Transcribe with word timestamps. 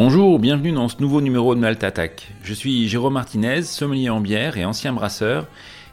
Bonjour, 0.00 0.38
bienvenue 0.38 0.70
dans 0.70 0.86
ce 0.86 1.00
nouveau 1.00 1.20
numéro 1.20 1.56
de 1.56 1.60
Malte 1.60 1.82
Attack. 1.82 2.32
Je 2.44 2.54
suis 2.54 2.86
Jérôme 2.86 3.14
Martinez, 3.14 3.62
sommelier 3.62 4.10
en 4.10 4.20
bière 4.20 4.56
et 4.56 4.64
ancien 4.64 4.92
brasseur, 4.92 5.48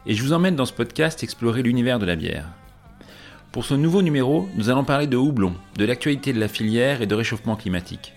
et 0.06 0.14
je 0.14 0.22
vous 0.22 0.32
emmène 0.32 0.56
dans 0.56 0.68
ce 0.68 0.74
podcast 0.74 1.24
explorer 1.24 1.64
l'univers 1.64 1.98
de 1.98 2.06
la 2.06 2.16
bière. 2.16 2.46
Pour 3.52 3.66
ce 3.66 3.74
nouveau 3.74 4.04
numéro, 4.04 4.48
nous 4.58 4.70
allons 4.70 4.84
parler 4.84 5.08
de 5.08 5.18
houblon, 5.18 5.56
de 5.80 5.86
l'actualité 5.86 6.34
de 6.34 6.40
la 6.40 6.48
filière 6.48 7.02
et 7.02 7.08
de 7.08 7.16
réchauffement 7.16 7.56
climatique. 7.56 8.14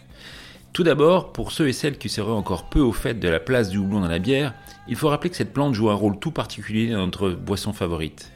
Tout 0.74 0.82
d'abord, 0.82 1.32
pour 1.32 1.52
ceux 1.52 1.68
et 1.68 1.72
celles 1.72 1.96
qui 1.96 2.10
seraient 2.10 2.32
encore 2.32 2.68
peu 2.68 2.80
au 2.80 2.92
fait 2.92 3.14
de 3.14 3.28
la 3.30 3.40
place 3.40 3.70
du 3.70 3.78
houblon 3.78 4.00
dans 4.00 4.08
la 4.08 4.18
bière, 4.18 4.52
il 4.88 4.94
faut 4.94 5.08
rappeler 5.08 5.30
que 5.30 5.36
cette 5.36 5.54
plante 5.54 5.72
joue 5.72 5.88
un 5.88 5.94
rôle 5.94 6.18
tout 6.18 6.32
particulier 6.32 6.90
dans 6.90 7.06
notre 7.06 7.30
boisson 7.30 7.72
favorite. 7.72 8.30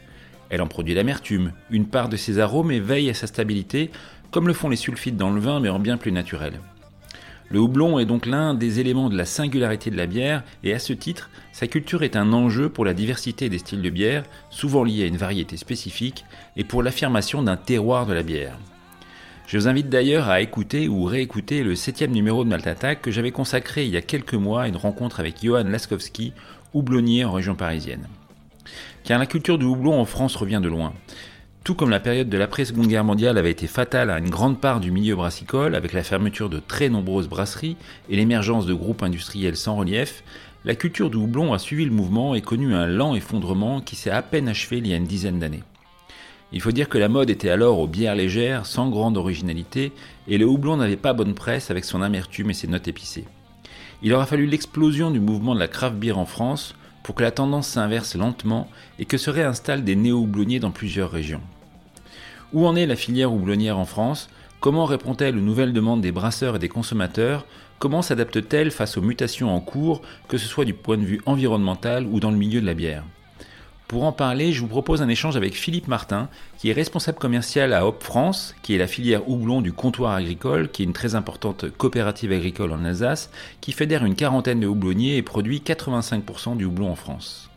Elle 0.48 0.62
en 0.62 0.68
produit 0.68 0.94
l'amertume, 0.94 1.52
une 1.68 1.86
part 1.86 2.08
de 2.08 2.16
ses 2.16 2.38
arômes 2.38 2.72
et 2.72 2.80
veille 2.80 3.10
à 3.10 3.14
sa 3.14 3.26
stabilité, 3.26 3.90
comme 4.30 4.48
le 4.48 4.54
font 4.54 4.70
les 4.70 4.76
sulfites 4.76 5.18
dans 5.18 5.28
le 5.28 5.40
vin 5.42 5.60
mais 5.60 5.68
en 5.68 5.80
bien 5.80 5.98
plus 5.98 6.12
naturel. 6.12 6.54
Le 7.52 7.60
houblon 7.60 7.98
est 7.98 8.06
donc 8.06 8.24
l'un 8.24 8.54
des 8.54 8.80
éléments 8.80 9.10
de 9.10 9.16
la 9.16 9.26
singularité 9.26 9.90
de 9.90 9.96
la 9.98 10.06
bière 10.06 10.42
et 10.64 10.72
à 10.72 10.78
ce 10.78 10.94
titre, 10.94 11.28
sa 11.52 11.66
culture 11.66 12.02
est 12.02 12.16
un 12.16 12.32
enjeu 12.32 12.70
pour 12.70 12.86
la 12.86 12.94
diversité 12.94 13.50
des 13.50 13.58
styles 13.58 13.82
de 13.82 13.90
bière, 13.90 14.22
souvent 14.48 14.84
liés 14.84 15.02
à 15.02 15.06
une 15.06 15.18
variété 15.18 15.58
spécifique, 15.58 16.24
et 16.56 16.64
pour 16.64 16.82
l'affirmation 16.82 17.42
d'un 17.42 17.58
terroir 17.58 18.06
de 18.06 18.14
la 18.14 18.22
bière. 18.22 18.56
Je 19.46 19.58
vous 19.58 19.68
invite 19.68 19.90
d'ailleurs 19.90 20.30
à 20.30 20.40
écouter 20.40 20.88
ou 20.88 21.04
réécouter 21.04 21.62
le 21.62 21.74
septième 21.74 22.12
numéro 22.12 22.42
de 22.42 22.48
Malt 22.48 22.66
Attack 22.66 23.02
que 23.02 23.10
j'avais 23.10 23.32
consacré 23.32 23.84
il 23.84 23.90
y 23.90 23.98
a 23.98 24.02
quelques 24.02 24.32
mois 24.32 24.62
à 24.62 24.68
une 24.68 24.76
rencontre 24.78 25.20
avec 25.20 25.44
Johan 25.44 25.64
Laskowski, 25.64 26.32
houblonnier 26.72 27.26
en 27.26 27.32
région 27.32 27.54
parisienne. 27.54 28.08
Car 29.04 29.18
la 29.18 29.26
culture 29.26 29.58
du 29.58 29.66
houblon 29.66 30.00
en 30.00 30.06
France 30.06 30.36
revient 30.36 30.60
de 30.62 30.68
loin. 30.68 30.94
Tout 31.64 31.76
comme 31.76 31.90
la 31.90 32.00
période 32.00 32.28
de 32.28 32.38
l'après-seconde 32.38 32.88
guerre 32.88 33.04
mondiale 33.04 33.38
avait 33.38 33.52
été 33.52 33.68
fatale 33.68 34.10
à 34.10 34.18
une 34.18 34.30
grande 34.30 34.60
part 34.60 34.80
du 34.80 34.90
milieu 34.90 35.14
brassicole, 35.14 35.76
avec 35.76 35.92
la 35.92 36.02
fermeture 36.02 36.50
de 36.50 36.58
très 36.58 36.88
nombreuses 36.88 37.28
brasseries 37.28 37.76
et 38.08 38.16
l'émergence 38.16 38.66
de 38.66 38.74
groupes 38.74 39.04
industriels 39.04 39.56
sans 39.56 39.76
relief, 39.76 40.24
la 40.64 40.74
culture 40.74 41.08
du 41.08 41.18
houblon 41.18 41.52
a 41.52 41.60
suivi 41.60 41.84
le 41.84 41.92
mouvement 41.92 42.34
et 42.34 42.40
connu 42.40 42.74
un 42.74 42.88
lent 42.88 43.14
effondrement 43.14 43.80
qui 43.80 43.94
s'est 43.94 44.10
à 44.10 44.22
peine 44.22 44.48
achevé 44.48 44.78
il 44.78 44.88
y 44.88 44.92
a 44.92 44.96
une 44.96 45.06
dizaine 45.06 45.38
d'années. 45.38 45.62
Il 46.52 46.60
faut 46.60 46.72
dire 46.72 46.88
que 46.88 46.98
la 46.98 47.08
mode 47.08 47.30
était 47.30 47.48
alors 47.48 47.78
aux 47.78 47.86
bières 47.86 48.16
légères, 48.16 48.66
sans 48.66 48.90
grande 48.90 49.16
originalité, 49.16 49.92
et 50.26 50.38
le 50.38 50.46
houblon 50.46 50.76
n'avait 50.76 50.96
pas 50.96 51.12
bonne 51.12 51.34
presse 51.34 51.70
avec 51.70 51.84
son 51.84 52.02
amertume 52.02 52.50
et 52.50 52.54
ses 52.54 52.66
notes 52.66 52.88
épicées. 52.88 53.24
Il 54.02 54.12
aura 54.12 54.26
fallu 54.26 54.46
l'explosion 54.46 55.12
du 55.12 55.20
mouvement 55.20 55.54
de 55.54 55.60
la 55.60 55.68
craft 55.68 55.94
beer 55.94 56.18
en 56.18 56.26
France 56.26 56.74
pour 57.02 57.14
que 57.14 57.22
la 57.22 57.30
tendance 57.30 57.68
s'inverse 57.68 58.14
lentement 58.14 58.68
et 58.98 59.04
que 59.04 59.18
se 59.18 59.30
réinstallent 59.30 59.84
des 59.84 59.96
néo-houblonniers 59.96 60.60
dans 60.60 60.70
plusieurs 60.70 61.10
régions. 61.10 61.42
Où 62.52 62.66
en 62.66 62.76
est 62.76 62.86
la 62.86 62.96
filière 62.96 63.32
houblonnière 63.32 63.78
en 63.78 63.84
France? 63.84 64.28
Comment 64.60 64.84
répond-elle 64.84 65.36
aux 65.36 65.40
nouvelles 65.40 65.72
demandes 65.72 66.02
des 66.02 66.12
brasseurs 66.12 66.56
et 66.56 66.60
des 66.60 66.68
consommateurs? 66.68 67.46
Comment 67.78 68.02
s'adapte-t-elle 68.02 68.70
face 68.70 68.96
aux 68.96 69.02
mutations 69.02 69.52
en 69.52 69.60
cours, 69.60 70.02
que 70.28 70.38
ce 70.38 70.46
soit 70.46 70.64
du 70.64 70.74
point 70.74 70.98
de 70.98 71.04
vue 71.04 71.20
environnemental 71.26 72.06
ou 72.06 72.20
dans 72.20 72.30
le 72.30 72.36
milieu 72.36 72.60
de 72.60 72.66
la 72.66 72.74
bière? 72.74 73.04
Pour 73.92 74.04
en 74.04 74.12
parler, 74.12 74.54
je 74.54 74.62
vous 74.62 74.68
propose 74.68 75.02
un 75.02 75.08
échange 75.10 75.36
avec 75.36 75.52
Philippe 75.52 75.86
Martin, 75.86 76.30
qui 76.56 76.70
est 76.70 76.72
responsable 76.72 77.18
commercial 77.18 77.74
à 77.74 77.86
Hop 77.86 78.02
France, 78.02 78.54
qui 78.62 78.74
est 78.74 78.78
la 78.78 78.86
filière 78.86 79.28
houblon 79.28 79.60
du 79.60 79.74
comptoir 79.74 80.14
agricole, 80.14 80.70
qui 80.70 80.80
est 80.80 80.86
une 80.86 80.94
très 80.94 81.14
importante 81.14 81.68
coopérative 81.76 82.32
agricole 82.32 82.72
en 82.72 82.86
Alsace, 82.86 83.30
qui 83.60 83.72
fédère 83.72 84.06
une 84.06 84.14
quarantaine 84.14 84.60
de 84.60 84.66
houblonniers 84.66 85.18
et 85.18 85.22
produit 85.22 85.58
85% 85.58 86.56
du 86.56 86.64
houblon 86.64 86.90
en 86.90 86.94
France. 86.94 87.50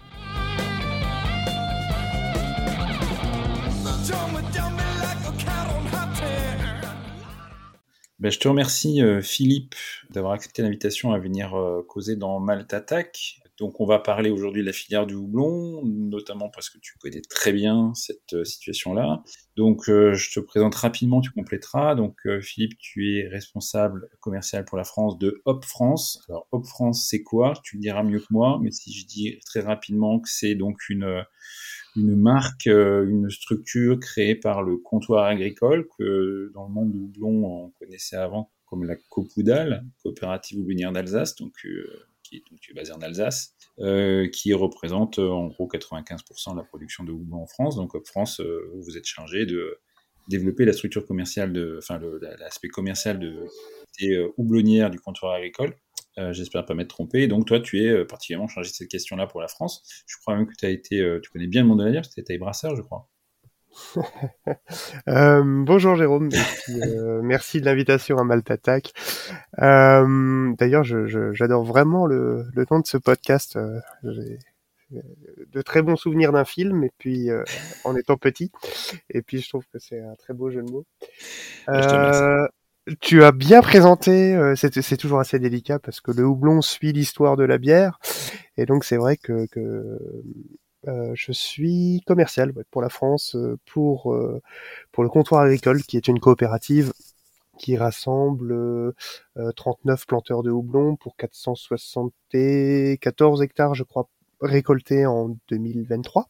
Ben, 8.19 8.29
je 8.29 8.39
te 8.39 8.49
remercie 8.49 9.01
euh, 9.01 9.21
Philippe 9.21 9.75
d'avoir 10.09 10.33
accepté 10.33 10.63
l'invitation 10.63 11.13
à 11.13 11.17
venir 11.17 11.55
euh, 11.55 11.81
causer 11.87 12.17
dans 12.17 12.41
Malte. 12.41 12.73
Donc 13.57 13.79
on 13.79 13.85
va 13.85 13.99
parler 13.99 14.29
aujourd'hui 14.29 14.61
de 14.61 14.67
la 14.67 14.73
filière 14.73 15.05
du 15.05 15.15
houblon, 15.15 15.81
notamment 15.85 16.49
parce 16.49 16.69
que 16.69 16.77
tu 16.77 16.97
connais 16.99 17.21
très 17.21 17.53
bien 17.53 17.93
cette 17.95 18.33
euh, 18.33 18.43
situation-là. 18.43 19.23
Donc 19.55 19.87
euh, 19.87 20.13
je 20.13 20.31
te 20.33 20.39
présente 20.41 20.75
rapidement, 20.75 21.21
tu 21.21 21.31
compléteras. 21.31 21.95
Donc 21.95 22.17
euh, 22.25 22.41
Philippe, 22.41 22.77
tu 22.77 23.17
es 23.17 23.27
responsable 23.29 24.09
commercial 24.19 24.65
pour 24.65 24.77
la 24.77 24.83
France 24.83 25.17
de 25.17 25.41
Hop 25.45 25.63
France. 25.63 26.21
Alors 26.27 26.47
Hop 26.51 26.65
France, 26.65 27.07
c'est 27.09 27.23
quoi? 27.23 27.53
Tu 27.63 27.77
le 27.77 27.81
diras 27.81 28.03
mieux 28.03 28.19
que 28.19 28.25
moi, 28.29 28.59
mais 28.61 28.71
si 28.71 28.91
je 28.91 29.05
dis 29.05 29.39
très 29.45 29.61
rapidement 29.61 30.19
que 30.19 30.29
c'est 30.29 30.55
donc 30.55 30.89
une 30.89 31.23
une 31.95 32.17
marque, 32.17 32.65
une 32.65 33.29
structure 33.29 33.97
créée 34.01 34.35
par 34.35 34.63
le 34.63 34.75
comptoir 34.75 35.25
agricole 35.27 35.87
que 35.97 36.51
dans 36.53 36.67
le 36.67 36.73
monde 36.73 36.91
du 36.91 36.99
houblon 36.99 37.45
on 37.45 37.69
connaissait 37.79 38.17
avant 38.17 38.51
comme 38.65 38.83
la 38.83 38.95
Copoudal, 39.09 39.85
coopérative 40.03 40.59
houblonnière 40.59 40.91
d'Alsace. 40.91 41.35
Donc 41.35 41.53
qui, 42.61 42.71
est 42.71 42.73
basé 42.73 42.91
en 42.91 43.01
Alsace, 43.01 43.55
euh, 43.79 44.27
qui 44.27 44.53
représente 44.53 45.19
euh, 45.19 45.29
en 45.29 45.47
gros 45.47 45.67
95% 45.67 46.53
de 46.53 46.57
la 46.57 46.63
production 46.63 47.03
de 47.03 47.11
houblon 47.11 47.43
en 47.43 47.47
France. 47.47 47.75
Donc 47.75 47.95
Hop 47.95 48.05
France, 48.07 48.39
euh, 48.39 48.71
vous 48.83 48.97
êtes 48.97 49.05
chargé 49.05 49.45
de 49.45 49.79
développer 50.27 50.65
la 50.65 50.73
structure 50.73 51.05
commerciale, 51.05 51.53
enfin 51.77 51.99
l'aspect 52.39 52.69
commercial 52.69 53.19
de 53.19 53.45
des 53.99 54.27
houblonnières 54.37 54.89
du 54.89 54.99
comptoir 54.99 55.33
agricole. 55.33 55.75
J'espère 56.31 56.65
pas 56.65 56.73
m'être 56.73 56.89
trompé. 56.89 57.27
Donc 57.27 57.45
toi, 57.45 57.59
tu 57.59 57.83
es 57.83 58.05
particulièrement 58.05 58.47
chargé 58.47 58.71
de 58.71 58.75
cette 58.75 58.87
question-là 58.87 59.27
pour 59.27 59.39
la 59.39 59.47
France. 59.47 59.83
Je 60.07 60.17
crois 60.17 60.35
même 60.35 60.47
que 60.47 60.55
tu 60.57 60.65
as 60.65 60.69
été, 60.69 61.19
tu 61.21 61.29
connais 61.29 61.45
bien 61.45 61.61
le 61.61 61.67
monde 61.67 61.79
de 61.79 61.85
la 61.85 61.91
bière, 61.91 62.09
tu 62.09 62.19
étais 62.19 62.39
brasseur, 62.39 62.75
je 62.75 62.81
crois. 62.81 63.07
Euh, 65.07 65.43
bonjour 65.45 65.95
Jérôme, 65.95 66.29
euh, 66.69 67.21
merci 67.23 67.61
de 67.61 67.65
l'invitation 67.65 68.17
à 68.17 68.23
Malte 68.23 68.49
Attack. 68.49 68.93
Euh, 69.61 70.53
d'ailleurs, 70.57 70.83
j'adore 70.83 71.63
vraiment 71.63 72.05
le, 72.07 72.45
le 72.53 72.65
nom 72.71 72.79
de 72.79 72.87
ce 72.87 72.97
podcast. 72.97 73.59
J'ai 74.03 74.39
de 74.91 75.61
très 75.61 75.81
bons 75.81 75.95
souvenirs 75.95 76.31
d'un 76.31 76.45
film, 76.45 76.83
et 76.83 76.91
puis 76.97 77.29
en 77.83 77.95
étant 77.95 78.17
petit, 78.17 78.51
et 79.09 79.21
puis 79.21 79.41
je 79.41 79.49
trouve 79.49 79.65
que 79.71 79.79
c'est 79.79 79.99
un 79.99 80.15
très 80.15 80.33
beau 80.33 80.49
jeu 80.49 80.61
de 80.61 80.71
mots. 80.71 80.85
tu 83.01 83.23
as 83.23 83.31
bien 83.31 83.61
présenté, 83.61 84.53
c'est 84.55 84.97
toujours 84.97 85.19
assez 85.19 85.39
délicat 85.39 85.79
parce 85.79 86.01
que 86.01 86.11
le 86.11 86.23
houblon 86.23 86.61
suit 86.61 86.93
l'histoire 86.93 87.35
de 87.35 87.43
la 87.43 87.57
bière, 87.57 87.99
et 88.57 88.65
donc 88.65 88.85
c'est 88.85 88.97
vrai 88.97 89.17
que, 89.17 89.47
que 89.47 89.99
euh, 90.87 91.11
je 91.15 91.31
suis 91.31 92.01
commercial 92.05 92.53
pour 92.71 92.81
la 92.81 92.89
France, 92.89 93.35
euh, 93.35 93.57
pour 93.65 94.13
euh, 94.13 94.41
pour 94.91 95.03
le 95.03 95.09
comptoir 95.09 95.41
agricole, 95.41 95.83
qui 95.83 95.97
est 95.97 96.07
une 96.07 96.19
coopérative 96.19 96.93
qui 97.57 97.77
rassemble 97.77 98.93
39 99.55 100.07
planteurs 100.07 100.43
de 100.43 100.51
houblon 100.51 100.97
pour 100.97 101.15
474 101.15 103.41
hectares, 103.41 103.75
je 103.75 103.83
crois, 103.83 104.09
récoltés 104.41 105.05
en 105.05 105.37
2023. 105.49 106.27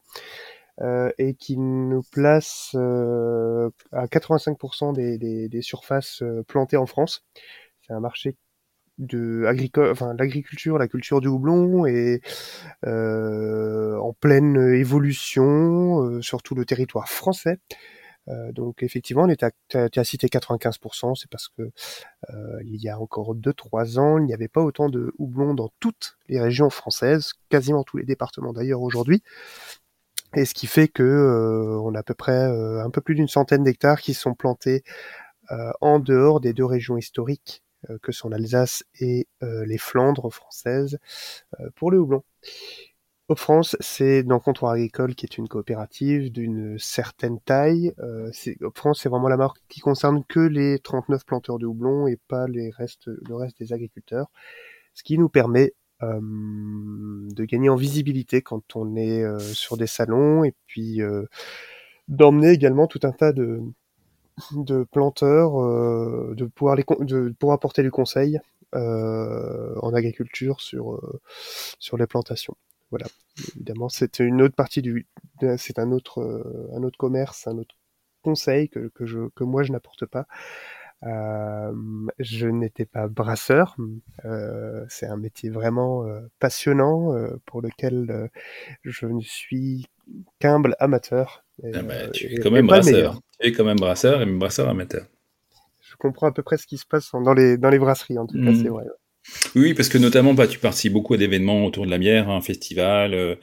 Euh, 0.82 1.10
et 1.18 1.36
qui 1.36 1.58
nous 1.58 2.02
place 2.12 2.72
euh, 2.76 3.70
à 3.94 4.08
85% 4.08 4.94
des, 4.94 5.18
des, 5.18 5.48
des, 5.48 5.62
surfaces 5.62 6.22
plantées 6.48 6.76
en 6.76 6.86
France. 6.86 7.24
C'est 7.82 7.94
un 7.94 8.02
marché 8.02 8.36
de 8.98 9.46
agricole, 9.46 9.92
enfin 9.92 10.14
l'agriculture, 10.18 10.78
la 10.78 10.88
culture 10.88 11.22
du 11.22 11.28
houblon 11.28 11.86
est 11.86 12.22
euh, 12.86 13.95
pleine 14.26 14.58
évolution 14.74 16.02
euh, 16.02 16.20
sur 16.20 16.42
tout 16.42 16.56
le 16.56 16.66
territoire 16.66 17.08
français. 17.08 17.60
Euh, 18.28 18.52
donc 18.54 18.82
effectivement, 18.82 19.26
on 19.26 19.30
est 19.30 19.44
à, 19.44 19.52
tu 19.70 20.00
as 20.00 20.04
cité 20.04 20.30
95%, 20.30 21.14
c'est 21.14 21.30
parce 21.30 21.48
que 21.50 21.62
euh, 22.32 22.60
il 22.64 22.82
y 22.82 22.90
a 22.90 23.00
encore 23.00 23.36
2-3 23.36 24.00
ans, 24.00 24.18
il 24.18 24.26
n'y 24.26 24.34
avait 24.34 24.48
pas 24.48 24.64
autant 24.64 24.90
de 24.90 25.14
houblon 25.20 25.54
dans 25.54 25.70
toutes 25.80 26.18
les 26.28 26.42
régions 26.42 26.72
françaises, 26.72 27.34
quasiment 27.50 27.84
tous 27.84 27.98
les 27.98 28.04
départements 28.04 28.52
d'ailleurs 28.52 28.82
aujourd'hui. 28.82 29.22
Et 30.36 30.46
ce 30.46 30.56
qui 30.56 30.66
fait 30.66 30.88
que 30.88 31.04
euh, 31.04 31.80
on 31.84 31.94
a 31.94 32.00
à 32.00 32.04
peu 32.04 32.16
près 32.16 32.46
un 32.46 32.90
peu 32.90 33.02
plus 33.02 33.14
d'une 33.14 33.28
centaine 33.28 33.62
d'hectares 33.62 34.02
qui 34.02 34.16
sont 34.16 34.34
plantés 34.34 34.84
en 35.82 36.00
dehors 36.00 36.40
des 36.40 36.54
deux 36.54 36.66
régions 36.66 36.98
historiques 36.98 37.62
euh, 37.90 37.98
que 38.02 38.12
sont 38.12 38.30
l'Alsace 38.30 38.84
et 39.00 39.28
euh, 39.44 39.66
les 39.66 39.78
Flandres 39.78 40.32
françaises 40.32 40.98
euh, 41.60 41.70
pour 41.76 41.92
le 41.92 42.00
houblon. 42.00 42.24
Au 43.28 43.36
France, 43.36 43.76
c'est 43.80 44.22
dans 44.22 44.40
Comptoir 44.40 44.74
Agricole, 44.74 45.16
qui 45.16 45.26
est 45.26 45.38
une 45.38 45.48
coopérative 45.48 46.32
d'une 46.32 46.78
certaine 46.78 47.40
taille. 47.40 47.94
Euh, 48.00 48.32
France, 48.76 49.02
c'est 49.02 49.10
vraiment 49.10 49.28
la 49.30 49.38
marque 49.38 49.58
qui 49.68 49.80
concerne 49.80 50.24
que 50.24 50.40
les 50.40 50.78
39 50.80 51.26
planteurs 51.26 51.58
de 51.58 51.66
houblon 51.66 52.08
et 52.08 52.18
pas 52.28 52.46
le 52.48 52.70
reste 52.76 53.10
des 53.60 53.74
agriculteurs. 53.74 54.28
Ce 54.94 55.04
qui 55.04 55.18
nous 55.18 55.30
permet 55.30 55.74
euh, 56.04 56.20
de 56.22 57.46
gagner 57.46 57.70
en 57.70 57.76
visibilité 57.76 58.44
quand 58.44 58.76
on 58.76 58.96
est 58.96 59.24
sur 59.40 59.76
des 59.76 59.88
salons 59.88 60.44
et 60.44 60.54
puis 60.68 61.02
d'emmener 62.08 62.52
également 62.52 62.88
tout 62.88 63.00
un 63.04 63.12
tas 63.12 63.34
de, 63.34 63.62
de 64.52 64.84
planteurs, 64.84 65.62
euh, 65.62 66.34
de 66.36 66.46
pouvoir 66.46 66.76
les 66.76 66.86
de 67.00 67.30
pouvoir 67.40 67.56
apporter 67.56 67.84
du 67.84 67.92
conseil 67.92 68.40
euh, 68.76 69.76
en 69.82 69.94
agriculture 69.94 70.62
sur 70.62 70.94
euh, 70.94 71.22
sur 71.80 71.98
les 71.98 72.08
plantations. 72.08 72.56
Voilà, 72.96 73.08
évidemment, 73.58 73.90
c'est 73.90 74.20
une 74.20 74.42
autre 74.42 74.56
partie 74.56 74.82
du, 74.82 75.06
c'est 75.58 75.80
un 75.80 75.92
autre 75.92 76.22
un 76.74 76.82
autre 76.84 76.98
commerce, 76.98 77.46
un 77.46 77.58
autre 77.58 77.76
conseil 78.24 78.70
que 78.70 78.90
que 78.96 79.06
je 79.06 79.28
que 79.36 79.44
moi 79.44 79.64
je 79.64 79.74
n'apporte 79.74 80.06
pas. 80.06 80.28
Euh, 81.04 81.74
je 82.20 82.48
n'étais 82.48 82.86
pas 82.86 83.10
brasseur. 83.10 83.76
Euh, 84.24 84.86
c'est 84.88 85.06
un 85.06 85.18
métier 85.18 85.50
vraiment 85.50 86.06
euh, 86.06 86.22
passionnant 86.40 87.14
pour 87.46 87.62
lequel 87.62 88.30
je 88.84 89.06
ne 89.06 89.22
suis 89.22 89.88
qu'humble 90.40 90.76
amateur. 90.80 91.44
Ah 91.74 91.82
bah, 91.82 92.08
tu 92.10 92.34
es 92.34 92.38
quand 92.38 92.52
même 92.52 92.68
brasseur. 92.68 93.20
Tu 93.40 93.48
es 93.48 93.52
quand 93.52 93.66
même 93.66 93.78
brasseur 93.78 94.22
et 94.22 94.26
brasseur 94.26 94.70
amateur. 94.70 95.06
Je 95.82 95.96
comprends 95.98 96.28
à 96.28 96.32
peu 96.32 96.44
près 96.44 96.58
ce 96.58 96.66
qui 96.66 96.78
se 96.78 96.86
passe 96.86 97.12
dans 97.12 97.34
les, 97.34 97.58
dans 97.58 97.70
les 97.70 97.80
brasseries, 97.80 98.18
en 98.18 98.26
tout 98.26 98.36
cas, 98.36 98.52
mmh. 98.52 98.64
c'est 98.64 98.70
vrai. 98.70 98.86
Oui, 99.56 99.74
parce 99.74 99.90
que 99.90 99.98
notamment, 99.98 100.34
bah, 100.34 100.48
tu 100.48 100.60
participes 100.60 100.94
beaucoup 100.94 101.14
à 101.14 101.18
d'événements 101.18 101.66
autour 101.66 101.86
de 101.86 101.92
la 101.92 101.98
bière, 101.98 102.30
un 102.30 102.42
festival, 102.42 103.14
euh, 103.14 103.36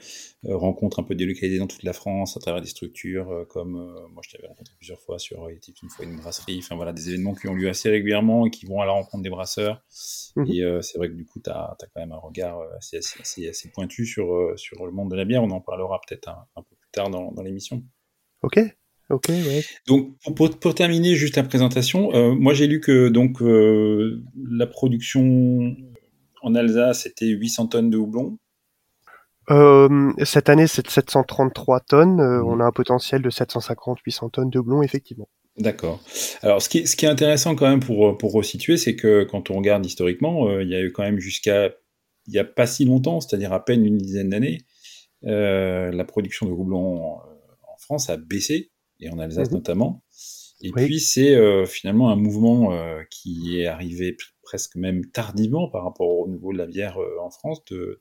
euh, 0.45 0.55
rencontres 0.55 0.99
un 0.99 1.03
peu 1.03 1.15
délocalisées 1.15 1.57
dans 1.57 1.67
toute 1.67 1.83
la 1.83 1.93
France 1.93 2.37
à 2.37 2.39
travers 2.39 2.61
des 2.61 2.67
structures 2.67 3.31
euh, 3.31 3.45
comme, 3.45 3.73
moi 4.11 4.21
je 4.23 4.31
t'avais 4.31 4.47
rencontré 4.47 4.73
plusieurs 4.77 4.99
fois 4.99 5.17
sur 5.17 5.47
une 5.49 5.89
fois 5.89 6.05
une 6.05 6.17
brasserie, 6.17 6.59
enfin 6.59 6.75
voilà, 6.75 6.93
des 6.93 7.09
événements 7.09 7.33
qui 7.33 7.47
ont 7.47 7.53
lieu 7.53 7.69
assez 7.69 7.89
régulièrement 7.89 8.45
et 8.45 8.51
qui 8.51 8.65
vont 8.65 8.81
à 8.81 8.85
la 8.85 8.91
rencontre 8.91 9.23
des 9.23 9.29
brasseurs. 9.29 9.83
Mmh 10.35 10.45
et 10.51 10.61
c'est 10.81 10.97
vrai 10.97 11.09
que 11.09 11.13
du 11.13 11.25
coup, 11.25 11.39
tu 11.39 11.49
as, 11.49 11.75
quand 11.79 12.01
même 12.01 12.11
un 12.11 12.17
regard 12.17 12.59
assez, 12.77 12.97
assez, 12.97 13.49
assez, 13.49 13.69
pointu 13.69 14.05
sur, 14.05 14.53
sur 14.55 14.85
le 14.85 14.91
monde 14.91 15.11
de 15.11 15.15
la 15.15 15.25
bière. 15.25 15.43
On 15.43 15.51
en 15.51 15.61
parlera 15.61 15.99
peut-être 16.07 16.27
un, 16.27 16.45
un, 16.55 16.61
peu 16.61 16.75
plus 16.75 16.89
tard 16.91 17.09
dans, 17.09 17.31
dans 17.31 17.43
l'émission. 17.43 17.83
Ok, 18.41 18.59
Ok, 19.09 19.29
Donc, 19.85 20.15
pour, 20.61 20.75
terminer 20.75 21.15
juste 21.15 21.35
la 21.35 21.43
présentation, 21.43 22.13
euh, 22.13 22.33
moi 22.33 22.53
j'ai 22.53 22.67
lu 22.67 22.79
que 22.79 23.09
donc 23.09 23.41
euh, 23.41 24.23
la 24.49 24.65
production 24.65 25.75
en 26.41 26.55
Alsace 26.55 27.05
était 27.05 27.27
800 27.27 27.67
tonnes 27.67 27.89
de 27.89 27.97
houblon. 27.97 28.37
Euh, 29.51 30.13
cette 30.23 30.47
année, 30.47 30.67
c'est 30.67 30.89
733 30.89 31.81
tonnes. 31.81 32.15
Mmh. 32.15 32.47
On 32.47 32.61
a 32.61 32.63
un 32.63 32.71
potentiel 32.71 33.21
de 33.21 33.29
750-800 33.29 34.31
tonnes 34.31 34.49
de 34.49 34.59
houblon, 34.59 34.81
effectivement. 34.81 35.27
D'accord. 35.57 36.01
Alors, 36.41 36.61
ce 36.61 36.69
qui, 36.69 36.87
ce 36.87 36.95
qui, 36.95 37.05
est 37.05 37.09
intéressant 37.09 37.55
quand 37.55 37.69
même 37.69 37.81
pour, 37.81 38.17
pour 38.17 38.31
resituer, 38.31 38.77
c'est 38.77 38.95
que 38.95 39.23
quand 39.23 39.51
on 39.51 39.57
regarde 39.57 39.85
historiquement, 39.85 40.59
il 40.59 40.69
y 40.69 40.75
a 40.75 40.81
eu 40.81 40.93
quand 40.93 41.03
même 41.03 41.19
jusqu'à 41.19 41.71
il 42.27 42.31
n'y 42.31 42.39
a 42.39 42.45
pas 42.45 42.65
si 42.65 42.85
longtemps, 42.85 43.19
c'est-à-dire 43.19 43.51
à 43.51 43.63
peine 43.63 43.85
une 43.85 43.97
dizaine 43.97 44.29
d'années, 44.29 44.59
la 45.23 46.05
production 46.05 46.45
de 46.45 46.51
houblon 46.51 47.17
en 47.17 47.77
France 47.79 48.09
a 48.09 48.15
baissé 48.15 48.71
et 49.03 49.09
en 49.09 49.19
Alsace 49.19 49.51
mmh 49.51 49.53
notamment. 49.53 50.03
Et 50.61 50.71
puis 50.71 50.99
c'est 50.99 51.35
euh, 51.35 51.65
finalement 51.65 52.09
un 52.09 52.15
mouvement 52.15 52.73
euh, 52.73 53.01
qui 53.09 53.59
est 53.59 53.65
arrivé 53.65 54.15
presque 54.43 54.75
même 54.75 55.05
tardivement 55.05 55.69
par 55.69 55.83
rapport 55.83 56.07
au 56.07 56.27
niveau 56.27 56.53
de 56.53 56.57
la 56.57 56.67
bière 56.67 56.97
euh, 57.01 57.17
en 57.21 57.29
France, 57.29 57.63
de, 57.65 57.99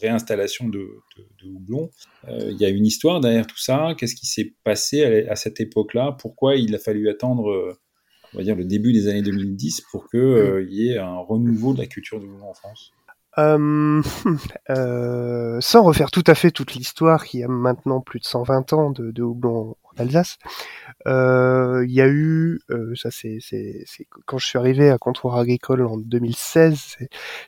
réinstallation 0.00 0.68
de, 0.68 0.88
houblon. 1.44 1.90
Il 2.28 2.56
y 2.58 2.64
a 2.64 2.68
une 2.68 2.86
histoire 2.86 3.20
derrière 3.20 3.46
tout 3.46 3.58
ça. 3.58 3.94
Qu'est-ce 3.96 4.16
qui 4.16 4.26
s'est 4.26 4.54
passé 4.64 5.26
à, 5.28 5.36
cette 5.36 5.60
époque-là? 5.60 6.16
Pourquoi 6.18 6.56
il 6.56 6.74
a 6.74 6.78
fallu 6.78 7.08
attendre, 7.08 7.76
on 8.34 8.36
va 8.36 8.42
dire, 8.42 8.56
le 8.56 8.64
début 8.64 8.92
des 8.92 9.06
années 9.06 9.22
2010 9.22 9.82
pour 9.92 10.10
qu'il 10.10 10.20
mmh. 10.20 10.66
y 10.70 10.88
ait 10.88 10.98
un 10.98 11.18
renouveau 11.18 11.72
de 11.72 11.78
la 11.78 11.86
culture 11.86 12.18
du 12.18 12.26
houblon 12.26 12.50
en 12.50 12.54
France? 12.54 12.92
Euh, 13.38 14.02
euh, 14.70 15.60
sans 15.60 15.82
refaire 15.82 16.10
tout 16.10 16.24
à 16.26 16.34
fait 16.34 16.50
toute 16.50 16.74
l'histoire 16.74 17.24
qui 17.24 17.42
a 17.42 17.48
maintenant 17.48 18.00
plus 18.00 18.18
de 18.18 18.24
120 18.24 18.72
ans 18.72 18.90
de, 18.90 19.10
de 19.10 19.22
houblon 19.22 19.76
en 19.98 20.02
Alsace, 20.02 20.38
euh, 21.06 21.84
il 21.86 21.92
y 21.92 22.00
a 22.00 22.08
eu, 22.08 22.60
euh, 22.70 22.94
ça 22.94 23.10
c'est, 23.10 23.38
c'est, 23.40 23.84
quand 24.26 24.38
je 24.38 24.46
suis 24.46 24.58
arrivé 24.58 24.90
à 24.90 24.98
Comptoir 24.98 25.36
Agricole 25.36 25.82
en 25.82 25.96
2016, 25.96 26.96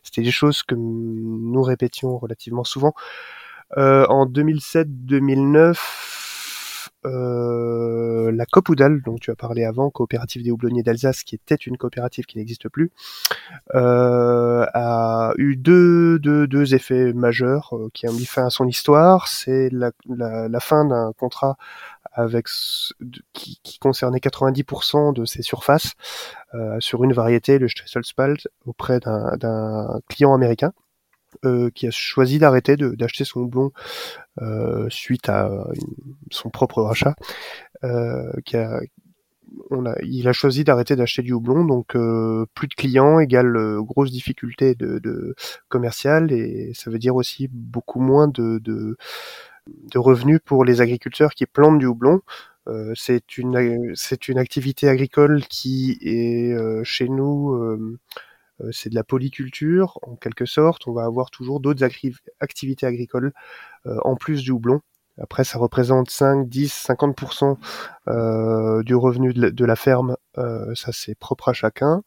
c'était 0.02 0.22
des 0.22 0.30
choses 0.30 0.62
que 0.62 0.74
nous 0.74 1.62
répétions 1.62 2.18
relativement 2.18 2.64
souvent. 2.64 2.94
Euh, 3.76 4.06
en 4.06 4.26
2007-2009, 4.26 5.76
euh, 7.06 8.32
la 8.32 8.46
Copoudal, 8.46 9.02
dont 9.02 9.16
tu 9.16 9.30
as 9.30 9.36
parlé 9.36 9.64
avant, 9.64 9.90
coopérative 9.90 10.42
des 10.42 10.50
houblonniers 10.50 10.82
d'Alsace, 10.82 11.22
qui 11.22 11.34
était 11.34 11.54
une 11.54 11.76
coopérative 11.76 12.24
qui 12.24 12.38
n'existe 12.38 12.68
plus, 12.68 12.90
euh, 13.74 14.66
a 14.74 15.32
eu 15.36 15.56
deux, 15.56 16.18
deux, 16.18 16.46
deux 16.46 16.74
effets 16.74 17.12
majeurs 17.12 17.74
qui 17.92 18.08
ont 18.08 18.12
mis 18.12 18.26
fin 18.26 18.46
à 18.46 18.50
son 18.50 18.66
histoire. 18.66 19.28
C'est 19.28 19.68
la, 19.70 19.92
la, 20.08 20.48
la, 20.48 20.60
fin 20.60 20.84
d'un 20.86 21.12
contrat 21.12 21.56
avec 22.18 22.46
qui, 23.32 23.60
qui, 23.62 23.78
concernait 23.78 24.18
90% 24.18 25.12
de 25.14 25.24
ses 25.24 25.42
surfaces 25.42 25.92
euh, 26.54 26.76
sur 26.80 27.04
une 27.04 27.12
variété, 27.12 27.58
le 27.58 27.68
Stresselspalt, 27.68 28.48
auprès 28.66 29.00
d'un 29.00 30.00
client 30.08 30.34
américain. 30.34 30.72
Euh, 31.44 31.70
qui 31.70 31.86
a 31.86 31.90
choisi 31.90 32.38
d'arrêter 32.38 32.76
d'acheter 32.76 33.22
son 33.22 33.40
houblon 33.40 33.70
euh, 34.40 34.88
suite 34.88 35.28
à 35.28 35.68
son 36.30 36.48
propre 36.48 36.82
rachat, 36.82 37.14
euh, 37.84 38.32
qui 38.46 38.56
a, 38.56 38.80
on 39.70 39.84
a, 39.84 39.94
il 40.02 40.26
a 40.26 40.32
choisi 40.32 40.64
d'arrêter 40.64 40.96
d'acheter 40.96 41.22
du 41.22 41.34
houblon, 41.34 41.66
donc 41.66 41.88
plus 42.54 42.68
de 42.68 42.74
clients 42.74 43.20
égale 43.20 43.76
grosse 43.82 44.10
difficulté 44.10 44.74
de, 44.74 44.98
de 45.00 45.34
commerciale 45.68 46.32
et 46.32 46.72
ça 46.74 46.90
veut 46.90 46.98
dire 46.98 47.14
aussi 47.14 47.48
beaucoup 47.52 48.00
moins 48.00 48.26
de, 48.26 48.58
de, 48.58 48.96
de 49.90 49.98
revenus 49.98 50.40
pour 50.44 50.64
les 50.64 50.80
agriculteurs 50.80 51.34
qui 51.34 51.46
plantent 51.46 51.78
du 51.78 51.86
houblon. 51.86 52.20
Euh, 52.68 52.92
c'est 52.94 53.38
une 53.38 53.92
c'est 53.94 54.28
une 54.28 54.38
activité 54.38 54.88
agricole 54.88 55.42
qui 55.48 55.98
est 56.02 56.54
chez 56.84 57.08
nous 57.08 57.98
euh, 58.60 58.70
c'est 58.72 58.90
de 58.90 58.94
la 58.94 59.04
polyculture 59.04 59.98
en 60.02 60.16
quelque 60.16 60.46
sorte. 60.46 60.86
On 60.86 60.92
va 60.92 61.04
avoir 61.04 61.30
toujours 61.30 61.60
d'autres 61.60 61.84
activités 62.40 62.86
agricoles 62.86 63.32
euh, 63.86 63.98
en 64.04 64.16
plus 64.16 64.42
du 64.42 64.50
houblon. 64.50 64.80
Après, 65.20 65.42
ça 65.42 65.58
représente 65.58 66.10
5, 66.10 66.48
10, 66.48 66.86
50% 66.88 67.56
euh, 68.06 68.82
du 68.84 68.94
revenu 68.94 69.34
de 69.34 69.64
la, 69.64 69.76
ferme. 69.76 70.16
ça, 70.36 70.92
c'est 70.92 71.16
propre 71.16 71.48
à 71.48 71.52
chacun. 71.52 72.02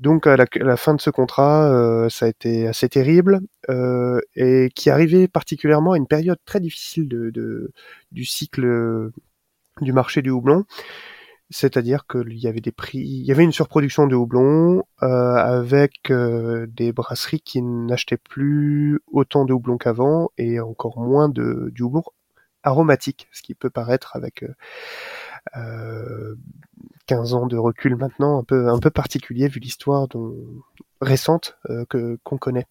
Donc 0.00 0.26
à 0.26 0.36
la, 0.36 0.76
fin 0.76 0.94
de 0.94 1.00
ce 1.00 1.10
contrat, 1.10 2.08
ça 2.08 2.26
a 2.26 2.28
été 2.28 2.68
assez 2.68 2.88
terrible 2.88 3.40
et 4.36 4.70
qui 4.74 4.90
arrivait 4.90 5.26
particulièrement 5.26 5.92
à 5.92 5.96
une 5.96 6.06
période 6.06 6.38
très 6.44 6.60
difficile 6.60 7.08
de, 7.08 7.72
du 8.12 8.24
cycle 8.24 9.10
du 9.80 9.92
marché 9.92 10.22
du 10.22 10.30
houblon. 10.30 10.64
C'est-à-dire 11.50 12.06
qu'il 12.06 12.38
y 12.38 12.46
avait 12.46 12.60
des 12.60 12.72
prix, 12.72 12.98
il 12.98 13.24
y 13.24 13.32
avait 13.32 13.44
une 13.44 13.52
surproduction 13.52 14.06
de 14.06 14.14
houblon 14.14 14.84
euh, 15.02 15.34
avec 15.34 16.10
euh, 16.10 16.66
des 16.68 16.92
brasseries 16.92 17.40
qui 17.40 17.62
n'achetaient 17.62 18.18
plus 18.18 19.00
autant 19.10 19.46
de 19.46 19.54
houblon 19.54 19.78
qu'avant 19.78 20.30
et 20.36 20.60
encore 20.60 20.98
moins 20.98 21.30
de 21.30 21.70
du 21.72 21.82
houblon 21.82 22.02
aromatique, 22.64 23.28
ce 23.32 23.40
qui 23.40 23.54
peut 23.54 23.70
paraître 23.70 24.14
avec 24.14 24.44
euh, 25.56 26.34
15 27.08 27.34
ans 27.34 27.46
de 27.46 27.56
recul 27.56 27.96
maintenant 27.96 28.38
un 28.38 28.44
peu 28.44 28.68
un 28.68 28.78
peu 28.78 28.90
particulier 28.90 29.48
vu 29.48 29.60
l'histoire 29.60 30.08
dont, 30.08 30.36
récente 31.00 31.58
euh, 31.70 31.84
que 31.88 32.18
qu'on 32.24 32.38
connaît. 32.38 32.66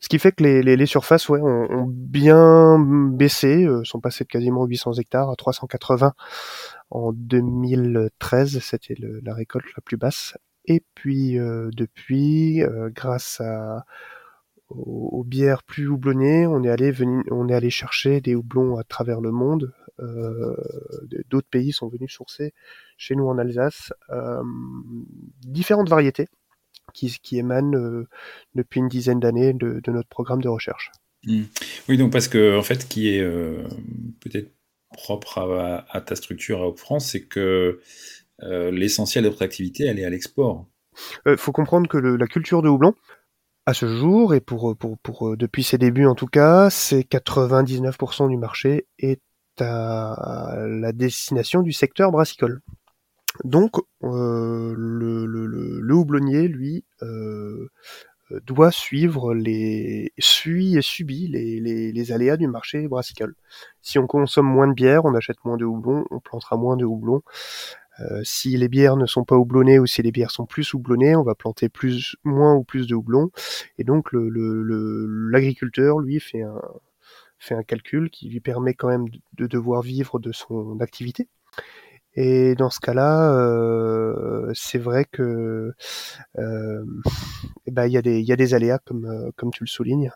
Ce 0.00 0.08
qui 0.08 0.18
fait 0.18 0.32
que 0.32 0.42
les, 0.42 0.62
les, 0.62 0.86
surfaces 0.86 1.28
ouais, 1.28 1.40
ont, 1.40 1.86
bien 1.86 2.78
baissé, 2.78 3.64
euh, 3.64 3.82
sont 3.84 4.00
passées 4.00 4.24
de 4.24 4.28
quasiment 4.28 4.64
800 4.64 4.94
hectares 4.94 5.30
à 5.30 5.36
380 5.36 6.12
en 6.90 7.12
2013, 7.12 8.60
c'était 8.60 8.96
la 8.98 9.34
récolte 9.34 9.64
la 9.76 9.80
plus 9.82 9.96
basse. 9.96 10.36
Et 10.66 10.84
puis 10.94 11.38
euh, 11.38 11.70
depuis, 11.74 12.62
grâce 12.94 13.40
à 13.40 13.84
aux, 14.68 15.24
bières 15.24 15.62
plus 15.62 15.88
houblonnées, 15.88 16.46
on 16.46 16.62
est 16.62 16.70
allé 16.70 16.92
on 17.30 17.48
est 17.48 17.54
allé 17.54 17.70
chercher 17.70 18.20
des 18.20 18.34
houblons 18.34 18.76
à 18.78 18.84
travers 18.84 19.20
le 19.20 19.30
monde. 19.30 19.72
D'autres 19.98 21.48
pays 21.50 21.72
sont 21.72 21.88
venus 21.88 22.12
sourcer 22.12 22.54
chez 22.96 23.14
nous 23.14 23.26
en 23.26 23.38
Alsace 23.38 23.92
différentes 25.44 25.88
variétés 25.88 26.28
qui, 26.92 27.18
qui 27.22 27.38
émane 27.38 27.74
euh, 27.76 28.08
depuis 28.54 28.80
une 28.80 28.88
dizaine 28.88 29.20
d'années 29.20 29.52
de, 29.52 29.80
notre 29.88 30.08
programme 30.08 30.42
de 30.42 30.48
recherche. 30.48 30.90
Mmh. 31.24 31.42
Oui, 31.88 31.96
donc 31.96 32.12
parce 32.12 32.28
que 32.28 32.58
en 32.58 32.62
fait, 32.62 32.88
qui 32.88 33.14
est 33.14 33.20
euh, 33.20 33.62
peut-être 34.20 34.50
propre 34.92 35.38
à, 35.88 36.00
ta 36.02 36.16
structure 36.16 36.60
à 36.60 36.68
Haute 36.68 36.78
France, 36.78 37.10
c'est 37.10 37.22
que 37.22 37.80
euh, 38.42 38.70
l'essentiel 38.70 39.24
de 39.24 39.28
votre 39.30 39.42
activité, 39.42 39.84
elle 39.84 39.98
est 39.98 40.04
à 40.04 40.10
l'export. 40.10 40.66
Il 41.24 41.38
faut 41.38 41.52
comprendre 41.52 41.88
que 41.88 41.96
la 41.96 42.26
culture 42.26 42.60
de 42.60 42.68
houblon, 42.68 42.94
à 43.64 43.72
ce 43.72 43.86
jour, 43.86 44.34
et 44.34 44.40
pour, 44.40 44.76
pour, 44.76 44.98
pour 44.98 45.36
depuis 45.38 45.62
ses 45.62 45.78
débuts 45.78 46.04
en 46.04 46.14
tout 46.14 46.26
cas, 46.26 46.68
c'est 46.68 47.08
99% 47.08 48.28
du 48.28 48.36
marché 48.36 48.86
est 48.98 49.22
à 49.60 50.56
la 50.66 50.92
destination 50.92 51.62
du 51.62 51.72
secteur 51.72 52.10
brassicole. 52.10 52.60
Donc 53.44 53.76
euh, 54.04 54.74
le, 54.76 55.26
le, 55.26 55.46
le, 55.80 55.94
houblonnier, 55.94 56.48
lui, 56.48 56.84
euh, 57.02 57.68
doit 58.46 58.70
suivre 58.70 59.34
les 59.34 60.12
suit 60.18 60.76
et 60.76 60.82
subit 60.82 61.28
les, 61.28 61.60
les, 61.60 61.92
les, 61.92 62.12
aléas 62.12 62.36
du 62.36 62.46
marché 62.46 62.86
brassicole. 62.88 63.34
Si 63.80 63.98
on 63.98 64.06
consomme 64.06 64.46
moins 64.46 64.68
de 64.68 64.74
bière, 64.74 65.04
on 65.04 65.14
achète 65.14 65.38
moins 65.44 65.56
de 65.56 65.64
houblon, 65.64 66.04
on 66.10 66.20
plantera 66.20 66.56
moins 66.56 66.76
de 66.76 66.84
houblon. 66.84 67.22
Euh, 68.00 68.22
si 68.24 68.56
les 68.56 68.68
bières 68.68 68.96
ne 68.96 69.06
sont 69.06 69.24
pas 69.24 69.36
houblonnées 69.36 69.78
ou 69.78 69.86
si 69.86 70.02
les 70.02 70.12
bières 70.12 70.30
sont 70.30 70.46
plus 70.46 70.72
houblonnées, 70.74 71.14
on 71.16 71.22
va 71.22 71.34
planter 71.34 71.68
plus, 71.68 72.16
moins 72.24 72.54
ou 72.54 72.64
plus 72.64 72.86
de 72.86 72.94
houblon. 72.94 73.30
Et 73.78 73.84
donc 73.84 74.08
l'agriculteur, 74.12 75.98
le, 75.98 76.06
lui, 76.06 76.20
fait 76.20 76.42
un, 76.42 76.60
fait 77.42 77.54
un 77.54 77.62
calcul 77.62 78.10
qui 78.10 78.28
lui 78.28 78.40
permet 78.40 78.74
quand 78.74 78.88
même 78.88 79.06
de 79.34 79.46
devoir 79.46 79.82
vivre 79.82 80.18
de 80.18 80.32
son 80.32 80.78
activité 80.80 81.28
Et 82.14 82.54
dans 82.54 82.70
ce 82.70 82.80
cas-là, 82.80 83.34
euh, 83.34 84.50
c'est 84.54 84.78
vrai 84.78 85.06
que 85.10 85.72
euh, 86.38 86.84
eh 87.66 87.70
ben, 87.70 87.86
y 87.86 87.92
y 87.92 88.32
a 88.32 88.36
des 88.36 88.54
aléas 88.54 88.78
comme 88.78 89.06
euh, 89.06 89.30
comme 89.36 89.50
tu 89.50 89.64
le 89.64 89.68
soulignes. 89.68 90.12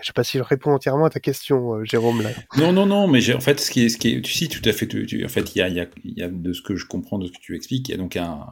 Je 0.00 0.06
sais 0.08 0.12
pas 0.12 0.24
si 0.24 0.38
je 0.38 0.42
réponds 0.42 0.72
entièrement 0.72 1.04
à 1.06 1.10
ta 1.10 1.20
question, 1.20 1.74
euh, 1.74 1.84
Jérôme. 1.84 2.22
Là. 2.22 2.30
Non, 2.58 2.72
non, 2.72 2.86
non, 2.86 3.06
mais 3.06 3.34
en 3.34 3.40
fait, 3.40 3.60
ce 3.60 3.70
qui 3.70 3.84
est, 3.84 3.88
ce 3.88 3.96
qui 3.96 4.08
est, 4.14 4.20
tu 4.22 4.32
sais, 4.32 4.48
tout 4.48 4.68
à 4.68 4.72
fait. 4.72 4.88
En 5.24 5.28
fait, 5.28 5.54
il 5.54 5.58
y 5.58 5.62
a, 5.62 5.68
y, 5.68 5.80
a, 5.80 5.86
y 6.04 6.22
a, 6.22 6.28
de 6.28 6.52
ce 6.52 6.62
que 6.62 6.74
je 6.76 6.86
comprends 6.86 7.18
de 7.18 7.26
ce 7.26 7.32
que 7.32 7.38
tu 7.40 7.54
expliques, 7.56 7.88
il 7.88 7.92
y 7.92 7.94
a 7.94 7.98
donc 7.98 8.16
un, 8.16 8.46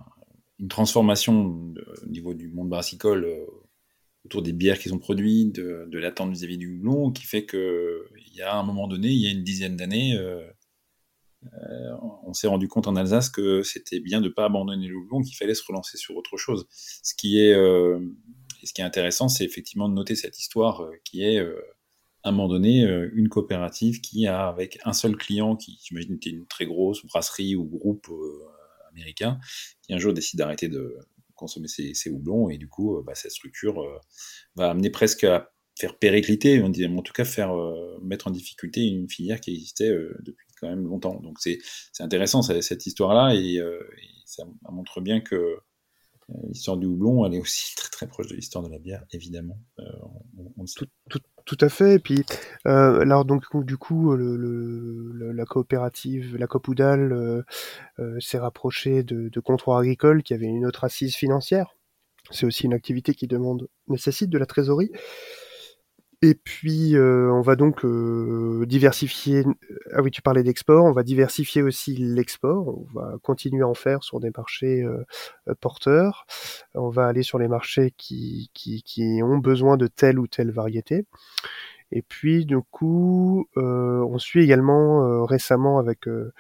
une 0.61 0.69
transformation 0.69 1.75
au 2.05 2.09
niveau 2.09 2.35
du 2.35 2.49
monde 2.49 2.69
brassicole 2.69 3.27
autour 4.25 4.43
des 4.43 4.53
bières 4.53 4.79
qui 4.79 4.89
sont 4.89 4.99
produites, 4.99 5.55
de, 5.55 5.87
de 5.89 5.99
l'attente 5.99 6.31
vis-à-vis 6.31 6.59
du 6.59 6.75
houblon, 6.75 7.11
qui 7.11 7.25
fait 7.25 7.45
que 7.45 8.07
il 8.27 8.35
y 8.35 8.43
a 8.43 8.55
un 8.55 8.63
moment 8.63 8.89
donné, 8.89 9.09
il 9.09 9.19
y 9.19 9.27
a 9.27 9.31
une 9.31 9.43
dizaine 9.43 9.77
d'années, 9.77 10.17
euh, 10.17 10.43
euh, 11.55 11.97
on 12.25 12.33
s'est 12.35 12.47
rendu 12.47 12.69
compte 12.69 12.87
en 12.87 12.97
Alsace 12.97 13.29
que 13.29 13.63
c'était 13.63 14.01
bien 14.01 14.21
de 14.21 14.29
ne 14.29 14.33
pas 14.33 14.45
abandonner 14.45 14.87
le 14.87 14.97
houblon, 14.97 15.23
qu'il 15.23 15.37
fallait 15.37 15.55
se 15.55 15.65
relancer 15.67 15.97
sur 15.97 16.17
autre 16.17 16.37
chose. 16.37 16.67
Ce 16.71 17.15
qui 17.15 17.41
est, 17.41 17.53
euh, 17.53 17.99
ce 18.63 18.73
qui 18.73 18.81
est 18.81 18.85
intéressant, 18.85 19.29
c'est 19.29 19.45
effectivement 19.45 19.89
de 19.89 19.95
noter 19.95 20.15
cette 20.15 20.39
histoire 20.39 20.83
euh, 20.83 20.93
qui 21.05 21.25
est, 21.25 21.39
euh, 21.39 21.61
à 22.23 22.29
un 22.29 22.33
moment 22.33 22.49
donné, 22.49 22.85
une 23.15 23.29
coopérative 23.29 24.01
qui 24.01 24.29
a, 24.29 24.47
avec 24.47 24.79
un 24.85 24.93
seul 24.93 25.17
client, 25.17 25.57
qui 25.57 25.81
j'imagine 25.83 26.15
était 26.15 26.31
une 26.31 26.47
très 26.47 26.67
grosse 26.67 27.05
brasserie 27.05 27.57
ou 27.57 27.65
groupe 27.65 28.07
américain, 28.93 29.41
qui 29.83 29.93
un 29.93 29.99
jour 29.99 30.13
décide 30.13 30.39
d'arrêter 30.39 30.69
de 30.69 30.99
consommer 31.35 31.69
ses, 31.69 32.11
houblons, 32.11 32.49
et 32.49 32.59
du 32.59 32.69
coup, 32.69 33.03
bah, 33.05 33.15
cette 33.15 33.33
structure 33.33 33.83
va 34.57 34.71
amener 34.71 34.91
presque 34.91 35.25
à 35.25 35.53
faire 35.79 35.99
péricliter, 35.99 36.63
en 36.63 36.71
tout 36.71 37.13
cas 37.13 37.25
faire 37.25 37.53
mettre 38.03 38.29
en 38.29 38.31
difficulté 38.31 38.83
une 38.83 39.09
filière 39.09 39.41
qui 39.41 39.55
existait 39.55 39.91
depuis 40.21 40.47
quand 40.63 40.69
même 40.69 40.87
longtemps. 40.87 41.21
Donc 41.21 41.39
c'est 41.41 41.59
intéressant 42.01 42.43
cette 42.43 42.87
histoire-là 42.87 43.35
et, 43.35 43.59
euh, 43.59 43.83
et, 44.01 44.09
ça 44.25 44.45
montre 44.71 45.03
bien 45.03 45.21
que 45.21 45.35
euh, 45.35 45.61
l'histoire 46.49 46.79
du 46.79 46.87
houblon, 46.87 47.27
elle 47.27 47.35
est 47.35 47.41
aussi 47.41 47.75
très 47.77 47.91
très 47.91 48.07
proche 48.07 48.29
de 48.29 48.35
l'histoire 48.35 48.65
de 48.65 48.71
la 48.71 48.79
bière, 48.79 49.05
évidemment. 49.13 49.59
Euh, 49.81 49.85
tout, 51.45 51.59
à 51.61 51.69
fait. 51.69 51.95
Et 51.95 51.99
puis, 51.99 52.25
euh, 52.67 53.25
donc 53.25 53.45
du 53.65 53.77
coup, 53.77 54.15
la 54.17 55.45
coopérative, 55.45 56.37
la 56.37 56.47
Copoudal, 56.47 57.13
euh, 57.13 57.43
euh, 57.99 58.19
s'est 58.21 58.39
rapprochée 58.39 59.03
de, 59.03 59.29
de 59.29 59.75
agricoles 59.77 60.23
qui 60.23 60.35
avait 60.35 60.47
une 60.47 60.67
autre 60.67 60.85
assise 60.85 61.15
financière. 61.15 61.77
C'est 62.31 62.47
aussi 62.47 62.67
une 62.67 62.75
activité 62.75 63.15
qui 63.15 63.27
demande 63.27 63.69
nécessite 63.89 64.31
de 64.31 64.39
la 64.39 64.47
trésorerie. 64.47 64.93
Et 66.25 66.35
puis, 66.35 66.95
euh, 66.97 67.33
on 67.33 67.41
va 67.41 67.57
donc 67.57 67.85
euh, 67.85 68.65
diversifier. 68.67 69.45
Ah 69.93 70.03
oui, 70.03 70.13
tu 70.13 70.23
parlais 70.23 70.45
d'export. 70.45 70.85
On 70.85 70.93
va 70.93 71.03
diversifier 71.03 71.63
aussi 71.63 71.97
l'export. 71.97 72.69
On 72.69 72.87
va 72.95 73.17
continuer 73.23 73.63
à 73.63 73.69
en 73.69 73.75
faire 73.75 74.05
sur 74.05 74.21
des 74.21 74.31
marchés 74.37 74.85
euh, 74.85 75.05
porteurs. 75.61 76.25
On 76.75 76.91
va 76.91 77.09
aller 77.09 77.25
sur 77.25 77.41
les 77.41 77.49
marchés 77.49 77.93
qui, 77.97 78.51
qui, 78.55 78.85
qui, 78.85 79.21
ont 79.25 79.39
besoin 79.39 79.77
de 79.77 79.89
telle 79.89 80.21
ou 80.21 80.29
telle 80.29 80.53
variété. 80.53 81.07
Et 81.91 82.03
puis, 82.03 82.47
du 82.47 82.59
coup, 82.71 83.49
on 83.57 84.19
suit 84.19 84.45
également 84.45 85.27
récemment 85.27 85.79
avec 85.79 86.07
euh, 86.07 86.33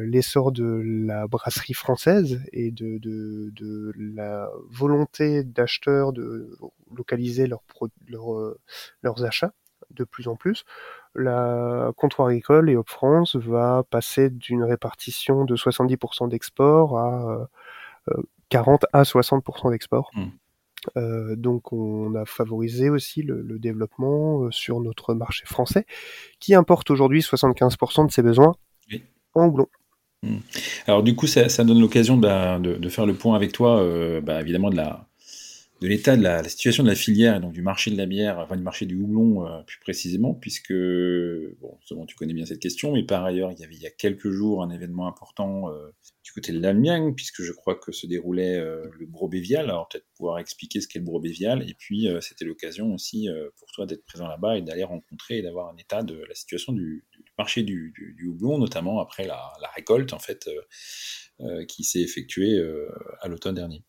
l'essor 0.00 0.52
de 0.52 0.82
la 0.84 1.26
brasserie 1.26 1.74
française 1.74 2.40
et 2.52 2.70
de, 2.70 2.98
de, 2.98 3.50
de 3.54 3.92
la 3.96 4.50
volonté 4.70 5.44
d'acheteurs 5.44 6.12
de 6.12 6.56
localiser 6.94 7.46
leur 7.46 7.62
leur, 8.08 8.34
euh, 8.34 8.58
leurs 9.02 9.24
achats 9.24 9.52
de 9.90 10.04
plus 10.04 10.28
en 10.28 10.36
plus, 10.36 10.64
la 11.14 11.92
comptoir 11.96 12.28
agricole 12.28 12.70
et 12.70 12.76
Hop 12.76 12.88
France 12.88 13.36
va 13.36 13.84
passer 13.90 14.30
d'une 14.30 14.64
répartition 14.64 15.44
de 15.44 15.54
70% 15.54 16.28
d'export 16.28 16.98
à 16.98 17.48
euh, 18.08 18.22
40 18.48 18.86
à 18.92 19.02
60% 19.02 19.70
d'export. 19.70 20.10
Mmh. 20.14 20.26
Euh, 20.96 21.36
donc 21.36 21.72
on 21.72 22.14
a 22.16 22.24
favorisé 22.24 22.90
aussi 22.90 23.22
le, 23.22 23.40
le 23.40 23.58
développement 23.58 24.44
euh, 24.44 24.50
sur 24.50 24.80
notre 24.80 25.14
marché 25.14 25.44
français, 25.46 25.86
qui 26.40 26.54
importe 26.54 26.90
aujourd'hui 26.90 27.20
75% 27.20 28.06
de 28.06 28.10
ses 28.10 28.22
besoins 28.22 28.56
oui 28.90 29.04
houblon. 29.34 29.66
Mmh. 30.22 30.36
Alors 30.86 31.02
du 31.02 31.16
coup, 31.16 31.26
ça, 31.26 31.64
donne 31.64 31.80
l'occasion 31.80 32.16
bah, 32.16 32.58
de, 32.60 32.88
faire 32.88 33.06
le 33.06 33.14
point 33.14 33.34
avec 33.34 33.52
toi, 33.52 33.82
euh, 33.82 34.20
bah, 34.20 34.40
évidemment 34.40 34.70
de 34.70 34.76
l'état 35.80 36.16
de 36.16 36.22
la, 36.22 36.44
situation 36.44 36.84
de 36.84 36.88
la 36.88 36.94
filière 36.94 37.36
et 37.36 37.40
donc 37.40 37.52
du 37.52 37.62
marché 37.62 37.90
de 37.90 37.96
la 37.96 38.06
bière, 38.06 38.38
enfin 38.38 38.56
du 38.56 38.62
marché 38.62 38.86
du 38.86 38.94
houblon 38.94 39.44
euh, 39.44 39.62
plus 39.66 39.80
précisément, 39.80 40.32
puisque 40.32 40.72
bon, 40.72 42.06
tu 42.06 42.14
connais 42.14 42.34
bien 42.34 42.46
cette 42.46 42.60
question, 42.60 42.92
mais 42.92 43.02
par 43.02 43.24
ailleurs 43.24 43.50
il 43.50 43.58
y 43.58 43.64
avait 43.64 43.74
il 43.74 43.82
y 43.82 43.86
a 43.86 43.90
quelques 43.90 44.30
jours 44.30 44.62
un 44.62 44.70
événement 44.70 45.08
important 45.08 45.70
euh, 45.70 45.90
du 46.22 46.30
côté 46.30 46.52
de 46.52 46.60
l'Allemagne, 46.60 47.14
puisque 47.16 47.42
je 47.42 47.50
crois 47.50 47.74
que 47.74 47.90
se 47.90 48.06
déroulait 48.06 48.60
le 48.60 49.06
Brobévial. 49.06 49.64
Alors 49.64 49.88
peut-être 49.88 50.06
pouvoir 50.16 50.38
expliquer 50.38 50.80
ce 50.80 50.86
qu'est 50.86 51.00
le 51.00 51.04
Brobévial, 51.04 51.68
et 51.68 51.74
puis 51.74 52.06
c'était 52.20 52.44
l'occasion 52.44 52.94
aussi 52.94 53.28
pour 53.58 53.72
toi 53.72 53.86
d'être 53.86 54.04
présent 54.04 54.28
là-bas 54.28 54.56
et 54.56 54.62
d'aller 54.62 54.84
rencontrer 54.84 55.38
et 55.38 55.42
d'avoir 55.42 55.68
un 55.74 55.76
état 55.78 56.04
de 56.04 56.22
la 56.28 56.34
situation 56.36 56.72
du 56.72 57.02
marché 57.38 57.62
du, 57.62 57.92
du, 57.96 58.26
houblon, 58.26 58.58
notamment 58.58 59.00
après 59.00 59.26
la, 59.26 59.52
récolte 59.74 60.12
en 60.12 60.18
fait 60.18 60.48
qui 61.68 61.84
s'est 61.84 62.02
effectuée 62.02 62.60
à 63.20 63.28
l'automne 63.28 63.54
dernier. 63.54 63.84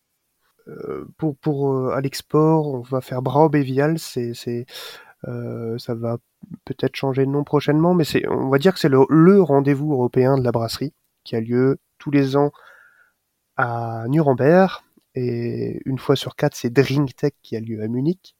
Euh, 0.68 1.04
pour 1.18 1.36
pour 1.36 1.72
euh, 1.72 1.90
à 1.90 2.00
l'export, 2.00 2.68
on 2.68 2.80
va 2.80 3.00
faire 3.00 3.22
Brau-Bévial, 3.22 3.98
c'est 3.98 4.34
c'est 4.34 4.66
euh, 5.28 5.78
ça 5.78 5.94
va 5.94 6.18
peut-être 6.64 6.96
changer 6.96 7.24
de 7.26 7.30
nom 7.30 7.44
prochainement, 7.44 7.94
mais 7.94 8.04
c'est 8.04 8.26
on 8.28 8.48
va 8.48 8.58
dire 8.58 8.74
que 8.74 8.80
c'est 8.80 8.88
le, 8.88 9.42
rendez-vous 9.42 9.92
européen 9.92 10.38
de 10.38 10.44
la 10.44 10.52
brasserie 10.52 10.94
qui 11.24 11.36
a 11.36 11.40
lieu 11.40 11.78
tous 11.98 12.10
les 12.10 12.36
ans 12.36 12.52
à 13.56 14.04
Nuremberg 14.08 14.82
et 15.14 15.80
une 15.84 15.98
fois 15.98 16.16
sur 16.16 16.36
quatre 16.36 16.56
c'est 16.56 16.70
Drinktech 16.70 17.36
qui 17.42 17.56
a 17.56 17.60
lieu 17.60 17.82
à 17.82 17.88
Munich 17.88 18.34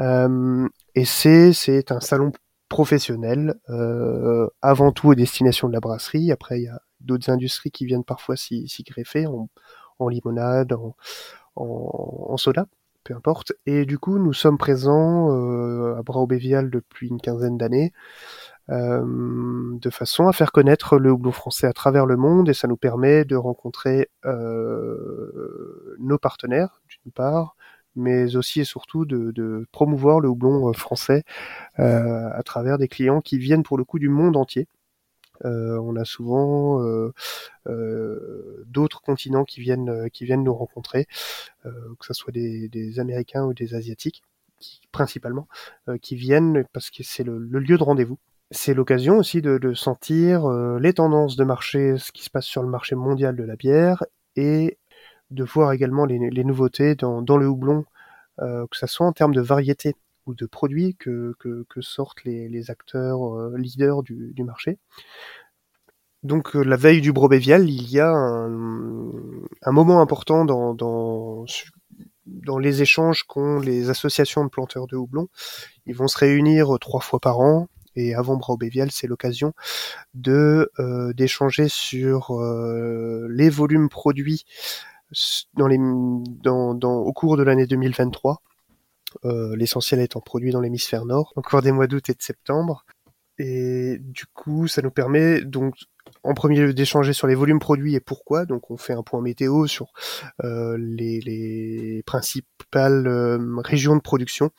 euh, 0.00 0.68
et 0.94 1.04
c'est 1.04 1.52
c'est 1.52 1.92
un 1.92 2.00
salon 2.00 2.32
professionnel 2.72 3.56
euh, 3.68 4.48
avant 4.62 4.92
tout 4.92 5.08
aux 5.08 5.14
destinations 5.14 5.68
de 5.68 5.74
la 5.74 5.80
brasserie 5.80 6.32
après 6.32 6.58
il 6.58 6.64
y 6.64 6.68
a 6.68 6.80
d'autres 7.00 7.28
industries 7.28 7.70
qui 7.70 7.84
viennent 7.84 8.02
parfois 8.02 8.34
s'y 8.34 8.66
greffer 8.88 9.26
en 9.26 10.08
limonade, 10.08 10.74
en, 11.54 12.36
soda, 12.38 12.66
peu 13.04 13.14
importe. 13.14 13.52
Et 13.66 13.84
du 13.84 13.98
coup, 13.98 14.18
nous 14.18 14.32
sommes 14.32 14.56
présents 14.56 15.30
euh, 15.30 15.96
à 15.98 16.02
Brau-Bévial 16.02 16.70
depuis 16.70 17.08
une 17.08 17.20
quinzaine 17.20 17.58
d'années, 17.58 17.92
euh, 18.70 19.02
de 19.04 19.90
façon 19.90 20.28
à 20.28 20.32
faire 20.32 20.50
connaître 20.50 20.96
le 20.96 21.10
houblon 21.10 21.32
français 21.32 21.66
à 21.66 21.72
travers 21.72 22.06
le 22.06 22.16
monde, 22.16 22.48
et 22.48 22.54
ça 22.54 22.68
nous 22.68 22.76
permet 22.76 23.24
de 23.24 23.36
rencontrer 23.36 24.08
nos 25.98 26.18
partenaires, 26.18 26.80
d'une 26.88 27.12
part, 27.12 27.54
mais 27.96 28.36
aussi 28.36 28.60
et 28.60 28.64
surtout 28.64 29.04
de, 29.04 29.30
de 29.32 29.66
promouvoir 29.72 30.20
le 30.20 30.28
houblon 30.28 30.72
français 30.72 31.24
euh, 31.78 32.28
à 32.32 32.42
travers 32.42 32.78
des 32.78 32.88
clients 32.88 33.20
qui 33.20 33.38
viennent 33.38 33.62
pour 33.62 33.78
le 33.78 33.84
coup 33.84 33.98
du 33.98 34.08
monde 34.08 34.36
entier. 34.36 34.66
Euh, 35.44 35.78
on 35.82 35.96
a 35.96 36.04
souvent 36.04 36.82
euh, 36.82 37.12
euh, 37.66 38.64
d'autres 38.66 39.00
continents 39.00 39.44
qui 39.44 39.60
viennent 39.60 40.08
qui 40.10 40.24
viennent 40.24 40.44
nous 40.44 40.54
rencontrer, 40.54 41.06
que 41.64 42.06
ce 42.06 42.14
soit 42.14 42.32
des, 42.32 42.68
des, 42.68 43.00
Américains 43.00 43.44
ou 43.44 43.54
des 43.54 43.74
Asiatiques, 43.74 44.22
qui, 44.60 44.80
principalement, 44.92 45.48
qui 46.00 46.16
viennent 46.16 46.64
parce 46.72 46.90
que 46.90 47.02
c'est 47.02 47.24
le, 47.24 47.38
le 47.38 47.58
lieu 47.58 47.78
de 47.78 47.82
rendez-vous 47.82 48.18
c'est 48.52 48.74
l'occasion 48.74 49.18
aussi 49.18 49.42
de, 49.42 49.58
de 49.58 49.74
sentir 49.74 50.44
euh, 50.46 50.78
les 50.78 50.92
tendances 50.92 51.36
de 51.36 51.44
marché, 51.44 51.96
ce 51.98 52.12
qui 52.12 52.22
se 52.22 52.30
passe 52.30 52.44
sur 52.44 52.62
le 52.62 52.68
marché 52.68 52.94
mondial 52.94 53.34
de 53.34 53.42
la 53.42 53.56
bière, 53.56 54.04
et 54.36 54.78
de 55.32 55.44
voir 55.44 55.72
également 55.72 56.04
les, 56.04 56.30
les 56.30 56.44
nouveautés 56.44 56.94
dans, 56.94 57.22
dans, 57.22 57.36
le 57.36 57.46
houblon, 57.46 57.84
euh, 58.40 58.66
que 58.70 58.76
ce 58.76 58.86
soit 58.86 59.06
en 59.06 59.12
termes 59.12 59.34
de 59.34 59.40
variété 59.40 59.94
ou 60.26 60.34
de 60.34 60.46
produits 60.46 60.94
que, 60.96 61.34
que, 61.38 61.64
que 61.68 61.80
sortent 61.80 62.24
les, 62.24 62.48
les 62.48 62.70
acteurs 62.70 63.36
euh, 63.36 63.56
leaders 63.56 64.02
du, 64.02 64.32
du, 64.34 64.44
marché. 64.44 64.78
Donc 66.22 66.54
la 66.54 66.76
veille 66.76 67.00
du 67.00 67.12
Brobévial, 67.12 67.68
il 67.68 67.90
y 67.90 67.98
a 67.98 68.10
un, 68.10 68.52
un 69.62 69.72
moment 69.72 70.00
important 70.00 70.44
dans, 70.44 70.72
dans, 70.74 71.44
dans 72.26 72.58
les 72.58 72.82
échanges 72.82 73.24
qu'ont 73.24 73.58
les 73.58 73.90
associations 73.90 74.44
de 74.44 74.48
planteurs 74.48 74.86
de 74.86 74.96
houblon. 74.96 75.28
Ils 75.86 75.96
vont 75.96 76.06
se 76.06 76.18
réunir 76.18 76.78
trois 76.80 77.00
fois 77.00 77.18
par 77.18 77.40
an, 77.40 77.66
et 77.94 78.14
avant 78.14 78.36
Brau-Bévial, 78.36 78.90
c'est 78.90 79.06
l'occasion 79.06 79.52
de 80.14 80.70
euh, 80.78 81.12
d'échanger 81.12 81.68
sur 81.68 82.30
euh, 82.30 83.26
les 83.30 83.50
volumes 83.50 83.88
produits 83.88 84.44
dans 85.54 85.66
les 85.66 85.78
dans, 85.78 86.74
dans 86.74 86.96
au 86.96 87.12
cours 87.12 87.36
de 87.36 87.42
l'année 87.42 87.66
2023. 87.66 88.42
Euh, 89.24 89.54
L'essentiel 89.56 90.00
étant 90.00 90.20
produit 90.20 90.52
dans 90.52 90.60
l'hémisphère 90.60 91.04
nord, 91.04 91.32
encore 91.36 91.62
des 91.62 91.72
mois 91.72 91.86
d'août 91.86 92.08
et 92.08 92.14
de 92.14 92.22
septembre. 92.22 92.84
Et 93.38 93.98
du 94.00 94.26
coup, 94.26 94.68
ça 94.68 94.82
nous 94.82 94.90
permet 94.90 95.42
donc 95.42 95.74
en 96.24 96.34
premier 96.34 96.60
lieu 96.60 96.74
d'échanger 96.74 97.12
sur 97.12 97.26
les 97.26 97.34
volumes 97.34 97.58
produits 97.58 97.94
et 97.94 98.00
pourquoi. 98.00 98.46
Donc 98.46 98.70
on 98.70 98.76
fait 98.76 98.92
un 98.92 99.02
point 99.02 99.20
météo 99.20 99.66
sur 99.66 99.92
euh, 100.44 100.76
les, 100.78 101.20
les, 101.20 102.02
principales 102.04 103.06
euh, 103.06 103.38
régions 103.58 103.96
de 103.96 104.00
production, 104.00 104.50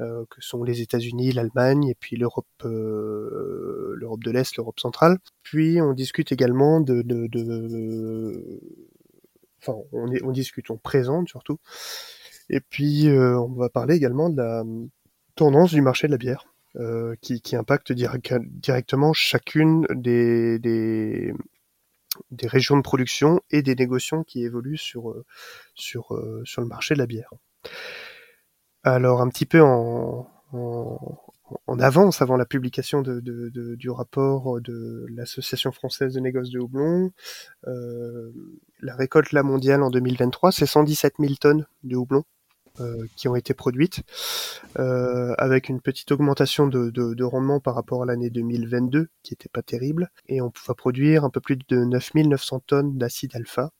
euh, 0.00 0.24
que 0.30 0.40
sont 0.40 0.62
les 0.62 0.82
États-Unis, 0.82 1.32
l'Allemagne 1.32 1.88
et 1.88 1.94
puis 1.94 2.16
l'Europe 2.16 2.46
euh, 2.64 3.94
l'Europe 3.96 4.22
de 4.22 4.30
l'Est, 4.30 4.56
l'Europe 4.56 4.80
centrale. 4.80 5.18
Puis 5.42 5.80
on 5.80 5.92
discute 5.92 6.32
également 6.32 6.80
de, 6.80 7.02
de, 7.02 7.26
de... 7.28 8.60
enfin 9.66 9.78
on, 9.92 10.32
discute, 10.32 10.70
on 10.70 10.76
présente 10.76 11.28
surtout. 11.28 11.58
Et 12.50 12.60
puis 12.60 13.08
euh, 13.08 13.38
on 13.38 13.52
va 13.52 13.68
parler 13.68 13.96
également 13.96 14.30
de 14.30 14.36
la 14.36 14.64
tendance 15.34 15.72
du 15.72 15.82
marché 15.82 16.06
de 16.06 16.12
la 16.12 16.18
bière. 16.18 16.46
Euh, 16.78 17.14
qui, 17.22 17.56
impacte 17.56 17.90
directement 17.90 19.14
chacune 19.14 19.86
des, 19.94 21.32
régions 22.42 22.76
de 22.76 22.82
production 22.82 23.40
et 23.50 23.62
des 23.62 23.74
négociants 23.74 24.24
qui 24.24 24.44
évoluent 24.44 24.76
sur, 24.76 25.10
euh, 25.10 25.24
euh, 26.10 26.44
le 26.58 26.64
marché 26.66 26.92
de 26.92 26.98
la 26.98 27.06
bière. 27.06 27.32
Alors 28.82 29.22
un 29.22 29.28
petit 29.30 29.46
peu 29.46 29.62
en, 29.62 30.28
en 31.66 31.78
avance, 31.78 32.22
avant 32.22 32.36
la 32.36 32.46
publication 32.46 33.02
de, 33.02 33.20
de, 33.20 33.50
de, 33.50 33.74
du 33.76 33.90
rapport 33.90 34.60
de 34.60 35.06
l'Association 35.10 35.72
française 35.72 36.14
de 36.14 36.20
négoce 36.20 36.50
de 36.50 36.58
houblon, 36.58 37.12
euh, 37.66 38.32
la 38.80 38.96
récolte 38.96 39.32
la 39.32 39.42
mondiale 39.42 39.82
en 39.82 39.90
2023, 39.90 40.52
c'est 40.52 40.66
117 40.66 41.14
000 41.18 41.34
tonnes 41.40 41.66
de 41.84 41.96
houblon 41.96 42.24
euh, 42.80 43.06
qui 43.16 43.26
ont 43.26 43.36
été 43.36 43.54
produites, 43.54 44.02
euh, 44.78 45.34
avec 45.38 45.70
une 45.70 45.80
petite 45.80 46.12
augmentation 46.12 46.66
de, 46.66 46.90
de, 46.90 47.14
de 47.14 47.24
rendement 47.24 47.58
par 47.58 47.74
rapport 47.74 48.02
à 48.02 48.06
l'année 48.06 48.28
2022, 48.28 49.08
qui 49.22 49.32
était 49.32 49.48
pas 49.48 49.62
terrible, 49.62 50.10
et 50.28 50.42
on 50.42 50.52
va 50.66 50.74
produire 50.74 51.24
un 51.24 51.30
peu 51.30 51.40
plus 51.40 51.56
de 51.56 51.84
9900 51.84 52.60
tonnes 52.66 52.98
d'acide 52.98 53.34
alpha. 53.34 53.70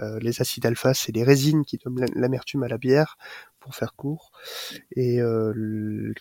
Euh, 0.00 0.18
les 0.20 0.40
acides 0.40 0.66
alpha, 0.66 0.94
c'est 0.94 1.12
les 1.12 1.22
résines 1.22 1.64
qui 1.64 1.78
donnent 1.78 2.04
l'amertume 2.14 2.64
à 2.64 2.68
la 2.68 2.78
bière, 2.78 3.18
pour 3.60 3.76
faire 3.76 3.94
court, 3.94 4.32
et 4.96 5.20
euh, 5.20 6.12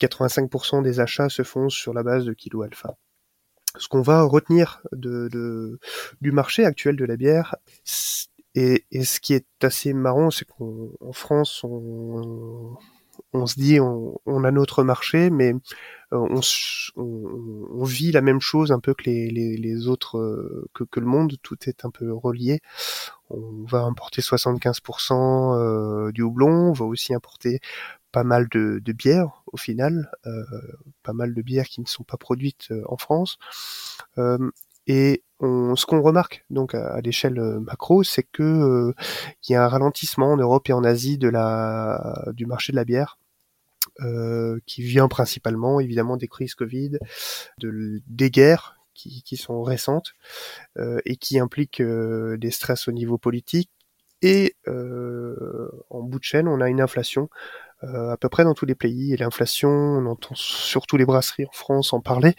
85% 0.00 0.82
des 0.82 1.00
achats 1.00 1.28
se 1.28 1.42
font 1.42 1.68
sur 1.68 1.94
la 1.94 2.02
base 2.02 2.24
de 2.24 2.32
kilo 2.32 2.62
alpha. 2.62 2.96
Ce 3.78 3.88
qu'on 3.88 4.02
va 4.02 4.22
retenir 4.22 4.80
de, 4.92 5.78
du 6.20 6.32
marché 6.32 6.64
actuel 6.64 6.96
de 6.96 7.04
la 7.04 7.16
bière, 7.16 7.56
et, 8.54 8.86
et, 8.90 9.04
ce 9.04 9.20
qui 9.20 9.34
est 9.34 9.46
assez 9.62 9.92
marrant, 9.92 10.30
c'est 10.30 10.46
qu'en 10.46 11.12
France, 11.12 11.62
on, 11.62 12.74
on, 13.32 13.46
se 13.46 13.54
dit 13.58 13.80
on, 13.80 14.20
on, 14.26 14.44
a 14.44 14.50
notre 14.50 14.82
marché, 14.84 15.30
mais 15.30 15.52
euh, 16.12 16.18
on, 16.18 16.40
on, 16.96 17.84
vit 17.84 18.12
la 18.12 18.20
même 18.20 18.40
chose 18.40 18.72
un 18.72 18.80
peu 18.80 18.94
que 18.94 19.04
les, 19.04 19.30
les, 19.30 19.56
les 19.56 19.88
autres, 19.88 20.18
euh, 20.18 20.68
que, 20.74 20.84
que, 20.84 21.00
le 21.00 21.06
monde. 21.06 21.36
Tout 21.42 21.56
est 21.66 21.84
un 21.84 21.90
peu 21.90 22.12
relié. 22.12 22.60
On 23.30 23.64
va 23.64 23.82
importer 23.82 24.22
75% 24.22 25.54
euh, 25.54 26.12
du 26.12 26.22
houblon, 26.22 26.70
on 26.70 26.72
va 26.72 26.84
aussi 26.84 27.14
importer 27.14 27.60
pas 28.12 28.24
mal 28.24 28.48
de, 28.48 28.80
de 28.82 28.92
bières 28.92 29.42
au 29.52 29.56
final, 29.56 30.10
euh, 30.26 30.44
pas 31.02 31.12
mal 31.12 31.34
de 31.34 31.42
bières 31.42 31.66
qui 31.66 31.80
ne 31.80 31.86
sont 31.86 32.04
pas 32.04 32.16
produites 32.16 32.72
en 32.86 32.96
France. 32.96 33.38
Euh, 34.18 34.50
et 34.86 35.22
ce 35.40 35.86
qu'on 35.86 36.02
remarque 36.02 36.44
donc 36.50 36.74
à, 36.74 37.00
l'échelle 37.00 37.38
euh, 37.38 37.60
macro, 37.60 38.02
c'est 38.02 38.22
que 38.22 38.42
euh, 38.42 38.92
il 39.46 39.52
y 39.52 39.54
a 39.54 39.64
un 39.64 39.68
ralentissement 39.68 40.32
en 40.32 40.36
Europe 40.36 40.68
et 40.68 40.72
en 40.72 40.84
Asie 40.84 41.18
du 41.18 42.46
marché 42.46 42.72
de 42.72 42.76
la 42.76 42.84
bière. 42.84 43.18
Euh, 44.00 44.58
qui 44.66 44.82
vient 44.82 45.08
principalement 45.08 45.80
évidemment 45.80 46.18
des 46.18 46.26
crises 46.26 46.54
Covid, 46.54 46.98
de, 47.58 48.02
des 48.08 48.30
guerres 48.30 48.76
qui, 48.92 49.36
sont 49.36 49.62
récentes 49.62 50.14
et 51.04 51.16
qui 51.16 51.38
impliquent 51.38 51.82
des 51.82 52.50
stress 52.50 52.88
au 52.88 52.92
niveau 52.92 53.16
politique. 53.16 53.70
Et 54.22 54.54
en 54.66 56.02
bout 56.02 56.18
de 56.18 56.24
chaîne, 56.24 56.48
on 56.48 56.60
a 56.60 56.68
une 56.68 56.80
inflation 56.80 57.30
à 57.82 58.16
peu 58.18 58.28
près 58.28 58.44
dans 58.44 58.54
tous 58.54 58.66
les 58.66 58.74
pays. 58.74 59.14
Et 59.14 59.16
l'inflation, 59.16 59.70
on 59.70 60.06
entend 60.06 60.34
surtout 60.34 60.96
les 60.96 61.06
brasseries 61.06 61.46
en 61.46 61.52
France 61.52 61.92
en 61.92 62.00
parler. 62.00 62.34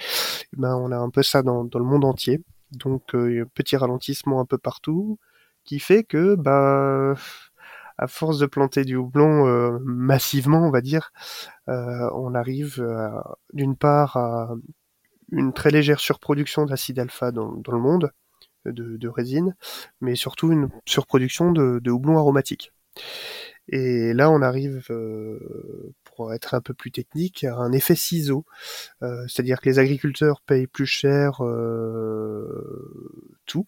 Eh 0.54 0.58
ben, 0.58 0.76
on 0.76 0.92
a 0.92 0.98
un 0.98 1.10
peu 1.10 1.24
ça 1.24 1.44
dans 1.44 1.64
le 1.64 1.86
monde 1.86 2.06
entier. 2.06 2.42
Donc 2.72 3.16
euh, 3.16 3.46
petit 3.54 3.78
ralentissement 3.78 4.40
un 4.42 4.46
peu 4.46 4.58
partout, 4.58 5.20
qui 5.64 5.80
fait 5.80 6.04
que 6.04 6.36
bah 6.36 7.16
à 8.00 8.08
force 8.08 8.38
de 8.38 8.46
planter 8.46 8.86
du 8.86 8.96
houblon 8.96 9.48
euh, 9.48 9.80
massivement, 9.84 10.68
on 10.68 10.70
va 10.70 10.82
dire, 10.82 11.12
euh, 11.68 12.10
on 12.14 12.36
arrive 12.36 12.86
d'une 13.54 13.76
part 13.76 14.18
à 14.18 14.56
une 15.32 15.52
très 15.54 15.72
légère 15.72 16.00
surproduction 16.00 16.66
d'acide 16.66 17.00
alpha 17.00 17.32
dans, 17.32 17.52
le 17.68 17.80
monde, 17.80 18.12
de, 18.66 18.98
de, 18.98 19.08
résine, 19.08 19.56
mais 20.00 20.16
surtout 20.16 20.52
une 20.52 20.70
surproduction 20.86 21.52
de, 21.52 21.80
de 21.80 21.92
houblon 21.92 22.18
aromatique. 22.18 22.72
Et 23.70 24.14
là, 24.14 24.30
on 24.32 24.42
arrive, 24.42 24.86
euh, 24.90 25.94
pour 26.18 26.34
être 26.34 26.56
un 26.56 26.62
peu 26.62 26.74
plus 26.74 26.92
technique, 26.92 27.44
un 27.44 27.72
effet 27.72 27.96
ciseau, 27.96 28.44
euh, 29.04 29.24
c'est-à-dire 29.28 29.62
que 29.62 29.70
les 29.70 29.78
agriculteurs 29.78 30.42
payent 30.42 30.66
plus 30.66 30.88
cher 30.88 31.46
euh, 31.46 32.48
tout 33.46 33.68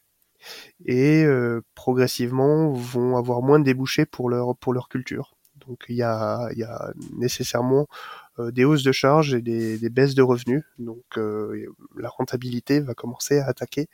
et 0.85 1.25
progressivement 1.75 2.71
vont 2.71 3.17
avoir 3.17 3.41
moins 3.41 3.59
de 3.59 3.65
débouchés 3.65 4.05
pour 4.05 4.29
leur 4.29 4.55
pour 4.57 4.73
leur 4.73 4.87
culture. 4.87 5.35
Donc 5.67 5.85
il 5.89 5.97
y 5.97 6.01
a, 6.01 6.49
y 6.55 6.63
a 6.63 6.93
nécessairement 7.17 7.87
des 8.39 8.63
hausses 8.63 8.83
de 8.83 8.93
charges 8.93 9.33
et 9.33 9.41
des, 9.41 9.77
des 9.77 9.89
baisses 9.89 10.15
de 10.15 10.21
revenus. 10.21 10.63
Donc 10.77 11.03
la 11.17 12.09
rentabilité 12.09 12.79
va 12.79 12.93
commencer 12.93 13.39
à 13.39 13.47
attaquer 13.47 13.89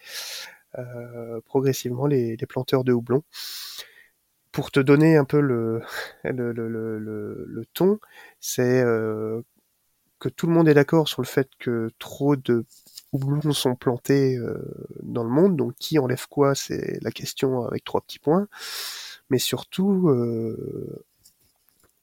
progressivement 1.46 2.06
les, 2.06 2.38
les 2.38 2.46
planteurs 2.46 2.84
de 2.84 2.94
houblon 2.94 3.24
pour 4.56 4.72
te 4.72 4.80
donner 4.80 5.18
un 5.18 5.26
peu 5.26 5.41
le, 5.41 5.82
ton, 7.74 8.00
c'est 8.39 8.82
euh, 8.82 9.41
que 10.18 10.30
tout 10.30 10.48
le 10.48 10.54
monde 10.54 10.70
est 10.70 10.74
d'accord 10.74 11.10
sur 11.10 11.22
le 11.22 11.28
fait 11.28 11.50
que 11.60 11.89
trop 12.00 12.38
de 12.38 12.63
houblons 13.12 13.52
sont 13.52 13.76
plantés 13.76 14.38
euh, 14.38 14.58
dans 15.04 15.26
le 15.26 15.30
monde, 15.30 15.58
donc 15.58 15.74
qui 15.78 16.00
enlève 16.00 16.26
quoi, 16.30 16.56
c'est 16.56 17.00
la 17.02 17.12
question 17.12 17.65
avec 17.65 17.84
trois 17.84 18.00
petits 18.00 18.18
points. 18.18 18.48
Mais 19.30 19.39
surtout, 19.39 20.08
euh, 20.08 21.06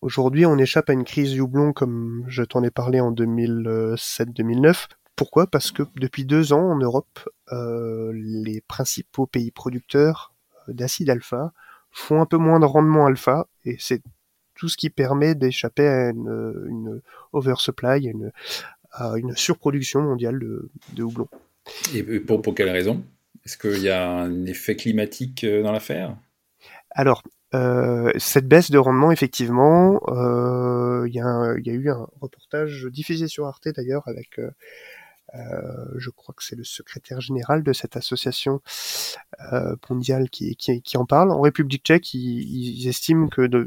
aujourd'hui, 0.02 0.44
on 0.44 0.58
échappe 0.58 0.90
à 0.90 0.92
une 0.92 1.04
crise 1.04 1.32
du 1.32 1.40
houblon 1.40 1.72
comme 1.72 2.26
je 2.28 2.42
t'en 2.42 2.62
ai 2.62 2.70
parlé 2.70 3.00
en 3.00 3.12
2007-2009. 3.12 4.88
Pourquoi? 5.16 5.46
Parce 5.46 5.70
que 5.70 5.84
depuis 5.96 6.26
deux 6.26 6.52
ans 6.52 6.72
en 6.72 6.76
Europe, 6.76 7.18
les 7.50 8.60
principaux 8.68 9.26
pays 9.26 9.52
producteurs 9.52 10.34
d'acide 10.68 11.08
alpha 11.08 11.54
font 11.92 12.20
un 12.20 12.26
peu 12.26 12.38
moins 12.38 12.60
de 12.60 12.64
rendement 12.64 13.06
alpha, 13.06 13.46
et 13.64 13.76
c'est 13.78 14.02
tout 14.54 14.68
ce 14.68 14.76
qui 14.76 14.90
permet 14.90 15.34
d'échapper 15.34 15.86
à 15.86 16.10
une, 16.10 16.66
une 16.68 17.00
oversupply, 17.32 18.08
à 18.08 18.10
une, 18.10 18.32
à 18.92 19.14
une, 19.16 19.36
surproduction 19.36 20.02
mondiale 20.02 20.38
de, 20.38 20.70
de 20.94 21.02
houblon. 21.02 21.28
Et 21.94 22.02
pour, 22.20 22.42
pour 22.42 22.54
quelle 22.54 22.70
raison? 22.70 23.04
Est-ce 23.44 23.56
qu'il 23.56 23.82
y 23.82 23.88
a 23.88 24.08
un 24.08 24.46
effet 24.46 24.76
climatique 24.76 25.44
euh, 25.44 25.62
dans 25.62 25.72
l'affaire? 25.72 26.16
Alors, 26.90 27.22
euh, 27.54 28.12
cette 28.18 28.48
baisse 28.48 28.70
de 28.70 28.78
rendement, 28.78 29.12
effectivement, 29.12 30.00
euh, 30.08 31.06
il 31.06 31.12
y, 31.12 31.18
y, 31.18 31.20
a 31.70 31.74
eu 31.74 31.90
un 31.90 32.06
reportage 32.20 32.86
diffusé 32.86 33.28
sur 33.28 33.46
Arte 33.46 33.68
d'ailleurs 33.68 34.06
avec 34.06 34.38
euh, 34.38 34.44
euh, 34.44 34.50
je 35.34 36.10
crois 36.10 36.34
que 36.34 36.44
c'est 36.44 36.56
le 36.56 36.64
secrétaire 36.64 37.20
général 37.20 37.62
de 37.62 37.72
cette 37.72 37.96
association 37.96 38.60
euh, 39.52 39.76
mondiale 39.88 40.30
qui, 40.30 40.56
qui, 40.56 40.82
qui, 40.82 40.96
en 40.96 41.06
parle. 41.06 41.30
En 41.30 41.40
République 41.40 41.84
tchèque, 41.84 42.14
ils, 42.14 42.78
ils 42.80 42.88
estiment 42.88 43.28
que, 43.28 43.42
de, 43.42 43.66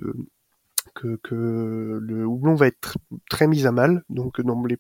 que, 0.94 1.20
que, 1.24 2.00
le 2.02 2.26
houblon 2.26 2.56
va 2.56 2.68
être 2.68 2.98
très 3.30 3.48
mis 3.48 3.66
à 3.66 3.72
mal. 3.72 4.04
Donc 4.10 4.42
dans 4.42 4.64
les, 4.66 4.78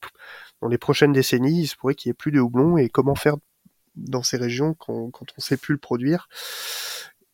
dans 0.61 0.67
les 0.67 0.77
prochaines 0.77 1.13
décennies, 1.13 1.61
il 1.61 1.67
se 1.67 1.75
pourrait 1.75 1.95
qu'il 1.95 2.09
n'y 2.09 2.11
ait 2.11 2.15
plus 2.15 2.31
de 2.31 2.39
houblon 2.39 2.77
et 2.77 2.89
comment 2.89 3.15
faire 3.15 3.37
dans 3.95 4.23
ces 4.23 4.37
régions 4.37 4.73
quand, 4.73 5.09
quand 5.11 5.25
on 5.31 5.35
ne 5.37 5.43
sait 5.43 5.57
plus 5.57 5.73
le 5.73 5.79
produire? 5.79 6.27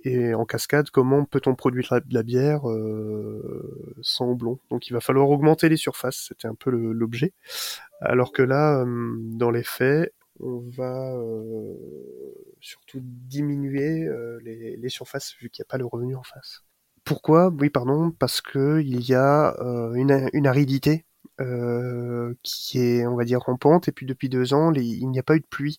Et 0.04 0.34
en 0.34 0.46
cascade, 0.46 0.90
comment 0.90 1.26
peut-on 1.26 1.54
produire 1.54 2.02
de 2.06 2.14
la 2.14 2.24
bière 2.24 2.70
euh, 2.70 3.98
sans 4.02 4.28
houblon? 4.28 4.60
Donc 4.70 4.88
il 4.88 4.94
va 4.94 5.00
falloir 5.00 5.30
augmenter 5.30 5.70
les 5.70 5.78
surfaces, 5.78 6.26
c'était 6.30 6.48
un 6.48 6.56
peu 6.56 6.72
l'objet. 6.72 7.34
Alors 8.02 8.32
que 8.32 8.42
là, 8.42 8.84
dans 8.86 9.52
les 9.52 9.64
faits, 9.64 10.14
on 10.40 10.60
va 10.76 11.14
euh, 11.14 11.76
surtout 12.60 13.00
diminuer 13.04 14.08
euh, 14.08 14.40
les, 14.44 14.90
surfaces 14.90 15.36
vu 15.40 15.50
qu'il 15.50 15.62
n'y 15.62 15.68
a 15.68 15.72
pas 15.72 15.78
le 15.78 15.86
revenu 15.86 16.16
en 16.16 16.24
face. 16.24 16.64
Pourquoi? 17.04 17.50
Oui, 17.60 17.70
pardon, 17.70 18.12
parce 18.12 18.42
que 18.42 18.82
il 18.82 19.08
y 19.08 19.14
a 19.14 19.56
une 19.94 20.48
aridité 20.48 21.06
euh, 21.42 22.34
qui 22.44 22.80
est, 22.80 23.06
on 23.06 23.16
va 23.16 23.24
dire, 23.24 23.40
rampante. 23.40 23.88
Et 23.88 23.92
puis 23.92 24.06
depuis 24.06 24.30
deux 24.30 24.54
ans, 24.54 24.70
les, 24.70 24.84
il 24.84 25.10
n'y 25.10 25.20
a 25.20 25.24
pas 25.24 25.36
eu 25.36 25.40
de 25.40 25.46
pluie 25.46 25.78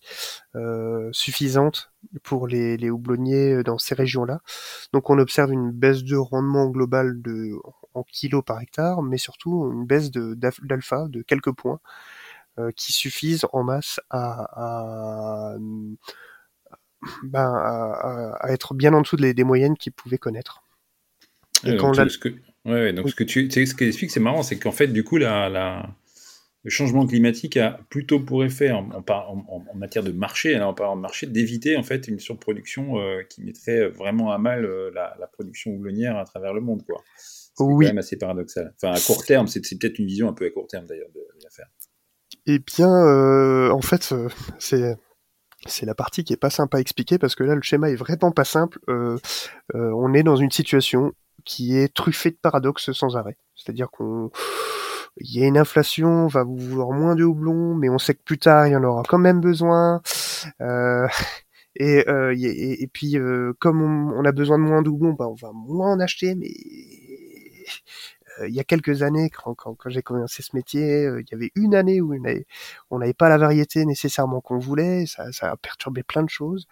euh, 0.55 1.09
suffisante 1.11 1.91
pour 2.23 2.47
les, 2.47 2.77
les, 2.77 2.89
houblonniers 2.89 3.63
dans 3.63 3.77
ces 3.77 3.95
régions-là. 3.95 4.41
Donc 4.91 5.09
on 5.09 5.17
observe 5.17 5.51
une 5.51 5.71
baisse 5.71 6.03
de 6.03 6.17
rendement 6.17 6.67
global 6.67 7.21
de, 7.21 7.53
en 7.93 8.03
kilos 8.03 8.43
par 8.45 8.61
hectare, 8.61 9.01
mais 9.01 9.17
surtout 9.17 9.71
une 9.71 9.85
baisse 9.85 10.11
d'alpha 10.11 11.05
de, 11.07 11.19
de, 11.19 11.21
quelques 11.21 11.51
points 11.51 11.79
euh, 12.59 12.71
qui 12.75 12.93
suffisent 12.93 13.47
en 13.53 13.63
masse 13.63 13.99
à, 14.09 15.53
à, 15.53 15.57
ben, 17.23 17.53
à, 17.55 18.37
à 18.39 18.51
être 18.51 18.73
bien 18.73 18.93
en 18.93 19.01
dessous 19.01 19.17
des, 19.17 19.33
des 19.33 19.43
moyennes 19.43 19.77
qu'ils 19.77 19.93
pouvaient 19.93 20.17
connaître. 20.17 20.61
Et, 21.65 21.77
quand 21.77 21.93
Ouais, 22.65 22.93
donc 22.93 23.09
ce 23.09 23.15
que 23.15 23.23
tu, 23.23 23.49
ce 23.51 23.59
explique, 23.59 24.11
c'est 24.11 24.19
marrant, 24.19 24.43
c'est 24.43 24.57
qu'en 24.57 24.71
fait, 24.71 24.87
du 24.87 25.03
coup, 25.03 25.17
la, 25.17 25.49
la, 25.49 25.95
le 26.63 26.69
changement 26.69 27.05
climatique 27.05 27.57
a 27.57 27.79
plutôt 27.89 28.19
pour 28.21 28.43
effet, 28.45 28.71
en, 28.71 28.87
matière 29.75 30.03
de 30.03 30.11
marché, 30.11 30.59
en 30.59 30.73
parlant 30.73 30.95
de 30.95 31.01
marché, 31.01 31.27
d'éviter 31.27 31.75
en 31.75 31.83
fait 31.83 32.07
une 32.07 32.19
surproduction 32.19 32.99
euh, 32.99 33.23
qui 33.29 33.43
mettrait 33.43 33.89
vraiment 33.89 34.31
à 34.31 34.37
mal 34.37 34.65
euh, 34.65 34.89
la, 34.93 35.27
production 35.33 35.71
houblonnière 35.71 36.17
à 36.17 36.23
travers 36.23 36.53
le 36.53 36.61
monde. 36.61 36.83
Quoi. 36.85 37.03
C'est 37.17 37.53
quand 37.57 37.77
même 37.77 37.97
assez 37.97 38.17
paradoxal. 38.17 38.73
Enfin, 38.75 38.93
à 38.93 38.99
court 38.99 39.25
terme, 39.25 39.47
c'est, 39.47 39.59
peut-être 39.59 39.99
une 39.99 40.07
vision 40.07 40.29
un 40.29 40.33
peu 40.33 40.45
à 40.45 40.49
court 40.51 40.67
terme 40.67 40.85
d'ailleurs 40.85 41.09
de, 41.13 41.21
l'affaire. 41.43 41.67
Eh 42.45 42.59
bien, 42.59 42.89
euh, 42.89 43.69
en 43.69 43.81
fait, 43.81 44.13
c'est 44.57 44.95
c'est 45.65 45.85
la 45.85 45.95
partie 45.95 46.25
qui 46.25 46.33
est 46.33 46.37
pas 46.37 46.49
simple 46.49 46.75
à 46.75 46.81
expliquer 46.81 47.17
parce 47.17 47.35
que 47.35 47.43
là 47.45 47.55
le 47.55 47.61
schéma 47.61 47.89
est 47.89 47.95
vraiment 47.95 48.31
pas 48.31 48.43
simple. 48.43 48.79
on 49.73 50.13
est 50.13 50.23
dans 50.23 50.35
une 50.35 50.51
situation 50.51 51.13
qui 51.45 51.77
est 51.77 51.93
truffée 51.93 52.31
de 52.31 52.37
paradoxes 52.41 52.91
sans 52.91 53.15
arrêt. 53.15 53.37
C'est-à-dire 53.55 53.89
qu'on 53.91 54.31
il 55.17 55.39
y 55.39 55.43
a 55.43 55.47
une 55.47 55.57
inflation, 55.57 56.25
on 56.25 56.27
va 56.27 56.43
vouloir 56.43 56.91
moins 56.91 57.15
de 57.15 57.23
houblon, 57.23 57.75
mais 57.75 57.89
on 57.89 57.99
sait 57.99 58.15
que 58.15 58.23
plus 58.23 58.39
tard, 58.39 58.67
il 58.67 58.73
y 58.73 58.75
en 58.75 58.83
aura 58.83 59.03
quand 59.07 59.19
même 59.19 59.41
besoin. 59.41 60.01
Euh, 60.61 61.07
et, 61.75 62.07
euh, 62.09 62.33
et, 62.35 62.87
puis, 62.91 63.17
euh, 63.17 63.53
comme 63.59 63.81
on, 63.81 64.25
a 64.25 64.31
besoin 64.31 64.57
de 64.57 64.63
moins 64.63 64.81
de 64.81 64.89
houblon, 64.89 65.13
bah, 65.13 65.27
on 65.27 65.35
va 65.35 65.51
moins 65.53 65.93
en 65.93 65.99
acheter, 65.99 66.35
mais 66.35 66.49
il 68.47 68.53
y 68.53 68.59
a 68.59 68.63
quelques 68.63 69.03
années, 69.03 69.29
quand, 69.29 69.75
j'ai 69.87 70.01
commencé 70.01 70.41
ce 70.43 70.55
métier, 70.55 71.05
euh, 71.05 71.21
il 71.21 71.27
y 71.31 71.35
avait 71.35 71.51
une 71.55 71.75
année 71.75 72.01
où 72.01 72.15
on 72.89 72.99
n'avait 72.99 73.13
pas 73.13 73.29
la 73.29 73.37
variété 73.37 73.85
nécessairement 73.85 74.41
qu'on 74.41 74.59
voulait, 74.59 75.05
ça, 75.05 75.29
a 75.41 75.57
perturbé 75.57 76.03
plein 76.03 76.23
de 76.23 76.29
choses. 76.29 76.67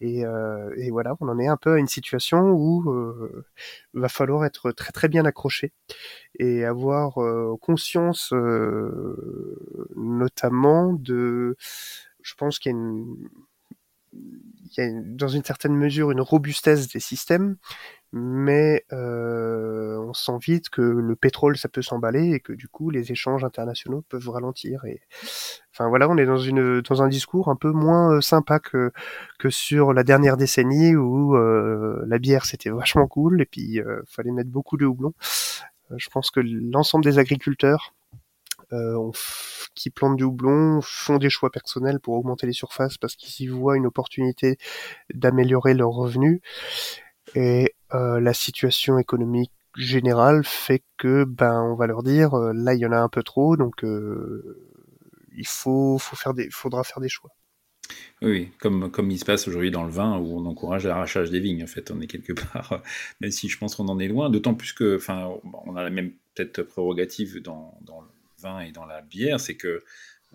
Et, 0.00 0.24
euh, 0.24 0.72
et, 0.76 0.90
voilà, 0.90 1.14
on 1.20 1.28
en 1.28 1.38
est 1.38 1.46
un 1.48 1.56
peu 1.56 1.74
à 1.74 1.78
une 1.78 1.88
situation 1.88 2.50
où 2.50 2.84
il 3.94 4.00
va 4.00 4.08
falloir 4.08 4.44
être 4.44 4.72
très 4.72 4.92
très 4.92 5.08
bien 5.08 5.24
accroché 5.24 5.72
et 6.38 6.64
avoir 6.64 7.18
conscience 7.60 8.32
notamment 9.96 10.92
de... 10.92 11.56
Je 12.22 12.34
pense 12.34 12.58
qu'il 12.58 12.72
y 12.72 12.74
a 12.74 12.78
une 12.78 13.16
y 14.12 14.80
a 14.80 14.90
dans 14.92 15.28
une 15.28 15.44
certaine 15.44 15.74
mesure 15.74 16.10
une 16.10 16.20
robustesse 16.20 16.88
des 16.88 17.00
systèmes, 17.00 17.56
mais 18.12 18.84
euh, 18.92 19.98
on 19.98 20.12
sent 20.12 20.38
vite 20.40 20.68
que 20.68 20.82
le 20.82 21.14
pétrole 21.14 21.56
ça 21.56 21.68
peut 21.68 21.82
s'emballer 21.82 22.32
et 22.32 22.40
que 22.40 22.52
du 22.52 22.66
coup 22.66 22.90
les 22.90 23.12
échanges 23.12 23.44
internationaux 23.44 24.02
peuvent 24.08 24.28
ralentir 24.28 24.84
et 24.84 25.00
enfin 25.72 25.88
voilà 25.88 26.08
on 26.08 26.16
est 26.16 26.26
dans 26.26 26.38
une 26.38 26.80
dans 26.80 27.02
un 27.02 27.08
discours 27.08 27.48
un 27.48 27.56
peu 27.56 27.70
moins 27.70 28.16
euh, 28.16 28.20
sympa 28.20 28.58
que 28.58 28.90
que 29.38 29.48
sur 29.48 29.92
la 29.92 30.02
dernière 30.02 30.36
décennie 30.36 30.96
où 30.96 31.36
euh, 31.36 32.02
la 32.06 32.18
bière 32.18 32.46
c'était 32.46 32.70
vachement 32.70 33.06
cool 33.06 33.42
et 33.42 33.46
puis 33.46 33.80
euh, 33.80 34.02
fallait 34.06 34.32
mettre 34.32 34.50
beaucoup 34.50 34.76
de 34.76 34.86
houblon. 34.86 35.12
Je 35.96 36.08
pense 36.10 36.30
que 36.30 36.40
l'ensemble 36.40 37.04
des 37.04 37.18
agriculteurs 37.18 37.94
qui 39.74 39.90
plantent 39.90 40.16
du 40.16 40.22
houblon 40.22 40.80
font 40.80 41.18
des 41.18 41.30
choix 41.30 41.50
personnels 41.50 41.98
pour 41.98 42.14
augmenter 42.14 42.46
les 42.46 42.52
surfaces 42.52 42.98
parce 42.98 43.16
qu'ils 43.16 43.46
y 43.46 43.48
voient 43.48 43.76
une 43.76 43.86
opportunité 43.86 44.58
d'améliorer 45.12 45.74
leurs 45.74 45.90
revenus. 45.90 46.40
Et 47.34 47.64
euh, 47.64 47.79
la 47.92 48.34
situation 48.34 48.98
économique 48.98 49.52
générale 49.76 50.42
fait 50.44 50.82
que 50.96 51.24
ben 51.24 51.62
on 51.62 51.74
va 51.74 51.86
leur 51.86 52.02
dire 52.02 52.34
euh, 52.34 52.52
là 52.54 52.74
il 52.74 52.80
y 52.80 52.86
en 52.86 52.92
a 52.92 52.98
un 52.98 53.08
peu 53.08 53.22
trop 53.22 53.56
donc 53.56 53.84
euh, 53.84 54.58
il 55.36 55.46
faut, 55.46 55.98
faut 55.98 56.16
faudra 56.50 56.84
faire 56.84 57.00
des 57.00 57.08
choix. 57.08 57.30
Oui, 58.20 58.50
comme, 58.58 58.90
comme 58.90 59.10
il 59.10 59.18
se 59.18 59.24
passe 59.24 59.48
aujourd'hui 59.48 59.70
dans 59.70 59.84
le 59.84 59.90
vin, 59.90 60.18
où 60.18 60.36
on 60.38 60.44
encourage 60.44 60.86
l'arrachage 60.86 61.30
des 61.30 61.40
vignes, 61.40 61.62
en 61.64 61.66
fait, 61.66 61.90
on 61.90 62.00
est 62.00 62.06
quelque 62.06 62.32
part, 62.32 62.82
même 63.20 63.30
si 63.30 63.48
je 63.48 63.56
pense 63.56 63.74
qu'on 63.74 63.88
en 63.88 63.98
est 63.98 64.08
loin, 64.08 64.28
d'autant 64.28 64.54
plus 64.54 64.72
que, 64.72 64.96
enfin, 64.96 65.32
on 65.64 65.76
a 65.76 65.82
la 65.82 65.90
même 65.90 66.12
peut-être 66.34 66.62
prérogative 66.62 67.40
dans, 67.40 67.78
dans, 67.82 68.00
le 68.00 68.08
vin 68.38 68.60
et 68.60 68.70
dans 68.70 68.84
la 68.84 69.00
bière, 69.00 69.40
c'est 69.40 69.56
que 69.56 69.82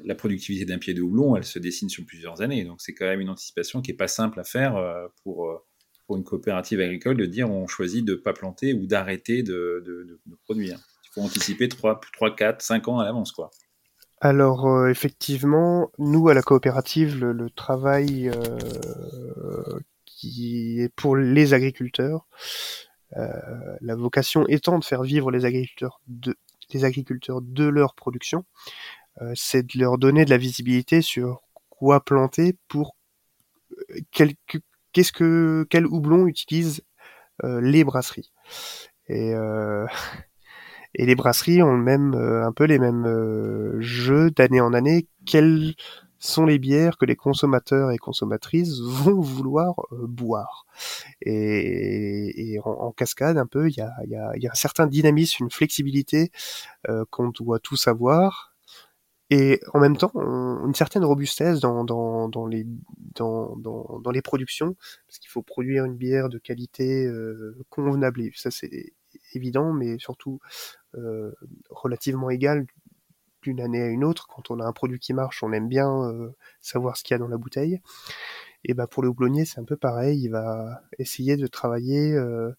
la 0.04 0.16
productivité 0.16 0.66
d'un 0.66 0.80
pied 0.80 0.94
de 0.94 1.02
houblon, 1.02 1.36
elle 1.36 1.46
se 1.46 1.60
dessine 1.60 1.90
sur 1.90 2.06
plusieurs 2.06 2.42
années, 2.42 2.64
donc 2.64 2.82
c'est 2.82 2.94
quand 2.94 3.06
même 3.06 3.22
une 3.22 3.30
anticipation 3.30 3.82
qui 3.82 3.92
est 3.92 3.96
pas 3.96 4.08
simple 4.08 4.40
à 4.40 4.44
faire 4.44 4.76
pour 5.24 5.62
pour 6.06 6.18
une 6.18 6.24
coopérative 6.24 6.80
agricole 6.80 7.18
de 7.18 7.26
dire 7.26 7.50
on 7.50 7.68
choisit 7.68 8.06
de 8.06 8.14
ne 8.14 8.18
pas 8.18 8.34
planter 8.34 8.74
ou 8.74 8.86
d'arrêter 8.86 9.44
de, 9.44 9.84
de, 9.86 10.20
produire. 10.44 10.78
Il 11.04 11.10
faut 11.14 11.22
anticiper 11.22 11.68
3, 11.68 12.00
3 12.14 12.36
4, 12.36 12.62
5 12.62 12.88
ans 12.88 13.00
à 13.00 13.06
l'avance. 13.06 13.32
quoi. 13.32 13.50
Alors 14.22 14.68
euh, 14.68 14.90
effectivement, 14.90 15.92
nous 15.98 16.30
à 16.30 16.34
la 16.34 16.42
coopérative, 16.42 17.24
le, 17.24 17.50
travail 17.50 18.30
euh, 18.30 19.80
qui 20.06 20.82
est 20.82 20.94
pour 20.96 21.16
les 21.16 21.54
agriculteurs, 21.54 22.28
euh, 23.18 23.28
la 23.82 23.96
vocation 23.96 24.48
étant 24.48 24.80
de 24.80 24.84
faire 24.84 25.04
vivre 25.04 25.32
les 25.32 25.46
agriculteurs 25.46 26.02
de, 26.08 26.36
les 26.74 26.86
agriculteurs 26.86 27.42
de 27.42 27.66
leur 27.66 27.94
production, 27.94 28.46
c'est 29.34 29.64
de 29.64 29.80
leur 29.80 29.98
donner 29.98 30.26
de 30.26 30.30
la 30.30 30.38
visibilité 30.38 31.02
sur 31.02 31.42
quoi 31.70 32.04
planter 32.04 32.58
pour 32.68 32.98
quelques 34.12 34.62
qu'est-ce 34.96 35.12
que 35.12 35.68
quel 35.70 35.86
houblon 35.86 36.26
utilisent 36.26 36.82
euh, 37.44 37.60
les 37.60 37.84
brasseries. 37.84 38.32
Et 39.10 39.36
euh, 39.36 39.86
et 40.96 41.06
les 41.06 41.16
brasseries 41.16 41.62
ont 41.62 41.78
même 41.78 42.16
euh, 42.16 42.48
un 42.48 42.54
peu 42.54 42.64
les 42.64 42.80
mêmes 42.80 43.82
jeux 43.82 44.32
d'année 44.32 44.62
en 44.62 44.74
année. 44.74 45.08
Quelles 45.26 45.76
sont 46.18 46.46
les 46.46 46.60
bières 46.60 46.98
que 46.98 47.06
les 47.06 47.18
consommateurs 47.18 47.92
et 47.92 47.98
consommatrices 47.98 48.80
vont 48.80 49.20
vouloir 49.20 49.76
boire? 49.92 50.66
Et, 51.22 52.58
en, 52.64 52.92
cascade 52.94 53.38
un 53.38 53.46
peu 53.46 53.70
il 53.70 53.78
y 53.78 53.82
a, 53.82 53.92
y, 54.08 54.16
a, 54.16 54.32
y 54.38 54.48
a, 54.48 54.52
un 54.52 54.56
certain 54.56 54.88
dynamisme 54.88 55.44
une 55.44 55.52
flexibilité 55.52 56.32
qu'on 57.12 57.30
doit 57.30 57.60
tous 57.60 57.88
avoir 57.88 58.55
et 59.30 59.60
en 59.74 59.80
même 59.80 59.98
temps 59.98 60.12
une 60.14 60.76
certaine 60.76 61.04
robustesse 61.04 61.60
dans, 61.60 61.84
dans, 61.84 62.30
dans 62.30 62.46
les, 62.46 62.66
dans, 63.16 63.56
dans, 63.58 64.12
les 64.12 64.22
productions, 64.22 64.76
parce 65.08 65.20
qu'il 65.20 65.30
faut 65.30 65.42
produire 65.42 65.86
une 65.86 65.96
bière 65.96 66.30
de 66.30 66.38
qualité 66.38 67.06
euh, 67.06 67.58
convenable, 67.70 68.22
et 68.22 68.32
ça 68.36 68.52
c'est 68.52 68.94
évident, 69.34 69.74
mais 69.74 69.98
surtout 70.00 70.40
euh, 70.96 71.32
relativement 71.70 72.30
égal 72.30 72.66
d'une 73.46 73.62
année 73.62 73.82
à 73.82 73.88
une 73.88 74.04
autre. 74.04 74.28
Quand 74.28 74.50
on 74.50 74.60
a 74.60 74.66
un 74.66 74.74
produit 74.74 75.00
qui 75.00 75.14
marche, 75.14 75.44
on 75.44 75.52
aime 75.54 75.68
bien 75.68 75.90
euh, 76.04 76.30
savoir 76.62 76.98
ce 76.98 77.04
qu'il 77.04 77.14
y 77.14 77.16
a 77.16 77.20
dans 77.20 77.28
la 77.28 77.38
bouteille. 77.38 77.80
Et 78.64 78.74
ben 78.74 78.88
pour 78.88 79.04
le 79.04 79.10
houblonnier, 79.10 79.46
c'est 79.46 79.60
un 79.60 79.64
peu 79.64 79.78
pareil. 79.78 80.24
Il 80.24 80.30
va 80.30 80.82
essayer 80.98 81.38
de 81.38 81.46
travailler 81.46 82.14
euh, 82.14 82.52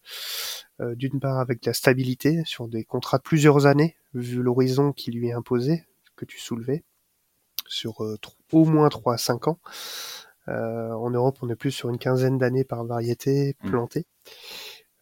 euh, 0.81 0.95
d'une 0.95 1.19
part 1.19 1.41
avec 1.41 1.65
la 1.67 1.75
stabilité 1.75 2.43
sur 2.45 2.69
des 2.69 2.85
contrats 2.85 3.19
de 3.19 3.25
plusieurs 3.25 3.67
années, 3.67 3.97
vu 4.15 4.41
l'horizon 4.43 4.93
qui 4.93 5.11
lui 5.11 5.29
est 5.29 5.33
imposé, 5.33 5.85
que 6.17 6.25
tu 6.25 6.41
soulevais 6.41 6.85
sur 7.69 8.05
euh, 8.05 8.17
au 8.53 8.65
moins 8.65 8.89
3 8.89 9.15
à 9.15 9.19
5 9.19 9.49
ans. 9.49 9.59
Euh, 10.49 10.93
en 10.93 11.11
Europe, 11.11 11.39
on 11.43 11.49
est 11.49 11.57
plus 11.57 11.73
sur 11.73 11.89
une 11.89 11.99
quinzaine 11.99 12.39
d'années 12.39 12.65
par 12.65 12.85
variété 12.85 13.57
mmh. 13.63 13.71
plantée. 13.71 14.07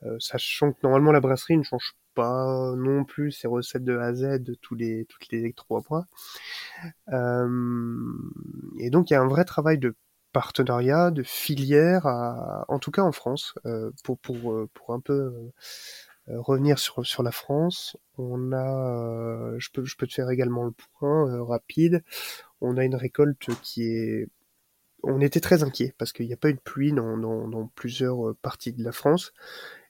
Euh, 0.04 0.16
sachant 0.18 0.72
que 0.72 0.78
normalement 0.82 1.12
la 1.12 1.20
brasserie 1.20 1.56
ne 1.56 1.62
change 1.62 1.94
pas 2.14 2.74
non 2.76 3.04
plus 3.04 3.32
ses 3.32 3.48
recettes 3.48 3.84
de 3.84 3.96
A 3.96 4.06
à 4.06 4.14
Z 4.14 4.40
tous 4.60 4.74
les 4.74 5.06
toutes 5.06 5.28
les 5.32 5.52
trois 5.52 5.82
mois. 5.90 6.06
et 8.78 8.90
donc 8.90 9.10
il 9.10 9.14
y 9.14 9.16
a 9.16 9.20
un 9.20 9.28
vrai 9.28 9.44
travail 9.44 9.78
de 9.78 9.96
partenariat, 10.32 11.10
de 11.10 11.22
filière, 11.22 12.06
en 12.68 12.78
tout 12.78 12.90
cas 12.90 13.02
en 13.02 13.12
France, 13.12 13.54
pour 14.04 14.18
pour 14.18 14.68
pour 14.72 14.94
un 14.94 15.00
peu 15.00 15.50
revenir 16.28 16.78
sur, 16.78 17.04
sur 17.06 17.22
la 17.22 17.32
France, 17.32 17.96
on 18.18 18.52
a, 18.52 18.98
euh, 18.98 19.56
je, 19.58 19.70
peux, 19.70 19.84
je 19.84 19.96
peux 19.96 20.06
te 20.06 20.14
faire 20.14 20.30
également 20.30 20.64
le 20.64 20.72
point 20.98 21.28
euh, 21.30 21.42
rapide, 21.42 22.02
on 22.60 22.76
a 22.76 22.84
une 22.84 22.96
récolte 22.96 23.48
qui 23.62 23.84
est... 23.84 24.28
On 25.02 25.20
était 25.20 25.40
très 25.40 25.62
inquiet 25.62 25.94
parce 25.98 26.14
qu'il 26.14 26.26
n'y 26.26 26.32
a 26.32 26.38
pas 26.38 26.48
eu 26.48 26.54
de 26.54 26.60
pluie 26.60 26.92
dans, 26.92 27.18
dans, 27.18 27.46
dans, 27.46 27.66
plusieurs 27.74 28.34
parties 28.36 28.72
de 28.72 28.82
la 28.82 28.92
France 28.92 29.34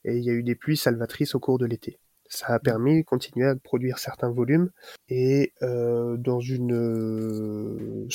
et 0.05 0.16
il 0.16 0.25
y 0.25 0.31
a 0.31 0.33
eu 0.33 0.42
des 0.42 0.57
pluies 0.57 0.77
salvatrices 0.77 1.37
au 1.37 1.40
cours 1.40 1.57
de 1.57 1.66
l'été. 1.66 2.01
Ça 2.27 2.49
a 2.49 2.59
permis 2.59 3.03
de 3.03 3.07
continuer 3.07 3.47
à 3.47 3.55
produire 3.55 4.01
certains 4.01 4.31
volumes 4.31 4.70
et 5.09 5.53
euh, 5.62 6.16
dans 6.16 6.40
une 6.40 8.09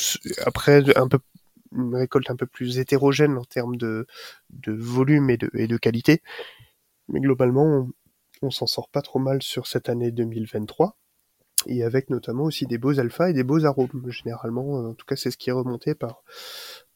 après 0.45 0.97
un 0.97 1.07
peu 1.07 1.19
une 1.71 1.95
récolte 1.95 2.29
un 2.29 2.35
peu 2.35 2.47
plus 2.47 2.79
hétérogène 2.79 3.37
en 3.37 3.45
termes 3.45 3.77
de, 3.77 4.05
de 4.49 4.73
volume 4.73 5.29
et 5.29 5.37
de, 5.37 5.49
et 5.53 5.67
de 5.67 5.77
qualité. 5.77 6.21
Mais 7.07 7.19
globalement, 7.19 7.89
on 8.41 8.51
s'en 8.51 8.67
sort 8.67 8.89
pas 8.89 9.01
trop 9.01 9.19
mal 9.19 9.41
sur 9.41 9.67
cette 9.67 9.89
année 9.89 10.11
2023 10.11 10.97
et 11.67 11.83
avec 11.83 12.09
notamment 12.09 12.43
aussi 12.43 12.65
des 12.65 12.77
beaux 12.77 12.99
alphas 12.99 13.29
et 13.29 13.33
des 13.33 13.43
beaux 13.43 13.65
arômes 13.65 14.09
généralement 14.09 14.89
en 14.89 14.93
tout 14.93 15.05
cas 15.05 15.17
c'est 15.17 15.29
ce 15.29 15.37
qui 15.37 15.49
est 15.49 15.53
remonté 15.53 15.93
par 15.93 16.23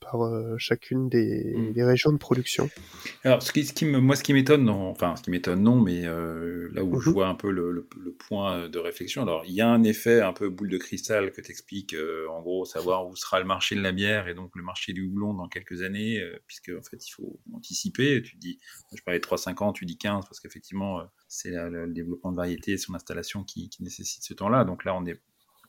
par 0.04 0.24
euh, 0.26 0.56
chacune 0.58 1.10
des, 1.10 1.54
mm. 1.56 1.74
des, 1.74 1.84
régions 1.84 2.12
de 2.12 2.18
production. 2.18 2.70
Alors, 3.24 3.42
ce 3.42 3.52
qui, 3.52 3.66
ce 3.66 3.74
qui 3.74 3.86
me, 3.86 4.00
moi, 4.00 4.16
ce 4.16 4.24
qui 4.24 4.34
m'étonne, 4.34 4.70
enfin, 4.70 5.16
ce 5.16 5.24
qui 5.24 5.32
m'étonne, 5.32 5.64
non, 5.64 5.80
mais 5.80 6.06
euh, 6.06 6.70
là 6.74 6.84
où 6.84 7.00
je 7.00 7.10
mhm. 7.10 7.14
vois 7.14 7.28
un 7.28 7.36
peu 7.36 7.52
le, 7.52 7.72
le, 7.72 8.14
point 8.14 8.70
de 8.70 8.80
réflexion, 8.80 9.22
alors, 9.22 9.44
il 9.46 9.54
y 9.54 9.62
a 9.62 9.70
un 9.70 9.84
effet 9.84 10.22
un 10.22 10.34
peu 10.34 10.50
boule 10.50 10.70
de 10.70 10.78
cristal 10.78 11.32
que 11.32 11.42
t'expliques, 11.42 11.94
euh, 11.94 12.28
en 12.30 12.42
gros, 12.42 12.66
savoir 12.66 13.08
où 13.08 13.16
sera 13.16 13.40
le 13.40 13.46
marché 13.46 13.76
de 13.76 13.82
la 13.82 13.92
bière 13.92 14.28
et 14.28 14.34
donc 14.34 14.52
le 14.56 14.64
marché 14.64 14.94
du 14.94 15.04
houblon 15.04 15.34
dans 15.34 15.48
quelques 15.48 15.82
années, 15.82 16.22
puisque, 16.48 16.72
en 16.78 16.84
fait, 16.84 17.06
il 17.08 17.12
faut 17.12 17.40
anticiper. 17.54 18.22
Tu 18.22 18.38
dis, 18.38 18.60
je 18.96 19.02
parlais 19.04 19.20
de 19.20 19.26
3-5 19.26 19.64
ans, 19.64 19.74
tu 19.74 19.86
dis 19.86 19.98
15, 19.98 20.26
parce 20.26 20.40
qu'effectivement, 20.40 21.02
c'est 21.34 21.52
le, 21.52 21.88
développement 21.88 22.32
de 22.32 22.38
variété 22.38 22.74
et 22.74 22.78
son 22.78 22.94
installation 22.94 23.44
qui, 23.44 23.70
qui 23.70 23.84
nécessite 23.84 24.24
ce 24.24 24.34
temps-là. 24.34 24.66
Donc 24.66 24.86
là, 24.86 24.96
on 24.96 25.06
est 25.06 25.20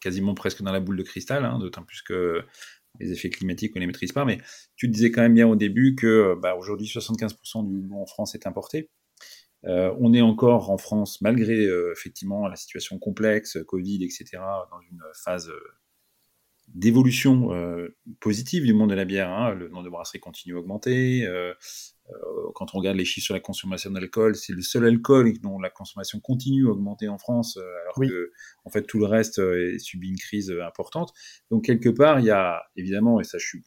quasiment 0.00 0.34
presque 0.34 0.62
dans 0.62 0.72
la 0.72 0.80
boule 0.80 0.96
de 0.96 1.02
cristal, 1.02 1.44
hein, 1.44 1.58
d'autant 1.58 1.82
plus 1.82 2.02
que 2.02 2.44
les 3.00 3.10
effets 3.10 3.30
climatiques, 3.30 3.72
on 3.74 3.78
ne 3.78 3.80
les 3.80 3.86
maîtrise 3.86 4.12
pas. 4.12 4.24
Mais 4.24 4.38
tu 4.76 4.88
disais 4.88 5.10
quand 5.10 5.22
même 5.22 5.34
bien 5.34 5.48
au 5.48 5.56
début 5.56 5.94
que 5.94 6.36
bah, 6.40 6.54
aujourd'hui, 6.54 6.86
75% 6.86 7.66
du 7.66 7.76
houblon 7.76 8.02
en 8.02 8.06
France 8.06 8.34
est 8.34 8.46
importé. 8.46 8.90
Euh, 9.66 9.94
on 9.98 10.12
est 10.12 10.20
encore 10.20 10.70
en 10.70 10.78
France, 10.78 11.20
malgré 11.22 11.54
euh, 11.54 11.92
effectivement 11.92 12.46
la 12.46 12.56
situation 12.56 12.98
complexe, 12.98 13.58
Covid, 13.66 14.04
etc., 14.04 14.26
dans 14.70 14.80
une 14.90 15.00
phase 15.14 15.48
euh, 15.48 15.58
d'évolution 16.68 17.50
positive 18.20 18.64
du 18.64 18.74
monde 18.74 18.90
de 18.90 18.94
la 18.94 19.04
bière. 19.04 19.30
Hein. 19.30 19.54
Le 19.54 19.68
nombre 19.68 19.84
de 19.84 19.90
brasseries 19.90 20.20
continue 20.20 20.54
à 20.56 20.58
augmenter. 20.58 21.28
quand 22.54 22.74
on 22.74 22.78
regarde 22.78 22.96
les 22.96 23.04
chiffres 23.04 23.26
sur 23.26 23.34
la 23.34 23.40
consommation 23.40 23.90
d'alcool, 23.90 24.34
c'est 24.34 24.52
le 24.52 24.62
seul 24.62 24.86
alcool 24.86 25.38
dont 25.40 25.58
la 25.58 25.70
consommation 25.70 26.20
continue 26.20 26.66
à 26.66 26.70
augmenter 26.70 27.08
en 27.08 27.18
France, 27.18 27.58
alors 27.82 27.96
que 27.96 28.32
en 28.64 28.70
fait 28.70 28.82
tout 28.82 28.98
le 28.98 29.06
reste 29.06 29.40
subit 29.78 30.08
une 30.08 30.18
crise 30.18 30.52
importante. 30.64 31.12
Donc 31.50 31.64
quelque 31.64 31.90
part, 31.90 32.20
il 32.20 32.26
y 32.26 32.30
a 32.30 32.62
évidemment, 32.76 33.20
et 33.20 33.24
ça 33.24 33.38
je, 33.38 33.58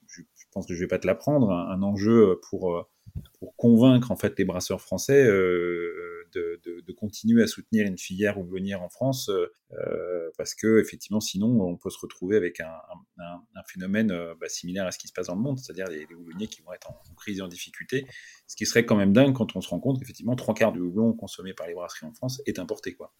pense 0.51 0.67
que 0.67 0.73
je 0.73 0.79
vais 0.79 0.87
pas 0.87 0.99
te 0.99 1.07
l'apprendre, 1.07 1.51
un, 1.51 1.81
enjeu 1.81 2.39
pour 2.49 2.87
pour 3.39 3.55
convaincre 3.55 4.11
en 4.11 4.15
fait 4.15 4.37
les 4.37 4.45
brasseurs 4.45 4.81
français 4.81 5.25
euh, 5.25 6.16
de, 6.37 6.91
continuer 6.93 7.43
à 7.43 7.47
soutenir 7.47 7.85
une 7.85 7.97
filière 7.97 8.39
houblonnière 8.39 8.81
en 8.81 8.89
France, 8.89 9.29
euh, 9.29 10.29
parce 10.37 10.55
que 10.55 10.79
effectivement, 10.79 11.19
sinon, 11.19 11.61
on 11.61 11.77
peut 11.77 11.89
se 11.89 11.99
retrouver 11.99 12.37
avec 12.37 12.59
un, 12.59 12.71
phénomène 13.67 14.11
euh, 14.11 14.33
bah, 14.39 14.49
similaire 14.49 14.85
à 14.85 14.91
ce 14.91 14.97
qui 14.97 15.07
se 15.07 15.13
passe 15.13 15.27
dans 15.27 15.35
le 15.35 15.41
monde, 15.41 15.59
c'est-à-dire 15.59 15.87
les, 15.87 16.05
houblonniers 16.13 16.47
qui 16.47 16.61
vont 16.61 16.73
être 16.73 16.89
en, 16.89 17.15
crise 17.15 17.39
et 17.39 17.41
en 17.41 17.47
difficulté, 17.47 18.07
ce 18.47 18.55
qui 18.55 18.65
serait 18.65 18.85
quand 18.85 18.95
même 18.95 19.13
dingue 19.13 19.33
quand 19.35 19.55
on 19.55 19.61
se 19.61 19.69
rend 19.69 19.79
compte 19.79 19.99
qu'effectivement, 19.99 20.35
trois 20.35 20.53
quarts 20.53 20.71
du 20.71 20.79
houblon 20.79 21.13
consommé 21.13 21.53
par 21.53 21.67
les 21.67 21.73
brasseries 21.73 22.07
en 22.07 22.13
France 22.13 22.41
est 22.45 22.59
importé, 22.59 22.93
quoi. 22.93 23.13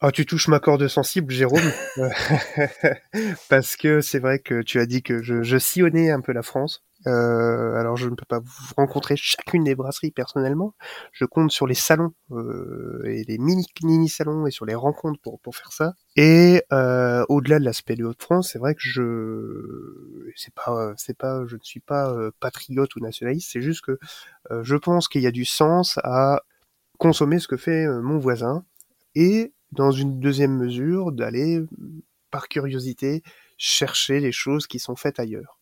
Ah, 0.00 0.12
tu 0.12 0.26
touches 0.26 0.46
ma 0.46 0.60
corde 0.60 0.86
sensible, 0.86 1.32
Jérôme, 1.32 1.72
parce 3.48 3.76
que 3.76 4.00
c'est 4.00 4.20
vrai 4.20 4.38
que 4.38 4.62
tu 4.62 4.78
as 4.78 4.86
dit 4.86 5.02
que 5.02 5.22
je, 5.22 5.58
sillonnais 5.58 6.10
un 6.10 6.20
peu 6.20 6.32
la 6.32 6.42
France. 6.42 6.84
Euh, 7.06 7.74
alors 7.76 7.96
je 7.96 8.08
ne 8.08 8.16
peux 8.16 8.26
pas 8.28 8.40
vous 8.40 8.74
rencontrer 8.76 9.14
chacune 9.16 9.62
des 9.64 9.74
brasseries 9.74 10.10
personnellement. 10.10 10.74
Je 11.12 11.24
compte 11.24 11.52
sur 11.52 11.66
les 11.66 11.74
salons 11.74 12.12
euh, 12.32 13.02
et 13.06 13.24
les 13.24 13.38
mini 13.38 13.64
mini 13.84 14.08
salons 14.08 14.46
et 14.46 14.50
sur 14.50 14.66
les 14.66 14.74
rencontres 14.74 15.20
pour 15.20 15.38
pour 15.40 15.54
faire 15.54 15.72
ça. 15.72 15.94
Et 16.16 16.62
euh, 16.72 17.24
au-delà 17.28 17.60
de 17.60 17.64
l'aspect 17.64 17.94
de 17.94 18.04
Haute-France, 18.04 18.50
c'est 18.52 18.58
vrai 18.58 18.74
que 18.74 18.80
je 18.82 20.32
c'est 20.34 20.54
pas 20.54 20.92
c'est 20.96 21.16
pas 21.16 21.44
je 21.46 21.54
ne 21.54 21.62
suis 21.62 21.80
pas 21.80 22.10
euh, 22.12 22.30
patriote 22.40 22.94
ou 22.96 23.00
nationaliste. 23.00 23.50
C'est 23.52 23.62
juste 23.62 23.82
que 23.84 23.98
euh, 24.50 24.62
je 24.62 24.76
pense 24.76 25.08
qu'il 25.08 25.22
y 25.22 25.26
a 25.26 25.32
du 25.32 25.44
sens 25.44 25.98
à 26.04 26.42
consommer 26.98 27.38
ce 27.38 27.48
que 27.48 27.56
fait 27.56 27.86
euh, 27.86 28.00
mon 28.02 28.18
voisin 28.18 28.64
et 29.14 29.52
dans 29.72 29.90
une 29.90 30.20
deuxième 30.20 30.56
mesure 30.56 31.12
d'aller 31.12 31.62
par 32.30 32.48
curiosité 32.48 33.22
chercher 33.56 34.20
les 34.20 34.32
choses 34.32 34.66
qui 34.66 34.78
sont 34.78 34.96
faites 34.96 35.18
ailleurs. 35.18 35.58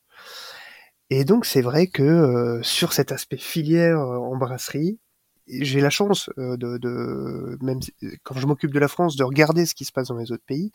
Et 1.11 1.25
donc 1.25 1.47
c'est 1.47 1.63
vrai 1.63 1.87
que 1.87 2.03
euh, 2.03 2.63
sur 2.63 2.93
cet 2.93 3.13
aspect 3.13 3.37
filière 3.37 4.01
euh, 4.01 4.19
en 4.19 4.37
brasserie, 4.37 4.99
j'ai 5.47 5.81
la 5.81 5.91
chance 5.91 6.29
euh, 6.39 6.57
de, 6.57 6.79
de, 6.79 7.57
même 7.63 7.79
quand 8.25 8.37
je 8.37 8.47
m'occupe 8.47 8.73
de 8.73 8.81
la 8.81 8.89
France, 8.89 9.17
de 9.17 9.23
regarder 9.23 9.67
ce 9.67 9.77
qui 9.77 9.85
se 9.85 9.93
passe 9.93 10.09
dans 10.09 10.17
les 10.17 10.33
autres 10.33 10.45
pays. 10.45 10.73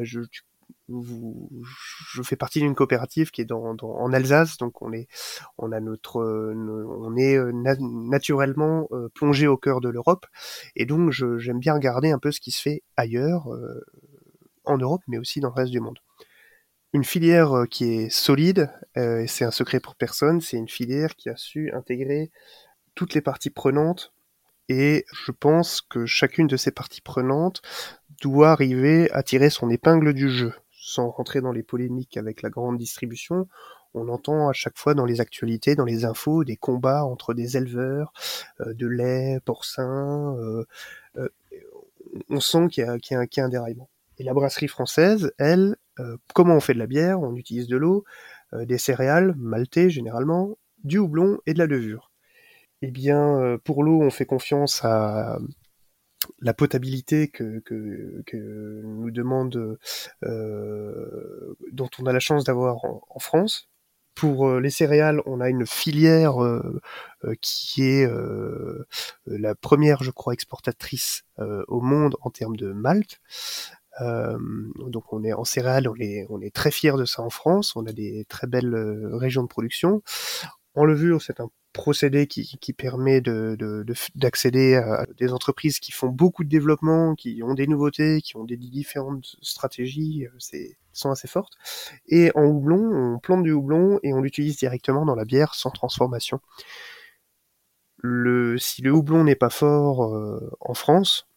je, 0.00 0.20
je 0.88 2.22
fais 2.22 2.36
partie 2.36 2.60
d'une 2.60 2.74
coopérative 2.74 3.30
qui 3.30 3.40
est 3.40 3.52
en 3.52 4.12
Alsace, 4.12 4.56
donc 4.56 4.82
on 4.82 4.92
est, 4.92 5.08
on 5.58 5.72
a 5.72 5.80
notre, 5.80 6.20
on 6.20 7.16
est 7.16 7.38
naturellement 7.52 8.88
plongé 9.14 9.46
au 9.46 9.56
cœur 9.56 9.80
de 9.80 9.88
l'Europe, 9.88 10.26
et 10.76 10.86
donc 10.86 11.10
j'aime 11.10 11.58
bien 11.58 11.74
regarder 11.74 12.10
un 12.10 12.18
peu 12.18 12.30
ce 12.32 12.40
qui 12.40 12.50
se 12.50 12.62
fait 12.62 12.82
ailleurs, 12.96 13.48
en 14.64 14.78
Europe, 14.78 15.02
mais 15.08 15.18
aussi 15.18 15.40
dans 15.40 15.48
le 15.48 15.54
reste 15.54 15.72
du 15.72 15.80
monde. 15.80 15.98
Une 16.92 17.04
filière 17.04 17.52
euh, 17.52 17.66
qui 17.66 17.84
est 17.84 18.10
solide, 18.10 18.70
euh, 18.96 19.24
c'est 19.28 19.44
un 19.44 19.50
secret 19.50 19.80
pour 19.80 19.94
personne, 19.94 20.40
c'est 20.40 20.56
une 20.56 20.68
filière 20.68 21.14
qui 21.14 21.28
a 21.28 21.36
su 21.36 21.70
intégrer 21.72 22.30
toutes 22.94 23.14
les 23.14 23.20
parties 23.20 23.50
prenantes, 23.50 24.12
et 24.68 25.04
je 25.12 25.32
pense 25.32 25.80
que 25.80 26.06
chacune 26.06 26.46
de 26.46 26.56
ces 26.56 26.72
parties 26.72 27.00
prenantes 27.00 27.62
doit 28.20 28.50
arriver 28.50 29.10
à 29.12 29.22
tirer 29.22 29.50
son 29.50 29.70
épingle 29.70 30.14
du 30.14 30.28
jeu, 30.30 30.52
sans 30.72 31.10
rentrer 31.10 31.40
dans 31.40 31.52
les 31.52 31.62
polémiques 31.62 32.16
avec 32.16 32.42
la 32.42 32.50
grande 32.50 32.78
distribution. 32.78 33.48
On 33.94 34.08
entend 34.08 34.48
à 34.48 34.52
chaque 34.52 34.78
fois 34.78 34.94
dans 34.94 35.04
les 35.04 35.20
actualités, 35.20 35.74
dans 35.74 35.84
les 35.84 36.04
infos, 36.04 36.44
des 36.44 36.56
combats 36.56 37.04
entre 37.04 37.34
des 37.34 37.56
éleveurs 37.56 38.12
euh, 38.60 38.74
de 38.74 38.86
lait, 38.86 39.40
porcin. 39.44 40.36
on 42.28 42.40
sent 42.40 42.68
qu'il 42.68 42.84
y, 42.84 42.86
y, 42.86 43.14
y, 43.14 43.40
a 43.40 43.44
un 43.44 43.48
déraillement. 43.48 43.88
Et 44.20 44.22
la 44.22 44.34
brasserie 44.34 44.68
française, 44.68 45.32
elle, 45.38 45.76
euh, 45.98 46.18
comment 46.34 46.54
on 46.54 46.60
fait 46.60 46.74
de 46.74 46.78
la 46.78 46.86
bière? 46.86 47.20
On 47.20 47.34
utilise 47.36 47.68
de 47.68 47.78
l'eau, 47.78 48.04
euh, 48.52 48.66
des 48.66 48.76
céréales, 48.76 49.34
maltais 49.38 49.88
généralement, 49.88 50.58
du 50.84 50.98
houblon 50.98 51.38
et 51.46 51.54
de 51.54 51.58
la 51.58 51.64
levure. 51.64 52.10
Eh 52.82 52.90
bien, 52.90 53.38
euh, 53.38 53.56
pour 53.56 53.82
l'eau, 53.82 54.00
on 54.02 54.10
fait 54.10 54.26
confiance 54.26 54.84
à 54.84 55.38
la 56.38 56.54
potabilité 56.54 57.28
que, 57.28 57.62
nous 58.82 59.10
demande, 59.10 59.78
dont 60.22 61.90
on 61.98 62.06
a 62.06 62.12
la 62.12 62.20
chance 62.20 62.44
d'avoir 62.44 62.84
en, 62.84 63.18
France. 63.18 63.68
Pour 64.14 64.60
les 64.60 64.70
céréales, 64.70 65.22
on 65.24 65.40
a 65.40 65.48
une 65.48 65.66
filière 65.66 66.34
qui 67.40 67.82
est 67.82 68.08
la 69.26 69.54
première, 69.54 70.02
je 70.02 70.10
crois, 70.10 70.34
exportatrice 70.34 71.24
au 71.38 71.80
monde 71.80 72.16
en 72.22 72.30
termes 72.30 72.56
de 72.56 72.72
malt. 72.72 73.20
Euh, 74.00 74.38
donc 74.86 75.12
on 75.12 75.24
est 75.24 75.32
en 75.32 75.44
céréales, 75.44 75.88
on 75.88 75.96
est, 75.96 76.26
on 76.30 76.40
est 76.40 76.54
très 76.54 76.70
fier 76.70 76.96
de 76.96 77.04
ça 77.04 77.22
en 77.22 77.30
France. 77.30 77.74
On 77.76 77.86
a 77.86 77.92
des 77.92 78.24
très 78.28 78.46
belles 78.46 78.74
euh, 78.74 79.16
régions 79.16 79.42
de 79.42 79.48
production. 79.48 80.02
En 80.74 80.84
levure, 80.84 81.20
c'est 81.22 81.40
un 81.40 81.50
procédé 81.72 82.26
qui, 82.26 82.72
permet 82.72 83.20
d'accéder 83.20 84.74
de, 84.74 84.80
de, 84.80 84.82
à 84.82 85.06
des 85.18 85.32
entreprises 85.32 85.78
qui 85.78 85.92
font 85.92 86.08
beaucoup 86.08 86.44
de 86.44 86.48
développement, 86.48 87.14
qui 87.14 87.42
ont 87.42 87.54
des 87.54 87.66
nouveautés, 87.66 88.20
qui 88.22 88.36
ont 88.36 88.44
des 88.44 88.56
différentes 88.56 89.36
stratégies, 89.40 90.26
euh, 90.26 90.36
c'est 90.38 90.76
sont 90.92 91.10
assez 91.10 91.28
fortes. 91.28 91.54
Et 92.08 92.32
en 92.34 92.44
houblon, 92.44 93.14
on 93.14 93.18
plante 93.20 93.44
du 93.44 93.52
houblon 93.52 94.00
et 94.02 94.12
on 94.12 94.20
l'utilise 94.20 94.56
directement 94.56 95.04
dans 95.04 95.14
la 95.14 95.24
bière 95.24 95.54
sans 95.54 95.70
transformation. 95.70 96.40
Si 98.02 98.82
le 98.82 98.92
houblon 98.92 99.22
n'est 99.22 99.36
pas 99.36 99.50
fort 99.50 100.12
en 100.60 100.74
France, 100.74 101.28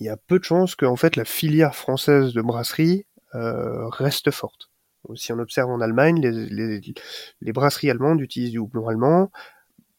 il 0.00 0.06
y 0.06 0.08
a 0.08 0.16
peu 0.16 0.38
de 0.38 0.44
chances 0.44 0.74
que 0.74 0.86
en 0.86 0.96
fait 0.96 1.16
la 1.16 1.24
filière 1.24 1.74
française 1.74 2.32
de 2.32 2.42
brasserie 2.42 3.06
euh, 3.34 3.88
reste 3.88 4.30
forte. 4.30 4.71
Si 5.16 5.32
on 5.32 5.38
observe 5.38 5.70
en 5.70 5.80
Allemagne, 5.80 6.20
les, 6.20 7.52
brasseries 7.52 7.90
allemandes 7.90 8.20
utilisent 8.20 8.52
du 8.52 8.58
houblon 8.58 8.88
allemand. 8.88 9.30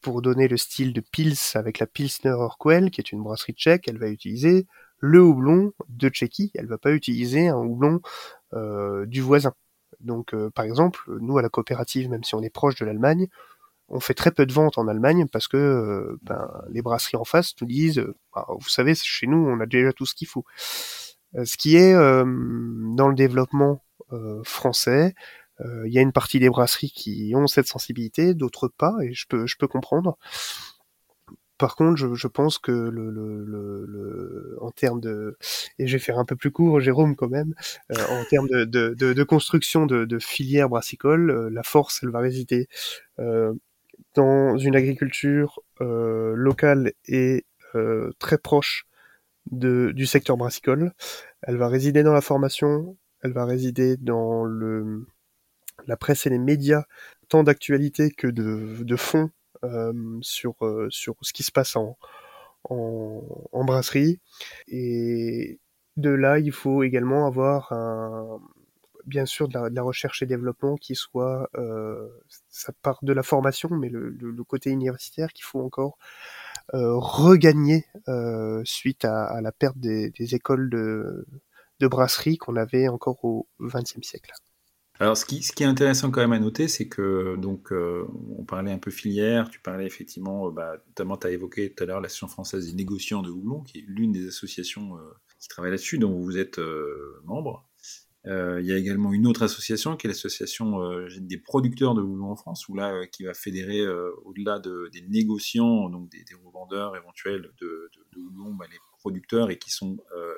Pour 0.02 0.22
donner 0.22 0.50
le 0.50 0.58
style 0.58 0.92
de 0.92 1.00
Pils 1.00 1.38
avec 1.56 1.80
la 1.80 1.88
Pilsner 1.88 2.32
Urquell, 2.32 2.92
qui 2.92 3.00
est 3.00 3.14
une 3.14 3.24
brasserie 3.24 3.54
tchèque, 3.54 3.88
elle 3.88 3.98
va 3.98 4.10
utiliser 4.10 4.68
le 5.00 5.22
houblon 5.22 5.74
de 5.90 6.10
Tchéquie. 6.10 6.52
Elle 6.56 6.68
va 6.68 6.78
pas 6.78 6.92
utiliser 6.92 7.48
un 7.48 7.58
houblon 7.58 8.02
euh, 8.54 9.06
du 9.06 9.22
voisin. 9.22 9.54
Donc, 10.00 10.34
euh, 10.34 10.50
par 10.50 10.66
exemple, 10.66 11.00
nous 11.22 11.38
à 11.38 11.42
la 11.42 11.50
coopérative, 11.50 12.10
même 12.10 12.24
si 12.24 12.36
on 12.36 12.42
est 12.42 12.50
proche 12.50 12.76
de 12.76 12.86
l'Allemagne, 12.86 13.28
on 13.90 14.00
fait 14.00 14.14
très 14.14 14.32
peu 14.32 14.46
de 14.46 14.54
ventes 14.54 14.78
en 14.78 14.88
Allemagne 14.88 15.28
parce 15.28 15.48
que 15.48 15.58
euh, 15.58 16.20
ben, 16.24 16.50
les 16.70 16.82
brasseries 16.82 17.18
en 17.18 17.26
face 17.26 17.54
nous 17.62 17.68
disent, 17.68 18.06
bah, 18.34 18.46
vous 18.50 18.70
savez, 18.70 18.96
chez 18.96 19.28
nous, 19.28 19.38
on 19.38 19.60
a 19.60 19.66
déjà 19.66 19.94
tout 19.94 20.06
ce 20.06 20.16
qu'il 20.16 20.28
faut. 20.28 20.46
Ce 21.44 21.58
qui 21.58 21.78
est 21.78 21.94
dans 21.94 23.08
le 23.08 23.16
développement 23.16 23.83
français, 24.44 25.14
il 25.60 25.92
y 25.94 26.00
a 26.00 26.02
une 26.02 26.12
partie 26.12 26.40
des 26.40 26.50
brasseries 26.50 26.92
qui 26.92 27.34
ont 27.36 27.48
cette 27.48 27.68
sensibilité, 27.68 28.34
d'autres 28.34 28.68
pas, 28.68 28.96
et 29.02 29.14
je 29.14 29.28
peux, 29.28 29.48
je 29.48 29.56
peux 29.58 29.68
comprendre. 29.68 30.18
Par 31.58 31.76
contre, 31.76 31.96
je, 31.96 32.14
je 32.14 32.28
pense 32.28 32.58
que 32.58 32.72
le, 32.72 33.12
le, 33.12 33.46
le, 33.46 34.58
en 34.60 34.72
termes 34.72 35.00
de, 35.00 35.38
et 35.80 35.88
je 35.88 35.94
vais 35.94 36.04
faire 36.04 36.20
un 36.20 36.26
peu 36.26 36.36
plus 36.36 36.52
court, 36.52 36.80
Jérôme, 36.80 37.16
quand 37.16 37.30
même, 37.30 37.54
en 37.92 38.24
termes 38.30 38.48
de, 38.50 38.66
de, 38.66 39.24
construction 39.24 39.86
de, 39.86 40.06
de 40.06 40.20
filières 40.20 40.70
brassicoles, 40.70 41.50
la 41.50 41.64
force, 41.64 42.02
elle 42.04 42.10
va 42.10 42.20
résider 42.20 42.68
dans 44.14 44.58
une 44.58 44.76
agriculture 44.76 45.60
euh, 45.82 46.34
locale 46.36 46.94
et 47.06 47.46
euh, 47.76 48.12
très 48.20 48.38
proche 48.38 48.86
de, 49.52 49.92
du 49.96 50.06
secteur 50.06 50.38
brassicole. 50.38 50.94
Elle 51.42 51.58
va 51.58 51.68
résider 51.68 52.04
dans 52.04 52.14
la 52.14 52.22
formation, 52.22 52.98
elle 53.24 53.34
va 53.34 53.46
résider 53.46 53.98
dans 53.98 54.46
la 55.88 55.98
presse 55.98 56.26
et 56.26 56.30
les 56.30 56.40
médias, 56.40 56.84
tant 57.30 57.44
d'actualité 57.44 58.12
que 58.12 58.28
de, 58.28 58.84
de 58.84 58.96
fond 58.96 59.30
euh, 59.64 59.94
sur, 60.22 60.56
sur 60.90 61.16
ce 61.22 61.34
qui 61.34 61.44
se 61.44 61.52
passe 61.52 61.76
en, 61.76 61.98
brasserie. 63.54 64.20
Et 64.68 65.60
de 65.98 66.10
là, 66.10 66.40
il 66.40 66.52
faut 66.52 66.84
également 66.84 67.26
avoir 67.28 67.72
bien 69.06 69.26
sûr 69.26 69.48
de 69.48 69.58
la, 69.58 69.82
recherche 69.82 70.22
et 70.22 70.26
développement 70.26 70.76
qui 70.76 70.96
soit, 70.96 71.50
euh, 71.56 72.08
ça 72.50 72.74
part 72.82 73.00
de 73.02 73.14
la 73.14 73.24
formation, 73.24 73.70
mais 73.70 73.90
le, 73.90 74.44
côté 74.44 74.70
universitaire 74.70 75.34
qu'il 75.34 75.46
faut 75.46 75.62
encore 75.62 75.98
euh, 76.74 76.96
regagner 76.98 77.86
euh, 78.08 78.62
suite 78.66 79.06
à, 79.06 79.42
la 79.42 79.52
perte 79.52 79.78
des, 79.78 80.12
écoles 80.36 80.70
de, 80.70 81.26
brasserie 81.88 82.38
qu'on 82.38 82.56
avait 82.56 82.88
encore 82.88 83.24
au 83.24 83.48
XXe 83.62 84.02
siècle. 84.02 84.32
Alors, 85.00 85.18
ce 85.18 85.26
qui, 85.26 85.40
est 85.40 85.66
intéressant 85.66 86.12
quand 86.12 86.22
même 86.22 86.34
à 86.34 86.40
noter, 86.40 86.68
c'est 86.68 86.88
que, 86.88 87.36
donc, 87.38 87.72
euh, 87.72 88.06
on 88.38 88.46
parlait 88.46 88.72
un 88.72 88.78
peu 88.78 88.92
filière, 88.92 89.50
tu 89.50 89.60
parlais 89.60 89.86
effectivement, 89.88 90.48
euh, 90.48 90.52
bah, 90.52 90.78
notamment, 90.88 91.18
tu 91.18 91.28
as 91.28 91.32
évoqué 91.32 91.74
tout 91.74 91.84
à 91.84 91.88
l'heure 91.88 92.00
l'Association 92.00 92.28
française 92.28 92.68
des 92.68 92.74
négociants 92.74 93.24
de 93.24 93.32
houblon, 93.32 93.64
qui 93.64 93.80
est 93.80 93.86
l'une 93.88 94.12
des 94.12 94.28
associations 94.28 94.98
euh, 94.98 95.02
qui 95.40 95.50
travaille 95.50 95.72
là-dessus, 95.72 95.98
dont 95.98 96.20
vous 96.20 96.38
êtes 96.38 96.60
membre. 97.26 97.68
il 98.26 98.66
y 98.66 98.72
a 98.72 98.78
également 98.78 99.12
une 99.14 99.26
autre 99.28 99.42
association, 99.44 99.98
qui 99.98 100.08
est 100.08 100.10
l'association 100.10 100.78
des 101.20 101.38
producteurs 101.38 101.96
de 101.96 102.02
houblon 102.02 102.32
en 102.32 102.36
France, 102.36 102.70
où 102.70 102.76
là, 102.76 103.06
qui 103.08 103.24
va 103.24 103.34
fédérer, 103.34 103.86
au-delà 104.24 104.60
de, 104.60 104.90
des 104.94 105.02
négociants, 105.02 105.90
donc 105.90 106.10
des, 106.10 106.24
revendeurs 106.46 106.96
éventuels 106.96 107.52
de 107.60 107.90
houblon, 108.16 108.54
bah, 108.54 108.66
les 108.72 108.78
producteurs 109.04 109.52
et 109.52 109.58
qui 109.58 109.70
sont, 109.70 109.98
euh, 110.16 110.34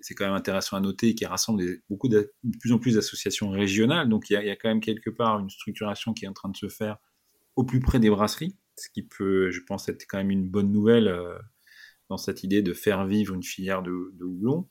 c'est 0.00 0.14
quand 0.14 0.24
même 0.24 0.34
intéressant 0.34 0.76
à 0.76 0.80
noter, 0.80 1.14
qui 1.14 1.26
rassemblent 1.26 1.62
beaucoup 1.90 2.08
de, 2.08 2.32
plus 2.60 2.72
en 2.72 2.78
plus 2.78 2.94
d'associations 2.94 3.50
régionales. 3.50 4.08
Donc 4.08 4.30
il 4.30 4.32
y, 4.32 4.50
a, 4.50 4.56
quand 4.56 4.70
même 4.70 4.80
quelque 4.80 5.10
part 5.10 5.38
une 5.38 5.50
structuration 5.50 6.14
qui 6.14 6.24
est 6.24 6.28
en 6.28 6.32
train 6.32 6.48
de 6.48 6.56
se 6.56 6.68
faire 6.68 6.96
au 7.56 7.64
plus 7.64 7.80
près 7.80 7.98
des 7.98 8.08
brasseries, 8.08 8.56
ce 8.76 8.88
qui 8.88 9.02
peut, 9.02 9.50
je 9.50 9.60
pense, 9.66 9.88
être 9.90 10.06
quand 10.08 10.16
même 10.16 10.30
une 10.30 10.48
bonne 10.48 10.72
nouvelle 10.72 11.08
euh, 11.08 11.38
dans 12.08 12.16
cette 12.16 12.42
idée 12.42 12.62
de 12.62 12.72
faire 12.72 13.06
vivre 13.06 13.34
une 13.34 13.42
filière 13.42 13.82
de, 13.82 13.92
houblon. 14.22 14.66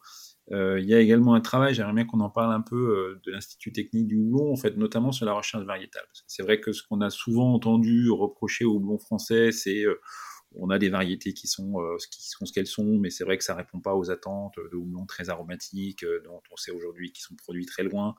Euh, 0.52 0.80
il 0.80 0.90
y 0.90 0.96
a 0.96 1.00
également 1.00 1.36
un 1.36 1.42
travail, 1.42 1.76
j'aimerais 1.76 1.94
bien 1.94 2.06
qu'on 2.06 2.22
en 2.22 2.32
parle 2.32 2.52
un 2.52 2.62
peu, 2.62 3.20
de 3.24 3.32
l'Institut 3.32 3.72
technique 3.72 4.08
du 4.08 4.18
houblon, 4.18 4.52
en 4.52 4.56
fait, 4.56 4.76
notamment 4.76 5.12
sur 5.12 5.28
la 5.28 5.34
recherche 5.34 5.64
variétale. 5.64 6.06
C'est 6.26 6.42
vrai 6.42 6.60
que 6.60 6.72
ce 6.72 6.82
qu'on 6.82 7.02
a 7.02 7.12
souvent 7.12 7.54
entendu 7.54 8.10
reprocher 8.10 8.66
au 8.66 8.78
houblon 8.78 8.98
français, 8.98 9.52
c'est 9.52 9.86
on 10.56 10.70
a 10.70 10.80
des 10.80 10.90
variétés 10.90 11.34
qui 11.34 11.48
sont, 11.48 11.82
euh, 11.82 11.98
qui 12.12 12.28
sont 12.28 12.46
ce 12.46 12.54
qu'elles 12.54 12.68
sont, 12.68 12.98
mais 12.98 13.10
c'est 13.10 13.24
vrai 13.24 13.38
que 13.38 13.44
ça 13.44 13.56
répond 13.56 13.80
pas 13.80 13.96
aux 13.96 14.10
attentes 14.10 14.56
de 14.72 14.76
houblons 14.76 15.06
très 15.06 15.30
aromatiques, 15.30 16.04
euh, 16.04 16.22
dont 16.24 16.42
on 16.52 16.56
sait 16.56 16.72
aujourd'hui 16.72 17.12
qu'ils 17.12 17.24
sont 17.24 17.36
produits 17.36 17.66
très 17.66 17.84
loin 17.84 18.16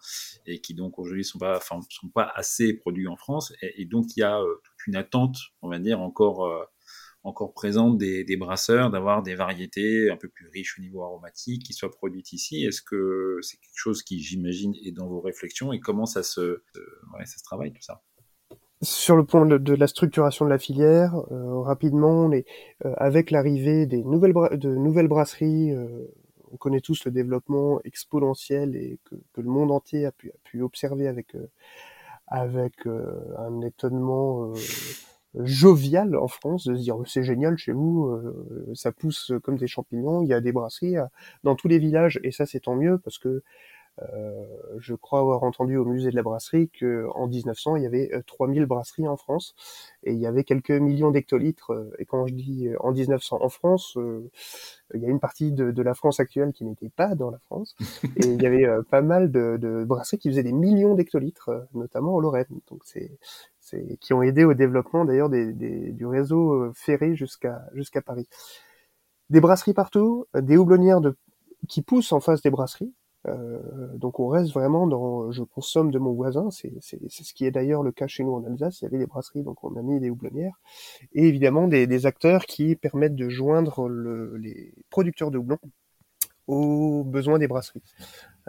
et 0.46 0.60
qui 0.60 0.74
donc 0.74 0.98
aujourd'hui 0.98 1.24
sont 1.24 1.38
pas, 1.38 1.56
enfin, 1.56 1.80
sont 1.90 2.08
pas 2.08 2.30
assez 2.34 2.74
produits 2.74 3.08
en 3.08 3.16
France. 3.16 3.52
Et, 3.62 3.84
donc 3.84 4.16
il 4.16 4.20
y 4.20 4.22
a 4.22 4.40
euh, 4.40 4.60
toute 4.62 4.86
une 4.86 4.96
attente, 4.96 5.36
on 5.62 5.68
va 5.68 5.78
dire 5.78 6.00
encore 6.00 6.68
encore 7.22 7.52
présente 7.52 7.98
des, 7.98 8.36
brasseurs 8.38 8.90
d'avoir 8.90 9.22
des 9.22 9.34
variétés 9.34 10.10
un 10.10 10.16
peu 10.16 10.28
plus 10.28 10.48
riches 10.48 10.78
au 10.78 10.82
niveau 10.82 11.02
aromatique 11.02 11.64
qui 11.64 11.74
soient 11.74 11.90
produites 11.90 12.32
ici. 12.32 12.64
Est-ce 12.64 12.80
que 12.80 13.38
c'est 13.42 13.58
quelque 13.58 13.76
chose 13.76 14.02
qui, 14.02 14.20
j'imagine, 14.20 14.74
est 14.82 14.92
dans 14.92 15.06
vos 15.06 15.20
réflexions 15.20 15.72
et 15.72 15.80
comment 15.80 16.06
ça 16.06 16.22
se 16.22 16.62
travaille 17.44 17.72
tout 17.72 17.82
ça? 17.82 18.02
Sur 18.82 19.16
le 19.16 19.24
point 19.24 19.44
de, 19.44 19.74
la 19.74 19.86
structuration 19.86 20.46
de 20.46 20.50
la 20.50 20.58
filière, 20.58 21.14
euh, 21.30 21.60
rapidement, 21.60 22.30
euh, 22.30 22.42
avec 22.96 23.30
l'arrivée 23.30 23.86
des 23.86 24.02
nouvelles 24.02 24.32
de 24.52 24.74
nouvelles 24.74 25.08
brasseries, 25.08 25.72
euh, 25.72 26.06
on 26.52 26.56
connaît 26.56 26.80
tous 26.80 27.04
le 27.04 27.10
développement 27.10 27.80
exponentiel 27.84 28.76
et 28.76 28.98
que, 29.04 29.16
que 29.34 29.40
le 29.40 29.50
monde 29.50 29.70
entier 29.70 30.06
a 30.06 30.12
pu, 30.12 30.30
a 30.30 30.38
pu 30.44 30.62
observer 30.62 31.08
avec 31.08 31.36
avec 32.26 32.86
un 32.86 33.60
étonnement 33.60 34.52
jovial 35.34 36.16
en 36.16 36.28
France 36.28 36.66
de 36.66 36.74
se 36.76 36.80
dire 36.80 36.96
c'est 37.06 37.22
génial 37.22 37.56
chez 37.56 37.72
vous, 37.72 38.20
ça 38.74 38.90
pousse 38.90 39.32
comme 39.42 39.58
des 39.58 39.68
champignons, 39.68 40.22
il 40.22 40.28
y 40.28 40.32
a 40.32 40.40
des 40.40 40.52
brasseries 40.52 40.96
dans 41.44 41.54
tous 41.54 41.68
les 41.68 41.78
villages 41.78 42.18
et 42.24 42.32
ça 42.32 42.46
c'est 42.46 42.60
tant 42.60 42.74
mieux 42.74 42.98
parce 42.98 43.18
que 43.18 43.28
euh, 43.28 43.42
je 44.78 44.94
crois 44.94 45.20
avoir 45.20 45.42
entendu 45.42 45.76
au 45.76 45.84
musée 45.84 46.10
de 46.10 46.16
la 46.16 46.22
brasserie 46.22 46.70
qu'en 46.70 47.26
1900, 47.26 47.76
il 47.76 47.82
y 47.82 47.86
avait 47.86 48.10
3000 48.26 48.62
euh, 48.62 48.66
brasseries 48.66 49.08
en 49.08 49.16
France 49.16 49.54
et 50.04 50.12
il 50.12 50.18
y 50.18 50.26
avait 50.26 50.44
quelques 50.44 50.70
millions 50.70 51.10
d'hectolitres. 51.10 51.72
Euh, 51.72 51.94
et 51.98 52.04
quand 52.04 52.26
je 52.26 52.34
dis 52.34 52.68
en 52.80 52.92
1900 52.92 53.38
en 53.42 53.48
France, 53.48 53.98
il 54.94 55.00
y 55.00 55.06
a 55.06 55.08
une 55.08 55.20
partie 55.20 55.52
de, 55.52 55.82
la 55.82 55.94
France 55.94 56.20
actuelle 56.20 56.52
qui 56.52 56.64
n'était 56.64 56.90
pas 56.90 57.14
dans 57.14 57.30
la 57.30 57.38
France. 57.38 57.76
Et 58.16 58.26
il 58.26 58.42
y 58.42 58.46
avait 58.46 58.66
pas 58.90 59.02
mal 59.02 59.30
de, 59.30 59.84
brasseries 59.86 60.18
qui 60.18 60.28
faisaient 60.28 60.42
des 60.42 60.52
millions 60.52 60.94
d'hectolitres, 60.94 61.66
notamment 61.74 62.16
en 62.16 62.20
Lorraine. 62.20 62.60
Donc 62.70 62.82
c'est 62.84 63.18
qui 64.00 64.12
ont 64.12 64.22
aidé 64.22 64.44
au 64.44 64.52
développement 64.52 65.04
d'ailleurs 65.04 65.30
du 65.30 66.06
réseau 66.06 66.72
ferré 66.74 67.14
jusqu'à 67.14 67.62
jusqu'à 67.72 68.02
Paris. 68.02 68.26
Des 69.30 69.40
brasseries 69.40 69.74
partout, 69.74 70.26
des 70.34 70.56
houblonnières 70.56 71.00
de, 71.00 71.16
qui 71.68 71.82
poussent 71.82 72.12
en 72.12 72.20
face 72.20 72.42
des 72.42 72.50
brasseries. 72.50 72.92
Euh, 73.26 73.58
donc 73.96 74.18
on 74.18 74.28
reste 74.28 74.52
vraiment 74.52 74.86
dans 74.86 75.30
je 75.30 75.42
consomme 75.42 75.90
de 75.90 75.98
mon 75.98 76.12
voisin, 76.12 76.50
c'est 76.50 76.72
ce 76.80 77.34
qui 77.34 77.44
est 77.44 77.50
d'ailleurs 77.50 77.82
le 77.82 77.92
cas 77.92 78.06
chez 78.06 78.24
nous 78.24 78.32
en 78.32 78.44
Alsace, 78.44 78.80
il 78.80 78.84
y 78.84 78.86
avait 78.86 78.98
des 78.98 79.06
brasseries, 79.06 79.42
donc 79.42 79.62
on 79.62 79.76
a 79.76 79.82
mis 79.82 80.00
des 80.00 80.08
houblonnières, 80.08 80.58
et 81.12 81.28
évidemment 81.28 81.68
des, 81.68 81.86
des 81.86 82.06
acteurs 82.06 82.46
qui 82.46 82.76
permettent 82.76 83.16
de 83.16 83.28
joindre 83.28 83.88
le, 83.88 84.36
les 84.38 84.72
producteurs 84.88 85.30
de 85.30 85.36
houblon 85.38 85.58
aux 86.46 87.04
besoins 87.04 87.38
des 87.38 87.46
brasseries, 87.46 87.82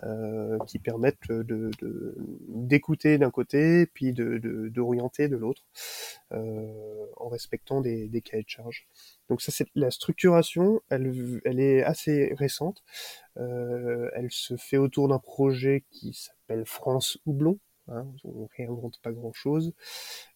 euh, 0.03 0.57
qui 0.67 0.79
permettent 0.79 1.29
de 1.29 1.69
d'écouter 2.47 3.17
d'un 3.17 3.29
côté, 3.29 3.86
puis 3.86 4.13
de 4.13 4.69
d'orienter 4.69 5.27
de, 5.27 5.36
l'autre, 5.36 5.63
euh, 6.31 7.05
en 7.17 7.27
respectant 7.27 7.81
des, 7.81 8.07
des 8.07 8.21
cahiers 8.21 8.43
de 8.43 8.49
charge. 8.49 8.88
Donc 9.31 9.41
ça, 9.41 9.49
c'est 9.53 9.67
la 9.75 9.91
structuration, 9.91 10.81
elle, 10.89 11.07
est 11.57 11.83
assez 11.83 12.33
récente. 12.37 12.83
Euh, 13.37 14.09
elle 14.13 14.29
se 14.29 14.57
fait 14.57 14.75
autour 14.75 15.07
d'un 15.07 15.19
projet 15.19 15.85
qui 15.89 16.11
s'appelle 16.11 16.65
France 16.65 17.17
Houblon, 17.25 17.57
Hein, 17.93 18.06
on 18.23 18.47
réinvente 18.56 18.99
pas 19.01 19.12
grand-chose, 19.12 19.73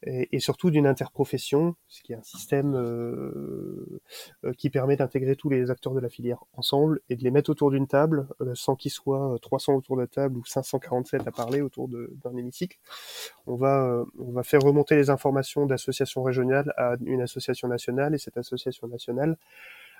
et, 0.03 0.39
surtout 0.39 0.71
d'une 0.71 0.85
interprofession, 0.85 1.75
ce 1.87 2.01
qui 2.01 2.11
est 2.11 2.15
un 2.15 2.23
système 2.23 2.75
euh, 2.75 4.01
euh, 4.43 4.51
qui 4.57 4.69
permet 4.69 4.97
d'intégrer 4.97 5.37
tous 5.37 5.49
les 5.49 5.71
acteurs 5.71 5.93
de 5.93 6.01
la 6.01 6.09
filière 6.09 6.43
ensemble 6.53 6.99
et 7.09 7.15
de 7.15 7.23
les 7.23 7.31
mettre 7.31 7.49
autour 7.49 7.71
d'une 7.71 7.87
table, 7.87 8.27
euh, 8.41 8.53
sans 8.55 8.75
qu'ils 8.75 8.91
soient 8.91 9.37
300 9.41 9.75
autour 9.75 9.95
de 9.95 10.01
la 10.01 10.07
table 10.07 10.37
ou 10.37 10.43
547 10.43 11.27
à 11.27 11.31
parler 11.31 11.61
autour 11.61 11.87
d'un 11.87 12.35
hémicycle. 12.35 12.77
On 13.47 13.55
va, 13.55 14.03
on 14.19 14.31
va 14.31 14.43
faire 14.43 14.61
remonter 14.61 14.97
les 14.97 15.09
informations 15.09 15.65
d'associations 15.65 16.23
régionales 16.23 16.73
à 16.75 16.95
une 17.05 17.21
association 17.21 17.69
nationale, 17.69 18.13
et 18.15 18.17
cette 18.17 18.37
association 18.37 18.87
nationale 18.87 19.37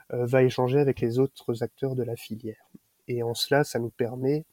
va 0.10 0.44
échanger 0.44 0.80
avec 0.80 1.00
les 1.00 1.20
autres 1.20 1.64
acteurs 1.64 1.96
de 1.96 2.04
la 2.04 2.16
filière. 2.18 2.70
Et 3.08 3.24
en 3.24 3.34
cela, 3.34 3.64
ça 3.64 3.80
nous 3.80 3.90
permet 3.90 4.46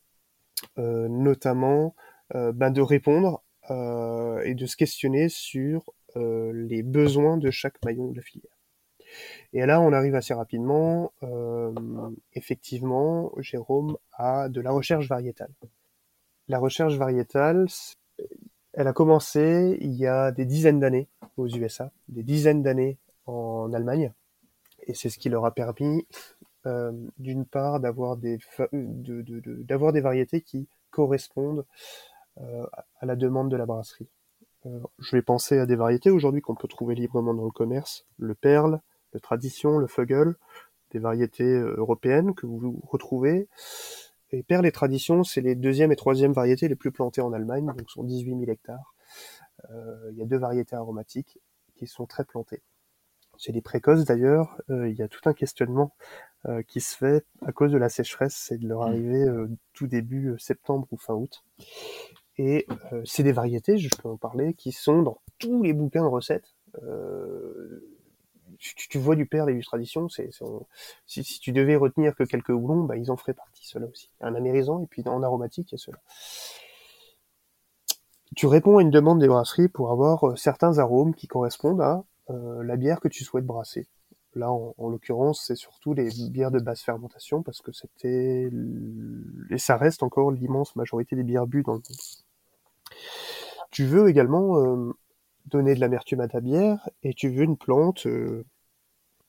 notamment 0.77 1.95
ben 2.35 2.71
de 2.71 2.81
répondre 2.81 3.43
euh, 3.71 4.43
et 4.43 4.55
de 4.55 4.67
se 4.67 4.77
questionner 4.77 5.29
sur 5.29 5.89
euh, 6.17 6.53
les 6.53 6.83
besoins 6.83 7.37
de 7.37 7.51
chaque 7.53 7.83
maillon 7.85 8.11
de 8.11 8.17
la 8.17 8.23
filière. 8.23 8.59
Et 9.53 9.65
là, 9.67 9.81
on 9.81 9.93
arrive 9.93 10.15
assez 10.15 10.33
rapidement, 10.33 11.13
effectivement, 12.33 13.31
Jérôme, 13.39 13.99
à 14.15 14.49
de 14.49 14.61
la 14.63 14.71
recherche 14.71 15.07
variétale. 15.07 15.53
La 16.49 16.59
recherche 16.59 16.95
variétale, 16.95 17.67
elle 18.73 18.89
a 18.89 18.95
commencé 18.95 19.77
il 19.83 19.93
y 19.93 20.07
a 20.07 20.33
des 20.33 20.47
dizaines 20.47 20.81
d'années 20.81 21.09
aux 21.37 21.47
USA, 21.47 21.93
des 22.09 22.23
dizaines 22.23 22.63
d'années 22.63 22.97
en 23.27 23.71
Allemagne, 23.75 24.15
et 24.87 24.95
c'est 24.95 25.11
ce 25.11 25.19
qui 25.19 25.29
leur 25.29 25.45
a 25.45 25.53
permis, 25.53 26.07
d'une 27.19 27.45
part, 27.45 27.81
d'avoir 27.81 28.17
des, 28.17 28.39
d'avoir 28.73 29.93
des 29.93 30.01
variétés 30.01 30.41
qui 30.41 30.69
correspondent 30.91 31.61
euh, 31.61 31.65
à 32.37 33.07
la 33.07 33.17
demande 33.17 33.51
de 33.51 33.57
la 33.57 33.67
brasserie. 33.67 34.09
Euh, 34.67 34.81
je 34.99 35.17
vais 35.17 35.23
penser 35.23 35.59
à 35.59 35.67
des 35.67 35.77
variétés 35.77 36.11
aujourd'hui 36.11 36.41
qu'on 36.41 36.55
peut 36.55 36.69
trouver 36.69 36.95
librement 36.95 37.35
dans 37.35 37.45
le 37.45 37.51
commerce, 37.51 38.07
le 38.19 38.35
perle, 38.35 38.81
le 39.13 39.21
tradition, 39.21 39.79
le 39.79 39.87
fuggle, 39.87 40.37
des 40.91 40.99
variétés 40.99 41.45
euh, 41.45 41.75
européennes 41.79 42.35
que 42.35 42.47
vous 42.47 42.81
retrouvez. 42.87 43.49
Et 44.31 44.43
perle 44.43 44.67
et 44.67 44.73
tradition, 44.73 45.25
c'est 45.25 45.41
les 45.41 45.55
deuxième 45.55 45.93
et 45.93 45.97
troisième 45.97 46.33
variétés 46.33 46.69
les 46.69 46.77
plus 46.77 46.91
plantées 46.91 47.21
en 47.21 47.33
Allemagne, 47.33 47.67
donc 47.67 47.91
sont 47.91 48.05
18 48.05 48.39
000 48.39 48.51
hectares. 48.51 48.95
il 50.11 50.17
y 50.17 50.23
a 50.23 50.25
deux 50.25 50.39
variétés 50.39 50.75
aromatiques 50.75 51.39
qui 51.77 51.87
sont 51.87 52.07
très 52.07 52.25
plantées. 52.25 52.63
Chez 53.37 53.53
les 53.53 53.61
précoces 53.61 54.07
d'ailleurs, 54.07 54.59
il 54.71 54.95
y 54.95 55.03
a 55.03 55.09
tout 55.09 55.21
un 55.29 55.35
questionnement 55.35 55.95
qui 56.67 56.81
se 56.81 56.97
fait 56.97 57.27
à 57.43 57.53
cause 57.53 57.73
de 57.73 57.77
la 57.77 57.91
sécheresse 57.91 58.51
et 58.53 58.57
de 58.57 58.67
leur 58.67 58.81
mmh. 58.81 58.89
arrivée 58.89 59.27
tout 59.75 59.87
début 59.87 60.35
septembre 60.39 60.89
ou 60.93 60.97
fin 60.97 61.13
août. 61.13 61.45
Et 62.39 62.67
euh, 62.93 63.03
c'est 63.05 63.23
des 63.23 63.33
variétés, 63.33 63.79
je 63.79 63.89
peux 64.01 64.09
en 64.09 64.17
parler, 64.17 64.55
qui 64.55 64.73
sont 64.73 65.03
dans 65.03 65.19
tous 65.39 65.63
les 65.63 65.73
bouquins 65.73 66.03
de 66.03 66.09
recettes. 66.09 66.55
Euh, 66.83 67.85
tu, 68.59 68.99
vois 68.99 69.17
du 69.17 69.27
père 69.27 69.47
tradition, 69.63 70.09
c'est, 70.09 70.31
si, 71.07 71.25
si, 71.25 71.41
tu 71.41 71.53
devais 71.53 71.77
retenir 71.77 72.15
que 72.15 72.23
quelques 72.23 72.51
houblons, 72.51 72.85
bah, 72.85 72.97
ils 72.97 73.11
en 73.11 73.17
feraient 73.17 73.35
partie, 73.35 73.67
ceux-là 73.67 73.87
aussi. 73.87 74.11
Un 74.21 74.35
amérisant, 74.35 74.81
et 74.83 74.87
puis 74.87 75.03
en 75.07 75.23
aromatique, 75.23 75.73
il 75.73 75.75
y 75.75 75.77
a 75.77 75.79
ceux-là. 75.79 75.99
Tu 78.35 78.47
réponds 78.47 78.79
à 78.79 78.83
une 78.83 78.91
demande 78.91 79.19
des 79.19 79.29
brasseries 79.29 79.69
pour 79.69 79.91
avoir 79.91 80.29
euh, 80.29 80.37
certains 80.37 80.79
arômes 80.79 81.15
qui 81.15 81.27
correspondent 81.27 81.83
à 81.83 82.05
euh, 82.31 82.63
la 82.63 82.77
bière 82.77 83.01
que 83.01 83.09
tu 83.09 83.25
souhaites 83.25 83.45
brasser. 83.45 83.87
Là, 84.35 84.51
en, 84.51 84.75
en 84.79 84.89
l'occurrence, 84.89 85.45
c'est 85.47 85.57
surtout 85.57 85.93
les 85.93 86.09
bières 86.31 86.51
de 86.51 86.59
basse 86.59 86.83
fermentation 86.83 87.43
parce 87.43 87.61
que 87.61 87.73
c'était 87.73 88.51
et 89.51 89.59
ça 89.59 89.77
reste 89.77 90.03
encore 90.03 90.31
l'immense 90.31 90.75
majorité 90.77 91.17
des 91.17 91.23
bières 91.23 91.47
bues 91.47 91.63
dans 91.63 91.75
le 91.75 91.79
monde. 91.79 92.22
Tu 93.71 93.87
veux 93.87 94.09
également 94.09 94.59
euh, 94.59 94.93
donner 95.47 95.75
de 95.75 95.81
l'amertume 95.81 96.21
à 96.21 96.29
ta 96.29 96.41
bière 96.41 96.89
et 97.03 97.15
tu 97.15 97.31
veux 97.31 97.45
une 97.45 97.57
plante. 97.57 98.07
Euh, 98.07 98.45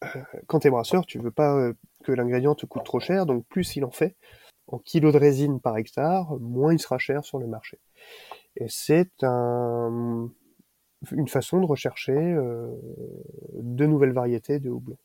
euh, 0.03 0.21
quand 0.47 0.59
t'es 0.59 0.69
brasseur, 0.69 1.05
tu 1.05 1.19
veux 1.19 1.31
pas 1.31 1.71
que 2.03 2.11
l'ingrédient 2.11 2.55
te 2.55 2.65
coûte 2.65 2.83
trop 2.83 2.99
cher, 2.99 3.25
donc 3.25 3.45
plus 3.47 3.75
il 3.77 3.85
en 3.85 3.91
fait, 3.91 4.15
en 4.67 4.79
kilos 4.79 5.13
de 5.13 5.17
résine 5.17 5.59
par 5.61 5.77
hectare, 5.77 6.37
moins 6.39 6.73
il 6.73 6.79
sera 6.79 6.97
cher 6.97 7.23
sur 7.23 7.39
le 7.39 7.47
marché. 7.47 7.79
Et 8.57 8.67
c'est 8.67 9.11
un, 9.23 10.29
une 11.11 11.27
façon 11.27 11.61
de 11.61 11.65
rechercher 11.65 12.13
de 12.13 13.85
nouvelles 13.85 14.11
variétés 14.11 14.59
de 14.59 14.69
houblon. 14.69 14.97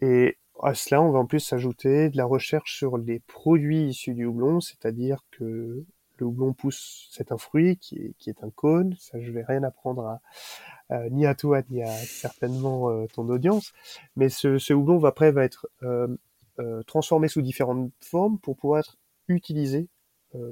Et 0.00 0.36
à 0.62 0.74
cela, 0.74 1.02
on 1.02 1.10
va 1.10 1.20
en 1.20 1.26
plus 1.26 1.40
s'ajouter 1.40 2.10
de 2.10 2.16
la 2.16 2.24
recherche 2.24 2.76
sur 2.76 2.98
les 2.98 3.20
produits 3.20 3.88
issus 3.88 4.14
du 4.14 4.24
houblon, 4.24 4.60
c'est-à-dire 4.60 5.22
que 5.30 5.84
le 6.18 6.26
houblon 6.26 6.52
pousse, 6.52 7.08
c'est 7.10 7.32
un 7.32 7.38
fruit 7.38 7.76
qui 7.78 8.14
est, 8.26 8.44
un 8.44 8.50
cône. 8.50 8.94
Ça, 8.98 9.20
je 9.20 9.30
vais 9.30 9.44
rien 9.44 9.62
apprendre 9.62 10.18
à, 10.90 11.08
ni 11.10 11.26
à 11.26 11.34
toi 11.34 11.62
ni 11.70 11.82
à 11.82 11.92
certainement 11.92 12.90
euh, 12.90 13.06
ton 13.12 13.28
audience. 13.28 13.72
Mais 14.16 14.28
ce, 14.28 14.72
houblon 14.72 14.98
va 14.98 15.08
après 15.08 15.32
va 15.32 15.44
être 15.44 15.68
euh, 15.82 16.08
euh, 16.58 16.82
transformé 16.84 17.28
sous 17.28 17.42
différentes 17.42 17.90
formes 18.00 18.38
pour 18.38 18.56
pouvoir 18.56 18.80
être 18.80 18.96
utilisé. 19.28 19.88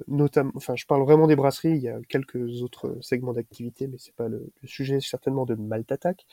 Notamment, 0.08 0.52
enfin, 0.54 0.76
je 0.76 0.86
parle 0.86 1.02
vraiment 1.02 1.26
des 1.26 1.36
brasseries. 1.36 1.76
Il 1.76 1.82
y 1.82 1.90
a 1.90 1.98
quelques 2.08 2.62
autres 2.62 2.96
segments 3.02 3.34
d'activité, 3.34 3.86
mais 3.86 3.98
c'est 3.98 4.14
pas 4.14 4.28
le, 4.28 4.50
sujet 4.64 4.98
certainement 5.00 5.44
de 5.44 5.56
Malt 5.56 5.92
Attack. 5.92 6.24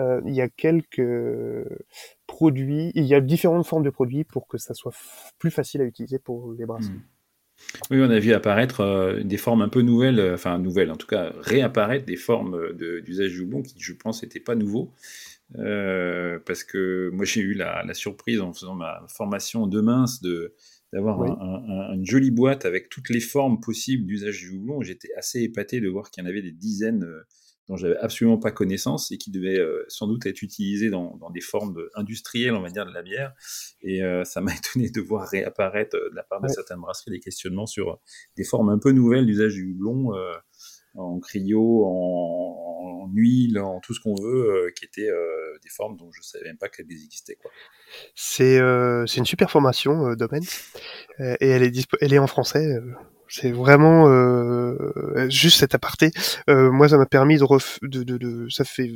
Euh, 0.00 0.20
il 0.26 0.34
y 0.34 0.40
a 0.40 0.48
quelques 0.48 1.02
produits, 2.26 2.92
il 2.94 3.04
y 3.04 3.14
a 3.14 3.20
différentes 3.20 3.66
formes 3.66 3.82
de 3.82 3.90
produits 3.90 4.24
pour 4.24 4.46
que 4.46 4.58
ça 4.58 4.74
soit 4.74 4.94
plus 5.38 5.50
facile 5.50 5.80
à 5.80 5.84
utiliser 5.84 6.18
pour 6.18 6.52
les 6.52 6.66
brasseries. 6.66 6.94
Mmh. 6.94 7.17
Oui, 7.90 7.98
on 8.00 8.10
a 8.10 8.18
vu 8.18 8.32
apparaître 8.32 8.80
euh, 8.80 9.22
des 9.22 9.36
formes 9.36 9.62
un 9.62 9.68
peu 9.68 9.82
nouvelles, 9.82 10.20
euh, 10.20 10.34
enfin 10.34 10.58
nouvelles, 10.58 10.90
en 10.90 10.96
tout 10.96 11.06
cas 11.06 11.32
réapparaître 11.40 12.06
des 12.06 12.16
formes 12.16 12.72
d'usage 13.02 13.32
du 13.32 13.42
houblon 13.42 13.62
qui, 13.62 13.74
je 13.78 13.92
pense, 13.92 14.22
n'étaient 14.22 14.40
pas 14.40 14.54
nouveaux. 14.54 14.92
Euh, 15.58 16.38
parce 16.44 16.62
que 16.62 17.10
moi, 17.12 17.24
j'ai 17.24 17.40
eu 17.40 17.54
la, 17.54 17.82
la, 17.82 17.94
surprise 17.94 18.40
en 18.40 18.52
faisant 18.52 18.74
ma 18.74 19.06
formation 19.08 19.66
de 19.66 19.80
mince 19.80 20.20
de 20.20 20.54
d'avoir 20.92 21.20
oui. 21.20 21.28
un, 21.28 21.90
un, 21.90 21.94
une 21.94 22.06
jolie 22.06 22.30
boîte 22.30 22.64
avec 22.64 22.88
toutes 22.88 23.10
les 23.10 23.20
formes 23.20 23.60
possibles 23.60 24.06
d'usage 24.06 24.40
du 24.40 24.50
houblon. 24.50 24.80
J'étais 24.80 25.08
assez 25.16 25.42
épaté 25.42 25.80
de 25.80 25.88
voir 25.88 26.10
qu'il 26.10 26.22
y 26.22 26.26
en 26.26 26.28
avait 26.28 26.42
des 26.42 26.52
dizaines 26.52 27.06
dont 27.68 27.76
j'avais 27.76 27.96
absolument 27.98 28.38
pas 28.38 28.50
connaissance 28.50 29.10
et 29.12 29.18
qui 29.18 29.30
devait 29.30 29.58
euh, 29.58 29.84
sans 29.88 30.06
doute 30.06 30.24
être 30.26 30.42
utilisé 30.42 30.88
dans, 30.88 31.16
dans, 31.16 31.30
des 31.30 31.40
formes 31.40 31.76
industrielles, 31.94 32.54
on 32.54 32.62
va 32.62 32.70
dire, 32.70 32.86
de 32.86 32.92
la 32.92 33.02
bière. 33.02 33.34
Et 33.82 34.02
euh, 34.02 34.24
ça 34.24 34.40
m'a 34.40 34.52
étonné 34.56 34.90
de 34.90 35.00
voir 35.00 35.28
réapparaître 35.28 35.96
euh, 35.96 36.10
de 36.10 36.16
la 36.16 36.22
part 36.22 36.40
de 36.40 36.46
ouais. 36.46 36.52
certaines 36.52 36.80
brasseries 36.80 37.10
des 37.10 37.20
questionnements 37.20 37.66
sur 37.66 38.00
des 38.36 38.44
formes 38.44 38.70
un 38.70 38.78
peu 38.78 38.92
nouvelles 38.92 39.26
d'usage 39.26 39.54
du 39.54 39.70
houblon, 39.70 40.12
en 40.94 41.20
cryo, 41.20 41.84
en, 41.84 43.04
en, 43.04 43.08
huile, 43.12 43.58
en 43.60 43.80
tout 43.80 43.94
ce 43.94 44.00
qu'on 44.00 44.14
veut, 44.14 44.72
qui 44.76 44.84
étaient 44.84 45.10
des 45.62 45.68
formes 45.68 45.96
dont 45.96 46.10
je 46.12 46.22
savais 46.22 46.46
même 46.46 46.56
pas 46.56 46.68
qu'elles 46.68 46.90
existaient. 46.90 47.36
Quoi. 47.36 47.50
C'est 48.14 48.58
une 48.58 49.26
super 49.26 49.50
formation, 49.50 50.14
Domaine, 50.14 50.44
et 51.18 51.48
elle 51.48 51.62
est, 51.62 51.86
elle 52.00 52.14
est 52.14 52.18
en 52.18 52.26
français 52.26 52.80
c'est 53.28 53.52
vraiment 53.52 54.08
euh, 54.08 55.28
juste 55.28 55.58
cet 55.58 55.74
aparté. 55.74 56.10
Euh, 56.48 56.70
moi, 56.70 56.88
ça 56.88 56.98
m'a 56.98 57.06
permis 57.06 57.38
de, 57.38 58.02
de, 58.02 58.16
de, 58.16 58.48
ça 58.48 58.64
fait 58.64 58.90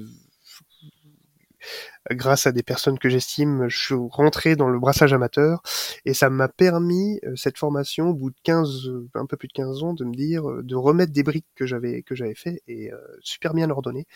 grâce 2.11 2.49
à 2.49 2.53
des 2.53 2.64
personnes 2.64 2.99
que 2.99 3.09
j'estime, 3.09 3.68
je 3.68 3.78
suis 3.78 3.95
rentré 3.95 4.57
dans 4.57 4.68
le 4.68 4.80
brassage 4.80 5.12
amateur 5.12 5.62
et 6.05 6.14
ça 6.14 6.28
m'a 6.28 6.49
permis 6.49 7.20
euh, 7.22 7.37
cette 7.37 7.57
formation 7.57 8.09
au 8.09 8.14
bout 8.14 8.30
de 8.30 8.37
15 8.43 8.91
un 9.14 9.26
peu 9.26 9.37
plus 9.37 9.47
de 9.47 9.53
15 9.53 9.85
ans 9.85 9.95
de 9.95 10.05
me 10.05 10.12
dire 10.12 10.43
de 10.64 10.74
remettre 10.74 11.12
des 11.12 11.22
briques 11.22 11.47
que 11.55 11.64
j'avais 11.64 12.03
que 12.03 12.16
j'avais 12.16 12.35
fait 12.35 12.61
et 12.66 12.91
super 13.20 13.55
bien 13.55 13.70
ordonné 13.70 14.07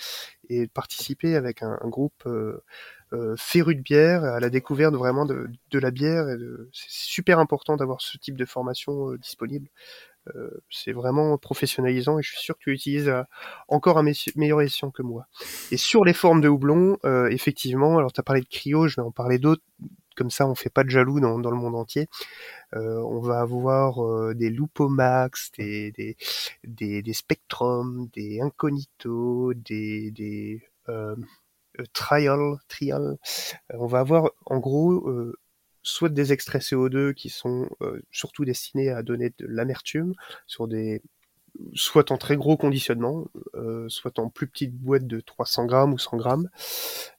et 0.48 0.66
de 0.66 0.72
participer 0.72 1.36
avec 1.36 1.62
un, 1.62 1.78
groupe 1.84 2.28
féru 3.36 3.74
de 3.74 3.82
bière, 3.82 4.24
à 4.24 4.40
la 4.40 4.50
découverte 4.50 4.94
vraiment 4.94 5.26
de, 5.26 5.48
de 5.70 5.78
la 5.78 5.90
bière. 5.90 6.26
C'est 6.72 6.90
super 6.90 7.38
important 7.38 7.76
d'avoir 7.76 8.00
ce 8.00 8.18
type 8.18 8.36
de 8.36 8.44
formation 8.44 9.12
euh, 9.12 9.18
disponible. 9.18 9.68
Euh, 10.34 10.50
c'est 10.70 10.92
vraiment 10.92 11.38
professionnalisant 11.38 12.18
et 12.18 12.22
je 12.22 12.30
suis 12.30 12.40
sûr 12.40 12.56
que 12.56 12.64
tu 12.64 12.72
utilises 12.72 13.08
euh, 13.08 13.22
encore 13.68 13.98
un 13.98 14.04
meilleur 14.34 14.60
escient 14.60 14.90
que 14.90 15.02
moi. 15.02 15.26
Et 15.70 15.76
sur 15.76 16.04
les 16.04 16.12
formes 16.12 16.40
de 16.40 16.48
houblon, 16.48 16.98
euh, 17.04 17.28
effectivement, 17.28 17.98
alors 17.98 18.12
tu 18.12 18.20
as 18.20 18.24
parlé 18.24 18.40
de 18.40 18.48
cryo, 18.48 18.88
je 18.88 18.96
vais 18.96 19.02
en 19.02 19.12
parler 19.12 19.38
d'autres. 19.38 19.62
Comme 20.16 20.30
ça, 20.30 20.48
on 20.48 20.54
fait 20.54 20.70
pas 20.70 20.82
de 20.82 20.88
jaloux 20.88 21.20
dans, 21.20 21.38
dans 21.38 21.50
le 21.50 21.58
monde 21.58 21.74
entier. 21.74 22.08
on 22.72 23.20
va 23.20 23.40
avoir 23.40 24.34
des 24.34 24.48
Lupomax, 24.48 25.52
des, 25.58 25.92
des, 25.92 26.16
des, 26.64 27.02
des 27.02 27.12
Spectrum, 27.12 28.08
des 28.14 28.40
Incognito, 28.40 29.52
des, 29.52 30.10
des 30.12 30.62
Trial, 31.92 32.56
Trial. 32.68 33.16
on 33.74 33.86
va 33.86 34.00
avoir 34.00 34.30
en 34.46 34.58
gros 34.58 35.34
soit 35.86 36.08
des 36.08 36.32
extraits 36.32 36.62
CO2 36.62 37.14
qui 37.14 37.30
sont 37.30 37.68
euh, 37.80 38.00
surtout 38.10 38.44
destinés 38.44 38.90
à 38.90 39.02
donner 39.02 39.32
de 39.38 39.46
l'amertume 39.46 40.14
sur 40.46 40.66
des 40.66 41.00
soit 41.74 42.10
en 42.10 42.18
très 42.18 42.36
gros 42.36 42.58
conditionnement, 42.58 43.28
euh, 43.54 43.88
soit 43.88 44.18
en 44.18 44.28
plus 44.28 44.46
petite 44.46 44.74
boîte 44.74 45.06
de 45.06 45.20
300 45.20 45.64
grammes 45.64 45.94
ou 45.94 45.98
100 45.98 46.18
grammes, 46.18 46.50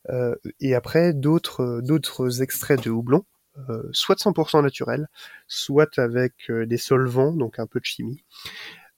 euh, 0.09 0.35
et 0.59 0.75
après 0.75 1.13
d'autres 1.13 1.81
d'autres 1.81 2.43
extraits 2.43 2.83
de 2.83 2.91
houblon, 2.91 3.25
euh, 3.69 3.89
soit 3.93 4.15
de 4.15 4.19
100% 4.19 4.61
naturel, 4.61 5.07
soit 5.47 5.97
avec 5.97 6.33
euh, 6.51 6.67
des 6.67 6.77
solvants, 6.77 7.31
donc 7.31 7.57
un 7.57 7.65
peu 7.65 7.79
de 7.79 7.85
chimie, 7.85 8.23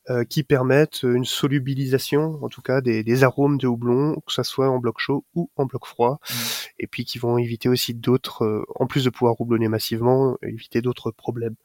euh, 0.09 0.23
qui 0.23 0.43
permettent 0.43 1.03
une 1.03 1.25
solubilisation, 1.25 2.39
en 2.43 2.49
tout 2.49 2.61
cas 2.61 2.81
des, 2.81 3.03
des, 3.03 3.23
arômes 3.23 3.57
de 3.57 3.67
houblon, 3.67 4.15
que 4.25 4.33
ce 4.33 4.43
soit 4.43 4.69
en 4.69 4.79
bloc 4.79 4.97
chaud 4.97 5.23
ou 5.35 5.49
en 5.55 5.65
bloc 5.65 5.85
froid, 5.85 6.19
mmh. 6.21 6.33
et 6.79 6.87
puis 6.87 7.05
qui 7.05 7.19
vont 7.19 7.37
éviter 7.37 7.69
aussi 7.69 7.93
d'autres, 7.93 8.43
euh, 8.43 8.65
en 8.75 8.87
plus 8.87 9.03
de 9.03 9.09
pouvoir 9.09 9.39
houblonner 9.39 9.67
massivement, 9.67 10.37
éviter 10.41 10.81
d'autres 10.81 11.11
problèmes 11.11 11.55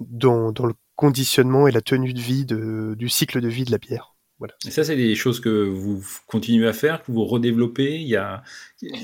dans, 0.00 0.52
dans, 0.52 0.66
le 0.66 0.74
conditionnement 0.96 1.68
et 1.68 1.72
la 1.72 1.82
tenue 1.82 2.14
de 2.14 2.20
vie 2.20 2.46
de, 2.46 2.94
du 2.96 3.08
cycle 3.08 3.40
de 3.40 3.48
vie 3.48 3.64
de 3.64 3.70
la 3.70 3.78
bière. 3.78 4.14
Voilà. 4.38 4.54
Et 4.66 4.70
ça, 4.70 4.82
c'est 4.82 4.96
des 4.96 5.14
choses 5.14 5.38
que 5.38 5.68
vous 5.68 6.04
continuez 6.26 6.66
à 6.66 6.72
faire, 6.72 7.02
que 7.02 7.12
vous 7.12 7.24
redéveloppez? 7.24 8.00
Il 8.00 8.08
y 8.08 8.16
a, 8.16 8.42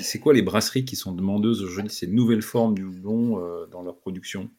c'est 0.00 0.18
quoi 0.18 0.32
les 0.32 0.42
brasseries 0.42 0.84
qui 0.84 0.96
sont 0.96 1.12
demandeuses 1.12 1.62
aujourd'hui? 1.62 1.92
Ces 1.92 2.08
nouvelles 2.08 2.42
formes 2.42 2.74
du 2.74 2.84
houblon 2.84 3.38
euh, 3.40 3.66
dans 3.66 3.82
leur 3.82 3.96
production? 3.98 4.50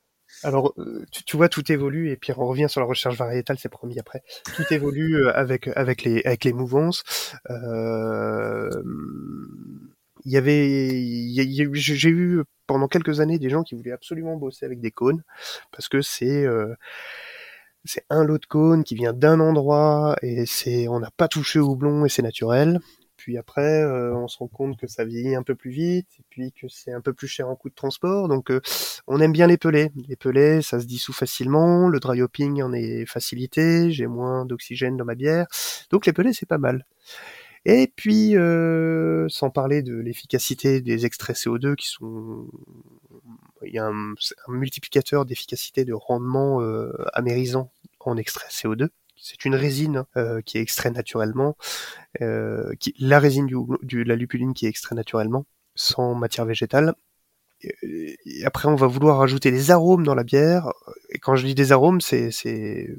Alors, 0.44 0.74
euh, 0.78 1.06
tu, 1.26 1.38
vois, 1.38 1.50
tout 1.50 1.72
évolue 1.72 2.12
et 2.12 2.18
puis 2.18 2.32
on 2.38 2.46
revient 2.46 2.68
sur 2.70 2.82
la 2.82 2.88
recherche 2.88 3.18
variétale, 3.18 3.58
c'est 3.60 3.70
promis 3.70 4.00
après. 4.00 4.24
Tout 4.56 4.64
évolue 4.72 5.18
euh, 5.18 5.36
avec 5.36 5.68
avec 5.76 6.04
les 6.04 6.22
avec 6.24 6.44
les 6.46 6.54
mouvances. 6.54 7.04
Euh, 7.50 8.70
il 10.26 10.32
y 10.32 10.38
avait, 10.38 11.74
j'ai 11.74 12.10
eu 12.10 12.44
pendant 12.68 12.88
quelques 12.88 13.20
années 13.20 13.40
des 13.40 13.50
gens 13.50 13.64
qui 13.64 13.76
voulaient 13.76 13.92
absolument 13.92 14.36
bosser 14.36 14.66
avec 14.66 14.80
des 14.82 14.92
cônes 14.92 15.24
parce 15.72 15.88
que 15.88 16.02
c'est 16.02 16.46
euh, 16.46 16.76
c'est 17.86 18.06
un 18.10 18.24
lot 18.24 18.38
de 18.38 18.46
cône 18.46 18.84
qui 18.84 18.96
vient 18.96 19.14
d'un 19.14 19.40
endroit 19.40 20.16
et 20.22 20.46
c'est 20.46 20.88
on 20.88 21.00
n'a 21.00 21.12
pas 21.12 21.28
touché 21.28 21.60
au 21.60 21.70
houblon 21.70 22.06
et 22.06 22.10
c'est 22.10 22.22
naturel. 22.22 22.80
Puis 23.20 23.38
après, 23.38 23.84
euh, 23.84 24.16
on 24.16 24.30
se 24.30 24.38
rend 24.38 24.48
compte 24.48 24.78
que 24.78 24.88
ça 24.88 25.04
vieillit 25.04 25.36
un 25.36 25.44
peu 25.44 25.54
plus 25.54 25.72
vite, 25.72 26.08
et 26.20 26.24
puis 26.30 26.54
que 26.54 26.70
c'est 26.70 26.94
un 26.94 27.02
peu 27.02 27.12
plus 27.12 27.28
cher 27.28 27.50
en 27.50 27.56
coût 27.58 27.70
de 27.70 27.76
transport. 27.76 28.30
Donc, 28.30 28.50
euh, 28.50 28.62
on 29.08 29.20
aime 29.20 29.34
bien 29.34 29.46
les 29.46 29.58
pelés. 29.58 29.92
Les 30.08 30.16
pelés, 30.16 30.62
ça 30.62 30.80
se 30.80 30.86
dissout 30.86 31.12
facilement. 31.12 31.90
Le 31.90 32.00
dry 32.00 32.22
hopping 32.22 32.64
en 32.64 32.72
est 32.72 33.06
facilité. 33.06 33.92
J'ai 33.92 34.08
moins 34.08 34.46
d'oxygène 34.46 34.96
dans 34.96 35.04
ma 35.04 35.16
bière. 35.16 35.48
Donc, 35.92 36.06
les 36.06 36.14
pelés, 36.14 36.32
c'est 36.32 36.46
pas 36.46 36.58
mal. 36.58 36.86
Et 37.66 37.92
puis, 37.94 38.38
euh, 38.38 39.28
sans 39.28 39.50
parler 39.50 39.84
de 39.84 39.96
l'efficacité 39.96 40.80
des 40.80 41.06
extraits 41.06 41.36
CO2 41.36 41.76
qui 41.76 41.88
sont... 41.90 42.48
Il 43.66 43.74
y 43.74 43.80
a 43.80 43.86
un, 43.86 44.14
multiplicateur 44.48 45.26
d'efficacité 45.26 45.84
de 45.84 45.94
rendement 45.94 46.62
amérisant 47.14 47.70
en 48.00 48.16
extrait 48.16 48.48
CO2 48.50 48.88
c'est 49.22 49.46
une 49.46 49.56
résine 49.56 50.06
euh, 50.18 50.42
qui 50.42 50.58
est 50.58 50.62
extraite 50.62 50.94
naturellement, 50.94 51.58
euh, 52.22 52.74
la 53.00 53.20
résine 53.20 53.48
du, 53.82 54.04
la 54.04 54.16
lupuline 54.16 54.54
qui 54.54 54.66
est 54.66 54.70
extraite 54.70 54.96
naturellement, 54.96 55.46
sans 55.76 56.16
matière 56.16 56.46
végétale. 56.46 56.94
Et, 57.62 58.18
après, 58.46 58.70
on 58.70 58.76
va 58.76 58.88
vouloir 58.88 59.18
rajouter 59.18 59.52
des 59.52 59.72
arômes 59.72 60.06
dans 60.06 60.16
la 60.16 60.24
bière. 60.24 60.72
Et 61.10 61.20
quand 61.20 61.36
je 61.36 61.46
dis 61.46 61.56
des 61.56 61.72
arômes, 61.72 62.00
c'est, 62.00 62.32
c'est 62.32 62.90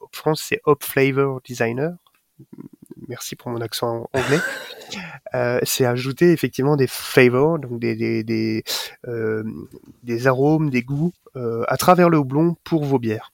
en 0.00 0.08
France, 0.12 0.44
c'est 0.46 0.60
Hop 0.64 0.84
Flavor 0.84 1.40
Designer. 1.42 1.96
Merci 3.08 3.36
pour 3.36 3.50
mon 3.50 3.60
accent 3.60 4.08
anglais. 4.12 4.40
Euh, 5.34 5.60
c'est 5.62 5.84
ajouter 5.84 6.32
effectivement 6.32 6.74
des 6.74 6.88
flavors, 6.88 7.60
donc 7.60 7.78
des 7.78 7.94
des 7.94 8.24
des, 8.24 8.64
euh, 9.06 9.44
des 10.02 10.26
arômes, 10.26 10.68
des 10.68 10.82
goûts 10.82 11.12
euh, 11.36 11.62
à 11.68 11.76
travers 11.76 12.10
le 12.10 12.18
houblon 12.18 12.56
pour 12.64 12.84
vos 12.84 12.98
bières. 12.98 13.32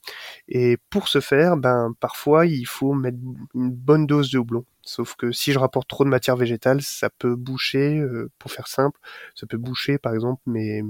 Et 0.49 0.77
pour 0.91 1.09
ce 1.09 1.21
faire, 1.21 1.57
ben 1.57 1.95
parfois 1.99 2.45
il 2.45 2.67
faut 2.67 2.93
mettre 2.93 3.17
une 3.55 3.71
bonne 3.71 4.07
dose 4.07 4.31
de 4.31 4.39
houblon. 4.39 4.67
Sauf 4.87 5.16
que 5.16 5.32
si 5.32 5.53
je 5.53 5.59
rapporte 5.59 5.89
trop 5.89 6.05
de 6.05 6.09
matière 6.09 6.37
végétale, 6.37 6.80
ça 6.80 7.11
peut 7.11 7.34
boucher, 7.34 7.99
euh, 7.99 8.30
pour 8.39 8.53
faire 8.53 8.68
simple, 8.68 8.99
ça 9.34 9.47
peut 9.47 9.57
boucher 9.57 9.99
par 9.99 10.14
exemple 10.14 10.41
mes, 10.47 10.82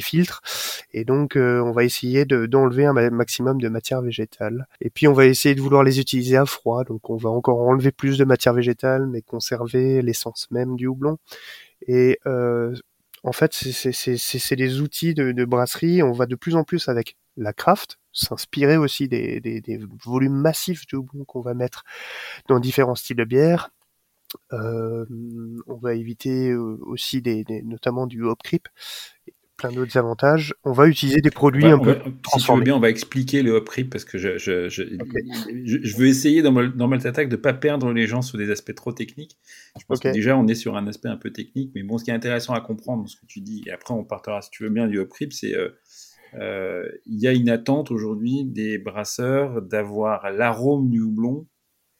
filtres. 0.00 0.42
Et 0.92 1.04
donc 1.04 1.36
euh, 1.36 1.60
on 1.60 1.72
va 1.72 1.82
essayer 1.84 2.24
d'enlever 2.24 2.84
de, 2.84 2.88
un 2.88 3.10
maximum 3.10 3.60
de 3.60 3.68
matière 3.68 4.00
végétale. 4.00 4.68
Et 4.80 4.90
puis 4.90 5.08
on 5.08 5.12
va 5.12 5.26
essayer 5.26 5.56
de 5.56 5.60
vouloir 5.60 5.82
les 5.82 5.98
utiliser 5.98 6.36
à 6.36 6.46
froid. 6.46 6.84
Donc 6.84 7.10
on 7.10 7.16
va 7.16 7.30
encore 7.30 7.58
enlever 7.60 7.90
plus 7.90 8.16
de 8.16 8.24
matière 8.24 8.54
végétale, 8.54 9.06
mais 9.06 9.22
conserver 9.22 10.02
l'essence 10.02 10.46
même 10.52 10.76
du 10.76 10.86
houblon. 10.86 11.18
Et 11.88 12.20
euh, 12.26 12.74
en 13.26 13.32
fait, 13.32 13.52
c'est 13.52 14.56
des 14.56 14.80
outils 14.80 15.14
de, 15.14 15.44
brasserie. 15.44 16.02
On 16.02 16.12
va 16.12 16.26
de 16.26 16.36
plus 16.36 16.54
en 16.54 16.62
plus 16.62 16.88
avec 16.88 17.16
la 17.36 17.52
craft, 17.52 17.98
s'inspirer 18.12 18.76
aussi 18.76 19.08
des, 19.08 19.62
volumes 20.04 20.36
massifs 20.36 20.86
de 20.88 20.96
houblon 20.96 21.24
qu'on 21.24 21.40
va 21.40 21.54
mettre 21.54 21.84
dans 22.48 22.60
différents 22.60 22.94
styles 22.94 23.16
de 23.16 23.24
bière. 23.24 23.70
Euh, 24.52 25.06
on 25.66 25.76
va 25.76 25.94
éviter 25.94 26.50
euh, 26.50 26.78
aussi 26.82 27.22
des, 27.22 27.44
notamment 27.64 28.06
du 28.06 28.24
hop 28.24 28.42
creep 28.42 28.68
plein 29.56 29.72
d'autres 29.72 29.96
avantages. 29.96 30.54
On 30.64 30.72
va 30.72 30.86
utiliser 30.86 31.20
des 31.20 31.30
produits 31.30 31.66
un 31.66 31.78
peu 31.78 31.98
Si 32.32 32.44
tu 32.44 32.52
veux 32.52 32.60
bien, 32.60 32.74
on 32.74 32.80
va 32.80 32.90
expliquer 32.90 33.42
le 33.42 33.52
hop 33.52 33.68
creep 33.68 33.90
parce 33.90 34.04
que 34.04 34.18
je, 34.18 34.38
je, 34.38 34.68
je, 34.68 35.96
veux 35.96 36.06
essayer 36.06 36.42
dans, 36.42 36.52
dans 36.52 36.90
Attack 36.92 37.28
de 37.28 37.36
ne 37.36 37.40
pas 37.40 37.52
perdre 37.52 37.92
les 37.92 38.06
gens 38.06 38.22
sur 38.22 38.38
des 38.38 38.50
aspects 38.50 38.74
trop 38.74 38.92
techniques. 38.92 39.36
Je 39.78 39.84
pense 39.86 40.00
que 40.00 40.08
déjà, 40.08 40.36
on 40.36 40.46
est 40.46 40.54
sur 40.54 40.76
un 40.76 40.86
aspect 40.86 41.08
un 41.08 41.16
peu 41.16 41.30
technique. 41.30 41.72
Mais 41.74 41.82
bon, 41.82 41.98
ce 41.98 42.04
qui 42.04 42.10
est 42.10 42.14
intéressant 42.14 42.54
à 42.54 42.60
comprendre 42.60 43.02
dans 43.02 43.08
ce 43.08 43.16
que 43.16 43.26
tu 43.26 43.40
dis, 43.40 43.62
et 43.66 43.72
après, 43.72 43.94
on 43.94 44.04
partira, 44.04 44.42
si 44.42 44.50
tu 44.50 44.62
veux 44.62 44.70
bien, 44.70 44.86
du 44.86 44.98
hop 44.98 45.08
creep, 45.08 45.32
c'est 45.32 45.54
euh, 45.54 45.70
euh, 46.40 46.88
il 47.06 47.20
y 47.20 47.26
a 47.26 47.32
une 47.32 47.48
attente 47.48 47.90
aujourd'hui 47.90 48.44
des 48.44 48.78
brasseurs 48.78 49.62
d'avoir 49.62 50.30
l'arôme 50.30 50.90
du 50.90 51.00
houblon 51.00 51.46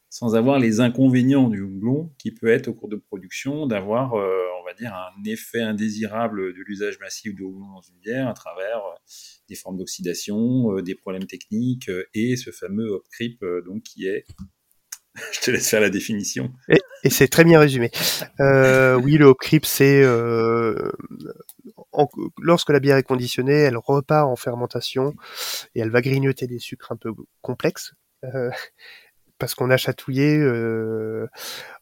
sans 0.09 0.35
avoir 0.35 0.59
les 0.59 0.81
inconvénients 0.81 1.49
du 1.49 1.61
houblon 1.61 2.13
qui 2.19 2.31
peut 2.31 2.49
être 2.49 2.69
au 2.69 2.75
cours 2.75 2.89
de 2.89 2.97
production 2.97 3.67
d'avoir, 3.67 4.15
euh, 4.15 4.45
on 4.61 4.65
va 4.65 4.73
dire, 4.73 4.95
un 4.95 5.25
effet 5.25 5.61
indésirable 5.61 6.55
de 6.55 6.63
l'usage 6.63 6.99
massif 7.01 7.35
de 7.35 7.43
houblon 7.43 7.67
dans 7.75 7.83
une 7.83 7.99
bière 7.99 8.29
à 8.29 8.33
travers 8.33 8.79
euh, 8.79 8.95
des 9.49 9.57
formes 9.57 9.77
d'oxydation, 9.77 10.81
des 10.81 10.95
problèmes 10.95 11.27
techniques 11.27 11.91
et 12.15 12.37
ce 12.37 12.51
fameux 12.51 12.89
hop 12.91 13.05
creep 13.11 13.45
donc 13.65 13.83
qui 13.83 14.07
est 14.07 14.25
je 15.33 15.41
te 15.41 15.51
laisse 15.51 15.69
faire 15.69 15.81
la 15.81 15.91
définition. 15.91 16.53
Et, 16.69 16.79
c'est 17.09 17.29
très 17.29 17.45
bien 17.45 17.61
résumé. 17.61 17.91
oui, 18.39 19.17
le 19.17 19.27
hop 19.27 19.39
creep, 19.39 19.65
c'est 19.65 20.03
lorsque 22.39 22.71
la 22.71 22.81
bière 22.81 22.97
est 22.97 23.03
conditionnée, 23.03 23.53
elle 23.53 23.77
repart 23.77 24.29
en 24.29 24.37
fermentation 24.37 25.15
et 25.75 25.81
elle 25.81 25.91
va 25.91 26.01
grignoter 26.01 26.47
des 26.47 26.59
sucres 26.59 26.93
un 26.93 26.97
peu 26.97 27.13
complexes 27.43 27.95
parce 29.39 29.55
qu'on 29.55 29.71
a 29.71 29.77
chatouillé, 29.77 30.39
euh, 30.39 31.29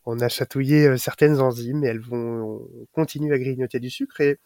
on 0.05 0.21
a 0.21 0.29
chatouillé 0.29 0.87
euh, 0.87 0.97
certaines 0.97 1.41
enzymes 1.41 1.85
et 1.85 1.89
elles 1.89 2.01
vont 2.01 2.69
continuer 2.93 3.35
à 3.35 3.39
grignoter 3.39 3.81
du 3.81 3.91
sucre 3.91 4.21
et 4.21 4.39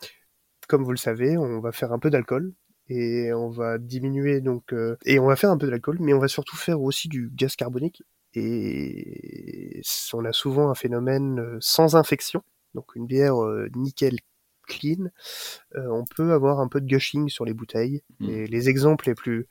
comme 0.69 0.85
vous 0.85 0.91
le 0.91 0.99
savez, 0.99 1.39
on 1.39 1.61
va 1.61 1.73
faire 1.73 1.93
un 1.93 1.99
peu 1.99 2.11
d'alcool 2.11 2.53
et 2.89 3.33
on 3.33 3.49
va 3.49 3.79
diminuer 3.79 4.41
donc 4.41 4.73
euh, 4.73 4.97
et 5.05 5.19
on 5.19 5.27
va 5.27 5.37
faire 5.37 5.51
un 5.51 5.59
peu 5.59 5.71
d'alcool, 5.71 5.99
mais 6.01 6.13
on 6.13 6.19
va 6.19 6.29
surtout 6.29 6.57
faire 6.57 6.81
aussi 6.81 7.09
du 7.09 7.31
gaz 7.33 7.57
carbonique 7.57 8.03
et 8.35 9.81
on 10.13 10.25
a 10.25 10.33
souvent 10.33 10.71
un 10.71 10.75
phénomène 10.75 11.57
sans 11.61 11.97
infection, 11.97 12.43
donc 12.75 12.95
une 12.95 13.07
bière 13.07 13.37
nickel 13.75 14.19
clean, 14.69 15.09
on 15.75 16.05
peut 16.05 16.33
avoir 16.33 16.61
un 16.61 16.69
peu 16.69 16.81
de 16.81 16.87
gushing 16.87 17.29
sur 17.29 17.45
les 17.45 17.55
bouteilles. 17.55 18.03
Mmh. 18.21 18.31
Et 18.31 18.47
les 18.47 18.69
exemples 18.69 19.09
les 19.09 19.15
plus 19.15 19.49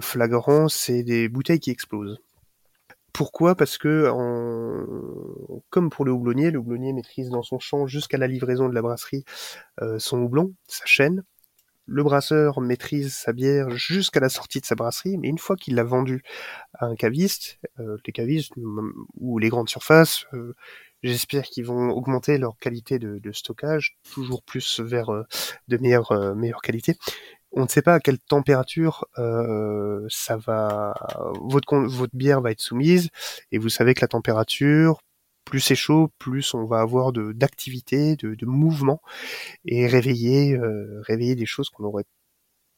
flagrants, 0.00 0.68
c'est 0.68 1.02
des 1.02 1.28
bouteilles 1.28 1.60
qui 1.60 1.70
explosent. 1.70 2.18
Pourquoi? 3.14 3.54
Parce 3.54 3.78
que, 3.78 4.10
comme 5.70 5.88
pour 5.88 6.04
le 6.04 6.10
houblonnier, 6.10 6.50
le 6.50 6.58
houblonnier 6.58 6.92
maîtrise 6.92 7.30
dans 7.30 7.44
son 7.44 7.60
champ 7.60 7.86
jusqu'à 7.86 8.18
la 8.18 8.26
livraison 8.26 8.68
de 8.68 8.74
la 8.74 8.82
brasserie 8.82 9.24
euh, 9.82 10.00
son 10.00 10.18
houblon, 10.18 10.52
sa 10.66 10.84
chaîne. 10.84 11.22
Le 11.86 12.02
brasseur 12.02 12.60
maîtrise 12.60 13.14
sa 13.14 13.32
bière 13.32 13.70
jusqu'à 13.70 14.18
la 14.18 14.28
sortie 14.28 14.60
de 14.60 14.66
sa 14.66 14.74
brasserie, 14.74 15.16
mais 15.16 15.28
une 15.28 15.38
fois 15.38 15.54
qu'il 15.54 15.76
l'a 15.76 15.84
vendue 15.84 16.22
à 16.72 16.86
un 16.86 16.96
caviste, 16.96 17.60
euh, 17.78 17.98
les 18.04 18.12
cavistes 18.12 18.54
ou 19.20 19.38
les 19.38 19.48
grandes 19.48 19.68
surfaces, 19.68 20.24
euh, 20.32 20.54
j'espère 21.04 21.44
qu'ils 21.44 21.64
vont 21.64 21.90
augmenter 21.90 22.38
leur 22.38 22.58
qualité 22.58 22.98
de, 22.98 23.32
stockage, 23.32 23.96
toujours 24.12 24.42
plus 24.42 24.80
vers 24.80 25.10
de 25.68 25.76
meilleures, 25.78 26.34
meilleures 26.34 26.62
qualités 26.62 26.96
on 27.54 27.62
ne 27.62 27.68
sait 27.68 27.82
pas 27.82 27.94
à 27.94 28.00
quelle 28.00 28.18
température 28.18 29.06
euh, 29.18 30.04
ça 30.08 30.36
va 30.36 30.94
votre 31.40 31.76
votre 31.76 32.14
bière 32.16 32.40
va 32.40 32.50
être 32.50 32.60
soumise 32.60 33.10
et 33.52 33.58
vous 33.58 33.68
savez 33.68 33.94
que 33.94 34.00
la 34.00 34.08
température 34.08 35.00
plus 35.44 35.60
c'est 35.60 35.74
chaud 35.76 36.10
plus 36.18 36.54
on 36.54 36.66
va 36.66 36.80
avoir 36.80 37.12
de 37.12 37.32
d'activité 37.32 38.16
de, 38.16 38.34
de, 38.34 38.46
mouvement 38.46 39.00
et 39.64 39.86
réveiller 39.86 40.56
euh, 40.56 41.00
réveiller 41.02 41.36
des 41.36 41.46
choses 41.46 41.70
qu'on 41.70 41.84
n'aurait 41.84 42.04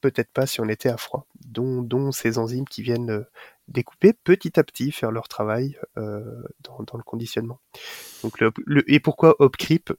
peut-être 0.02 0.30
pas 0.32 0.46
si 0.46 0.60
on 0.60 0.68
était 0.68 0.90
à 0.90 0.98
froid 0.98 1.26
dont, 1.46 1.82
dont 1.82 2.12
ces 2.12 2.38
enzymes 2.38 2.66
qui 2.66 2.82
viennent 2.82 3.10
euh, 3.10 3.24
découper 3.68 4.12
petit 4.12 4.58
à 4.58 4.64
petit 4.64 4.92
faire 4.92 5.10
leur 5.10 5.28
travail 5.28 5.78
dans, 5.96 6.82
dans, 6.86 6.96
le 6.96 7.02
conditionnement 7.02 7.60
donc 8.22 8.42
et 8.86 9.00
pourquoi 9.00 9.34
hop 9.40 9.56
creep 9.56 9.92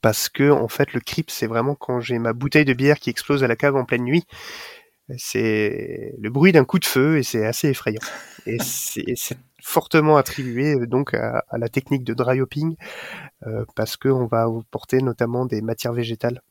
parce 0.00 0.28
que 0.28 0.50
en 0.50 0.68
fait 0.68 0.92
le 0.92 1.00
creep 1.00 1.30
c'est 1.30 1.46
vraiment 1.46 1.74
quand 1.74 2.00
j'ai 2.00 2.18
ma 2.18 2.32
bouteille 2.32 2.64
de 2.64 2.72
bière 2.72 2.98
qui 2.98 3.10
explose 3.10 3.42
à 3.44 3.48
la 3.48 3.56
cave 3.56 3.76
en 3.76 3.84
pleine 3.84 4.04
nuit. 4.04 4.24
C'est 5.16 6.14
le 6.18 6.28
bruit 6.28 6.52
d'un 6.52 6.66
coup 6.66 6.78
de 6.78 6.84
feu 6.84 7.16
et 7.16 7.22
c'est 7.22 7.46
assez 7.46 7.70
effrayant. 7.70 8.02
Et 8.44 8.58
c'est 8.60 9.38
fortement 9.62 10.18
attribué 10.18 10.74
euh, 10.74 10.86
donc 10.86 11.14
à, 11.14 11.44
la 11.52 11.68
technique 11.68 12.04
de 12.04 12.12
dry 12.12 12.40
hopping 12.42 12.76
euh, 13.46 13.64
parce 13.74 13.96
qu'on 13.96 14.26
va 14.26 14.46
porter 14.70 14.98
notamment 14.98 15.46
des 15.46 15.62
matières 15.62 15.94
végétales. 15.94 16.42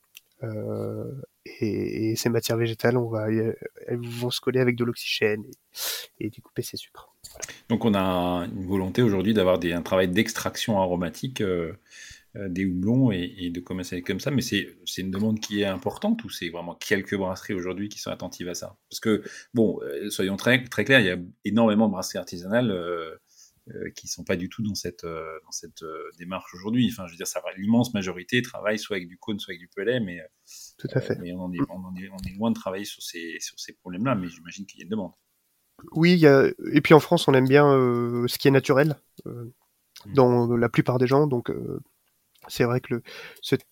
Euh, 1.62 1.66
et, 1.66 2.16
ces 2.16 2.28
matières 2.28 2.56
végétales, 2.56 2.96
va, 3.10 3.30
elles 3.30 4.00
vont 4.00 4.30
se 4.30 4.40
coller 4.40 4.60
avec 4.60 4.76
de 4.76 4.84
l'oxygène 4.84 5.44
et, 6.18 6.30
découper 6.30 6.62
ces 6.62 6.76
sucres. 6.76 7.14
Donc 7.68 7.84
on 7.84 7.94
a 7.94 8.46
une 8.46 8.66
volonté 8.66 9.02
aujourd'hui 9.02 9.34
d'avoir 9.34 9.58
un 9.62 9.82
travail 9.82 10.08
d'extraction 10.08 10.80
aromatique 10.80 11.42
euh, 12.36 12.48
des 12.50 12.66
houblons 12.66 13.10
et, 13.10 13.50
de 13.50 13.60
commercialiser 13.60 14.04
comme 14.04 14.20
ça. 14.20 14.30
Mais 14.30 14.42
c'est 14.42 14.76
une 14.98 15.10
demande 15.10 15.40
qui 15.40 15.62
est 15.62 15.66
importante 15.66 16.22
ou 16.24 16.30
c'est 16.30 16.50
vraiment 16.50 16.74
quelques 16.74 17.16
brasseries 17.16 17.54
aujourd'hui 17.54 17.88
qui 17.88 17.98
sont 17.98 18.10
attentives 18.10 18.48
à 18.48 18.54
ça? 18.54 18.76
Parce 18.90 19.00
que, 19.00 19.22
bon, 19.54 19.80
euh, 19.82 20.10
soyons 20.10 20.36
très, 20.36 20.62
très 20.64 20.84
clairs, 20.84 21.00
il 21.00 21.06
y 21.06 21.10
a 21.10 21.16
énormément 21.44 21.86
de 21.86 21.92
brasseries 21.92 22.18
artisanales 22.18 22.70
euh, 22.70 23.16
qui 23.94 24.06
ne 24.06 24.10
sont 24.10 24.24
pas 24.24 24.36
du 24.36 24.48
tout 24.48 24.62
dans 24.62 24.74
cette, 24.74 25.04
dans 25.04 25.50
cette 25.50 25.84
démarche 26.18 26.54
aujourd'hui. 26.54 26.88
Enfin, 26.92 27.06
je 27.06 27.12
veux 27.12 27.16
dire, 27.16 27.26
ça 27.26 27.42
l'immense 27.56 27.94
majorité 27.94 28.42
travaille 28.42 28.78
soit 28.78 28.96
avec 28.96 29.08
du 29.08 29.18
cône, 29.18 29.38
soit 29.38 29.52
avec 29.52 29.60
du 29.60 29.68
pellet, 29.68 30.00
mais, 30.00 30.20
tout 30.78 30.88
à 30.92 31.00
fait. 31.00 31.18
mais 31.20 31.32
on, 31.32 31.52
est, 31.52 31.58
on, 31.68 31.94
est, 31.96 32.08
on, 32.08 32.28
est, 32.28 32.36
loin 32.36 32.50
de 32.50 32.56
travailler 32.56 32.84
sur 32.84 33.02
ces, 33.02 33.36
sur 33.40 33.58
ces 33.58 33.72
problèmes-là, 33.74 34.14
mais 34.14 34.28
j'imagine 34.28 34.66
qu'il 34.66 34.80
y 34.80 34.82
a 34.82 34.84
une 34.84 34.90
demande. 34.90 35.12
Oui, 35.92 36.12
il 36.12 36.18
y 36.18 36.26
a... 36.26 36.48
et 36.72 36.80
puis 36.80 36.94
en 36.94 37.00
France, 37.00 37.28
on 37.28 37.34
aime 37.34 37.48
bien 37.48 37.64
ce 38.26 38.38
qui 38.38 38.48
est 38.48 38.52
naturel, 38.52 38.96
mmh. 39.24 40.12
dans 40.14 40.56
la 40.56 40.68
plupart 40.68 40.98
des 40.98 41.06
gens, 41.06 41.26
donc 41.26 41.50
c'est 42.48 42.64
vrai 42.64 42.80
que 42.80 42.94
le, 42.94 43.02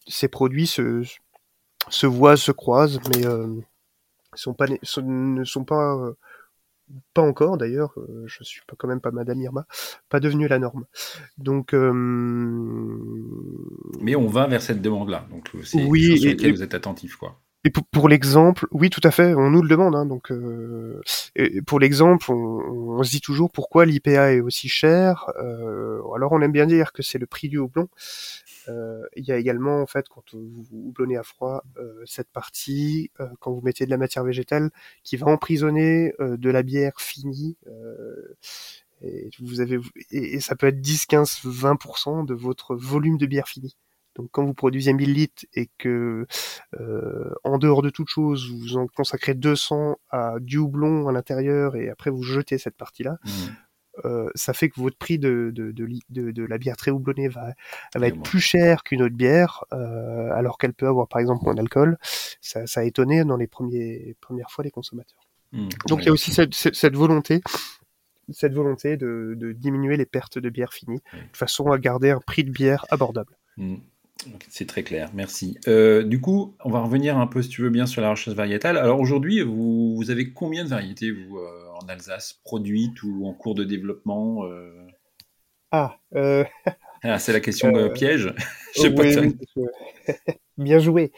ces 0.07 0.29
produits 0.29 0.67
se, 0.67 1.03
se 1.89 2.07
voient, 2.07 2.37
se 2.37 2.53
croisent, 2.53 3.01
mais 3.11 3.27
euh, 3.27 3.61
sont 4.35 4.55
pas, 4.55 4.67
ne 4.69 5.45
sont 5.45 5.65
pas, 5.65 5.95
euh, 5.95 6.15
pas 7.15 7.23
encore 7.23 7.57
d'ailleurs, 7.57 7.95
euh, 7.99 8.25
je 8.27 8.45
suis 8.45 8.63
pas, 8.67 8.75
quand 8.77 8.89
même 8.89 9.01
pas 9.01 9.11
Madame 9.11 9.41
Irma, 9.41 9.67
pas 10.09 10.21
devenu 10.21 10.49
la 10.49 10.59
norme. 10.59 10.87
Donc, 11.39 11.73
mais 14.01 14.15
on 14.17 14.27
va 14.27 14.47
vers 14.47 14.63
cette 14.63 14.83
demande-là. 14.83 15.27
Donc, 15.31 15.51
c'est 15.65 15.85
oui, 15.85 16.19
sur 16.19 16.31
lequel 16.31 16.53
vous 16.53 16.63
êtes 16.63 16.75
attentif, 16.75 17.17
quoi. 17.17 17.41
Et 17.67 17.71
pour, 17.71 18.09
l'exemple, 18.09 18.67
oui, 18.71 18.91
tout 18.91 19.01
à 19.03 19.11
fait, 19.11 19.35
on 19.35 19.51
nous 19.51 19.61
le 19.61 19.69
demande. 19.69 19.97
Hein, 19.97 20.07
donc, 20.07 20.33
pour 21.67 21.81
l'exemple, 21.81 22.31
on, 22.31 22.99
on, 22.99 23.03
se 23.03 23.11
dit 23.11 23.21
toujours 23.21 23.51
pourquoi 23.51 23.85
l'IPA 23.87 24.35
est 24.35 24.41
aussi 24.41 24.69
cher. 24.69 25.27
alors, 26.15 26.31
on 26.31 26.41
aime 26.43 26.53
bien 26.53 26.67
dire 26.67 26.93
que 26.93 27.03
c'est 27.03 27.19
le 27.19 27.27
prix 27.27 27.49
du 27.49 27.59
houblon, 27.59 27.89
euh, 28.69 29.07
il 29.17 29.25
y 29.25 29.33
a 29.33 29.37
également, 29.37 29.81
en 29.81 29.87
fait, 29.87 30.09
quand 30.09 30.25
vous 30.33 30.67
houblonnez 30.73 31.17
à 31.17 31.23
froid, 31.23 31.65
euh, 31.79 32.03
cette 32.05 32.31
partie, 32.31 33.11
euh, 33.21 33.29
quand 33.41 33.53
vous 33.53 33.61
mettez 33.61 33.85
de 33.85 33.91
la 33.91 33.97
matière 33.97 34.25
végétale, 34.25 34.71
qui 35.05 35.17
va 35.17 35.27
emprisonner 35.27 36.13
de 36.19 36.51
la 36.51 36.63
bière 36.63 37.01
finie. 37.01 37.57
et, 39.03 39.31
vous 39.41 39.61
avez, 39.61 39.79
et, 40.11 40.41
ça 40.41 40.57
peut 40.57 40.67
être 40.67 40.81
10, 40.81 41.07
15, 41.07 41.41
20% 41.45 42.25
de 42.25 42.35
votre 42.35 42.75
volume 42.75 43.19
de 43.19 43.27
bière 43.27 43.49
finie. 43.49 43.77
Donc 44.17 44.29
quand 44.33 44.45
vous 44.45 44.55
produisez 44.55 44.93
1000 44.93 45.13
litres 45.13 45.45
et 45.55 45.69
que 45.79 46.27
en 47.45 47.59
dehors 47.59 47.83
de 47.83 47.91
toute 47.91 48.09
chose, 48.09 48.51
vous 48.51 48.77
en 48.77 48.87
consacrez 48.87 49.35
200 49.35 49.97
à 50.11 50.35
du 50.41 50.59
houblon 50.59 51.09
à 51.09 51.13
l'intérieur 51.13 51.77
et 51.77 51.91
après 51.91 52.11
vous 52.11 52.23
jetez 52.23 52.59
cette 52.59 52.77
partie-là, 52.77 53.19
mmh. 53.25 53.29
Euh, 54.05 54.29
ça 54.35 54.53
fait 54.53 54.69
que 54.69 54.81
votre 54.81 54.97
prix 54.97 55.19
de, 55.19 55.51
de, 55.55 55.73
de, 55.73 56.31
de, 56.31 56.45
la 56.45 56.59
bière 56.59 56.77
très 56.77 56.91
houblonnée 56.91 57.29
va, 57.29 57.55
va 57.95 58.07
être 58.07 58.23
plus 58.23 58.41
cher 58.41 58.83
qu'une 58.83 59.03
autre 59.03 59.15
bière, 59.15 59.65
euh, 59.73 60.31
alors 60.33 60.59
qu'elle 60.59 60.75
peut 60.75 60.87
avoir 60.87 61.09
par 61.09 61.21
exemple 61.21 61.45
moins 61.45 61.55
d'alcool. 61.55 61.97
Ça, 62.41 62.67
ça, 62.67 62.81
a 62.81 62.85
étonné 62.85 63.25
dans 63.25 63.37
les 63.37 63.47
premiers, 63.47 64.15
premières 64.21 64.51
fois 64.51 64.65
les 64.65 64.71
consommateurs. 64.71 65.27
Mmh, 65.53 65.69
Donc 65.89 66.03
il 66.03 66.07
y 66.07 66.09
a 66.09 66.13
aussi 66.13 66.33
cette, 66.33 66.55
cette, 66.55 66.95
volonté 66.95 67.41
cette 68.31 68.53
volonté 68.53 68.97
de, 68.97 69.35
de, 69.37 69.53
diminuer 69.53 69.97
les 69.97 70.07
pertes 70.07 70.39
de 70.39 70.51
bière 70.51 70.73
finie, 70.73 71.01
de 71.13 71.37
façon 71.37 71.71
à 71.71 71.79
garder 71.79 72.11
un 72.11 72.21
prix 72.21 72.45
de 72.45 72.51
bière 72.51 72.85
abordable. 72.91 73.39
Mmh. 73.57 73.77
C'est 74.49 74.67
très 74.67 74.83
clair, 74.83 75.11
merci. 75.15 75.59
Euh, 75.69 76.03
du 76.03 76.21
coup, 76.21 76.55
on 76.65 76.71
va 76.71 76.81
revenir 76.81 77.19
un 77.19 77.27
peu, 77.27 77.43
si 77.43 77.49
tu 77.49 77.63
veux 77.63 77.71
bien, 77.71 77.87
sur 77.87 78.03
la 78.03 78.11
recherche 78.11 78.37
variétale. 78.37 78.77
Alors 78.77 79.01
aujourd'hui, 79.01 79.43
vous, 79.43 79.97
vous, 79.97 80.11
avez 80.11 80.33
combien 80.33 80.65
de 80.65 80.71
variétés, 80.71 81.11
vous, 81.11 81.39
en 81.39 81.89
Alsace, 81.89 82.41
produites 82.45 83.03
ou 83.03 83.27
en 83.27 83.33
cours 83.33 83.55
de 83.55 83.65
développement 83.65 84.45
euh? 84.47 84.87
Ah, 85.71 85.99
euh, 86.15 86.45
Ah, 87.03 87.19
c'est 87.19 87.33
la 87.33 87.41
question 87.41 87.71
de 87.71 87.89
piège. 87.89 88.35
Je 88.75 88.89
Bien 90.59 90.79
joué. 90.79 91.13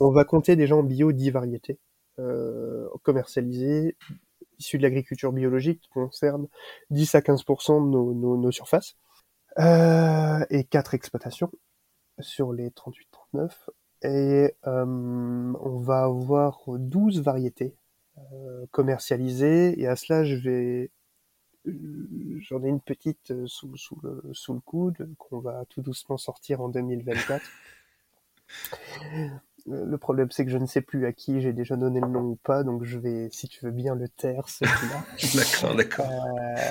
on 0.00 0.10
va 0.10 0.24
compter 0.24 0.56
déjà 0.56 0.76
en 0.76 0.82
bio 0.82 1.12
10 1.12 1.30
variétés 1.30 1.78
commercialisées 3.02 3.96
issues 4.58 4.78
de 4.78 4.82
l'agriculture 4.82 5.32
biologique 5.32 5.80
qui 5.80 5.88
concernent 5.88 6.48
10 6.90 7.14
à 7.14 7.20
15% 7.20 7.84
de 7.84 7.90
nos, 7.90 8.36
nos 8.36 8.50
surfaces 8.50 8.96
et 9.58 10.64
4 10.64 10.94
exploitations 10.94 11.50
sur 12.20 12.52
les 12.52 12.70
38-39. 12.70 13.50
Et 14.02 14.54
euh, 14.66 14.84
on 14.86 15.78
va 15.80 16.04
avoir 16.04 16.60
12 16.68 17.20
variétés 17.20 17.74
euh, 18.32 18.66
commercialisées. 18.70 19.80
Et 19.80 19.86
à 19.88 19.96
cela, 19.96 20.24
je 20.24 20.36
vais 20.36 20.90
j'en 22.40 22.62
ai 22.62 22.68
une 22.68 22.80
petite 22.80 23.46
sous, 23.46 23.76
sous, 23.76 23.98
le, 24.02 24.22
sous 24.32 24.54
le 24.54 24.60
coude 24.60 25.14
qu'on 25.18 25.40
va 25.40 25.64
tout 25.68 25.82
doucement 25.82 26.16
sortir 26.16 26.60
en 26.60 26.68
2024. 26.68 27.44
Le 29.70 29.98
problème, 29.98 30.30
c'est 30.30 30.44
que 30.44 30.50
je 30.50 30.58
ne 30.58 30.66
sais 30.66 30.80
plus 30.80 31.06
à 31.06 31.12
qui 31.12 31.40
j'ai 31.40 31.52
déjà 31.52 31.76
donné 31.76 32.00
le 32.00 32.08
nom 32.08 32.22
ou 32.22 32.38
pas, 32.42 32.62
donc 32.62 32.84
je 32.84 32.98
vais, 32.98 33.28
si 33.32 33.48
tu 33.48 33.64
veux 33.64 33.70
bien, 33.70 33.94
le 33.94 34.08
taire, 34.08 34.48
celui-là. 34.48 35.04
d'accord, 35.34 35.76
d'accord. 35.76 36.06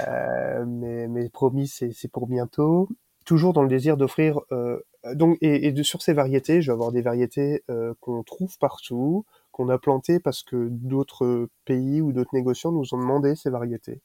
Euh, 0.07 0.65
mais, 0.65 1.07
mais 1.07 1.29
promis, 1.29 1.67
c'est 1.67 2.11
pour 2.11 2.27
bientôt. 2.27 2.89
Toujours 3.25 3.53
dans 3.53 3.61
le 3.61 3.67
désir 3.67 3.97
d'offrir 3.97 4.39
euh, 4.53 4.79
donc 5.13 5.37
et, 5.41 5.67
et 5.67 5.83
sur 5.83 6.01
ces 6.01 6.13
variétés, 6.13 6.61
je 6.61 6.71
vais 6.71 6.73
avoir 6.73 6.91
des 6.91 7.01
variétés 7.01 7.63
euh, 7.69 7.93
qu'on 7.99 8.23
trouve 8.23 8.57
partout, 8.57 9.25
qu'on 9.51 9.69
a 9.69 9.77
plantées 9.77 10.19
parce 10.19 10.43
que 10.43 10.67
d'autres 10.69 11.49
pays 11.65 12.01
ou 12.01 12.11
d'autres 12.11 12.33
négociants 12.33 12.71
nous 12.71 12.93
ont 12.93 12.97
demandé 12.97 13.35
ces 13.35 13.49
variétés. 13.49 14.01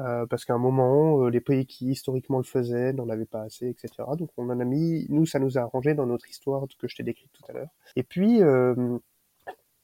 Euh, 0.00 0.26
parce 0.26 0.44
qu'à 0.44 0.54
un 0.54 0.58
moment, 0.58 1.22
euh, 1.22 1.28
les 1.30 1.40
pays 1.40 1.66
qui 1.66 1.90
historiquement 1.90 2.38
le 2.38 2.44
faisaient 2.44 2.92
n'en 2.92 3.08
avaient 3.08 3.26
pas 3.26 3.42
assez, 3.42 3.68
etc. 3.68 3.90
Donc 4.18 4.30
on 4.36 4.50
en 4.50 4.58
a 4.58 4.64
mis, 4.64 5.06
nous, 5.08 5.24
ça 5.24 5.38
nous 5.38 5.56
a 5.56 5.62
arrangé 5.62 5.94
dans 5.94 6.06
notre 6.06 6.28
histoire 6.28 6.66
que 6.78 6.88
je 6.88 6.96
t'ai 6.96 7.04
décrite 7.04 7.30
tout 7.32 7.44
à 7.48 7.52
l'heure. 7.52 7.68
Et 7.94 8.02
puis, 8.02 8.42
euh, 8.42 8.98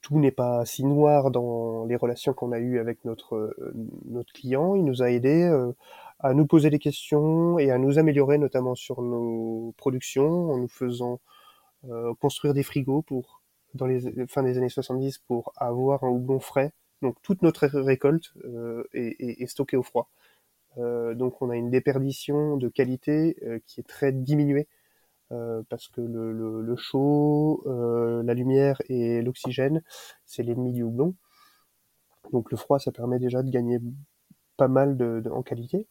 tout 0.01 0.19
n'est 0.19 0.33
pas 0.33 0.65
si 0.65 0.85
noir 0.85 1.31
dans 1.31 1.85
les 1.85 1.97
relations 1.97 2.33
qu'on 2.33 2.53
a 2.53 2.59
eues 2.59 2.79
avec 2.81 3.05
notre, 3.05 3.37
euh, 3.37 3.73
notre 4.07 4.33
client. 4.33 4.75
Il 4.75 4.85
nous 4.85 5.03
a 5.03 5.11
aidé 5.11 5.49
à 6.19 6.35
nous 6.35 6.47
poser 6.47 6.71
des 6.71 6.79
questions 6.79 7.59
et 7.59 7.71
à 7.71 7.79
nous 7.79 7.99
améliorer, 7.99 8.39
notamment 8.39 8.75
sur 8.75 9.03
nos 9.03 9.75
productions, 9.77 10.51
en 10.51 10.59
nous 10.59 10.69
faisant 10.69 11.21
euh, 11.89 12.13
construire 12.21 12.53
des 12.53 12.63
frigos 12.63 13.03
pour 13.03 13.41
dans 13.73 13.87
les 13.87 14.27
fin 14.27 14.43
des 14.43 14.59
années 14.59 14.69
70 14.69 15.19
pour 15.19 15.53
avoir 15.57 16.05
un 16.05 16.09
houblon 16.09 16.41
frais. 16.41 16.73
Donc 17.03 17.17
toute 17.23 17.43
notre 17.43 17.67
récolte 17.67 18.33
euh, 18.45 18.85
est, 18.93 19.43
est, 19.43 19.47
stockée 19.47 19.77
au 19.77 19.83
froid. 19.83 20.11
Euh, 20.79 21.15
donc 21.15 21.43
on 21.43 21.51
a 21.51 21.57
une 21.57 21.71
déperdition 21.71 22.57
de 22.57 22.69
qualité 22.69 23.37
euh, 23.43 23.59
qui 23.67 23.81
est 23.81 23.89
très 23.89 24.13
diminuée 24.13 24.69
euh, 25.33 25.63
parce 25.69 25.89
que 25.89 26.01
le, 26.01 26.33
le, 26.33 26.63
le 26.63 26.77
chaud, 26.77 27.63
la 27.67 28.35
lumière 28.35 28.81
et 28.89 29.23
l'oxygène, 29.23 29.83
c'est 30.27 30.43
l'ennemi 30.43 30.73
du 30.73 30.83
houblon. 30.83 31.15
Donc 32.33 32.51
le 32.51 32.57
froid, 32.57 32.79
ça 32.79 32.93
permet 32.93 33.19
déjà 33.19 33.43
de 33.43 33.51
gagner 33.51 33.81
pas 34.57 34.69
mal 34.69 34.97
de, 34.97 35.23
en 35.31 35.43
qualité. 35.43 35.87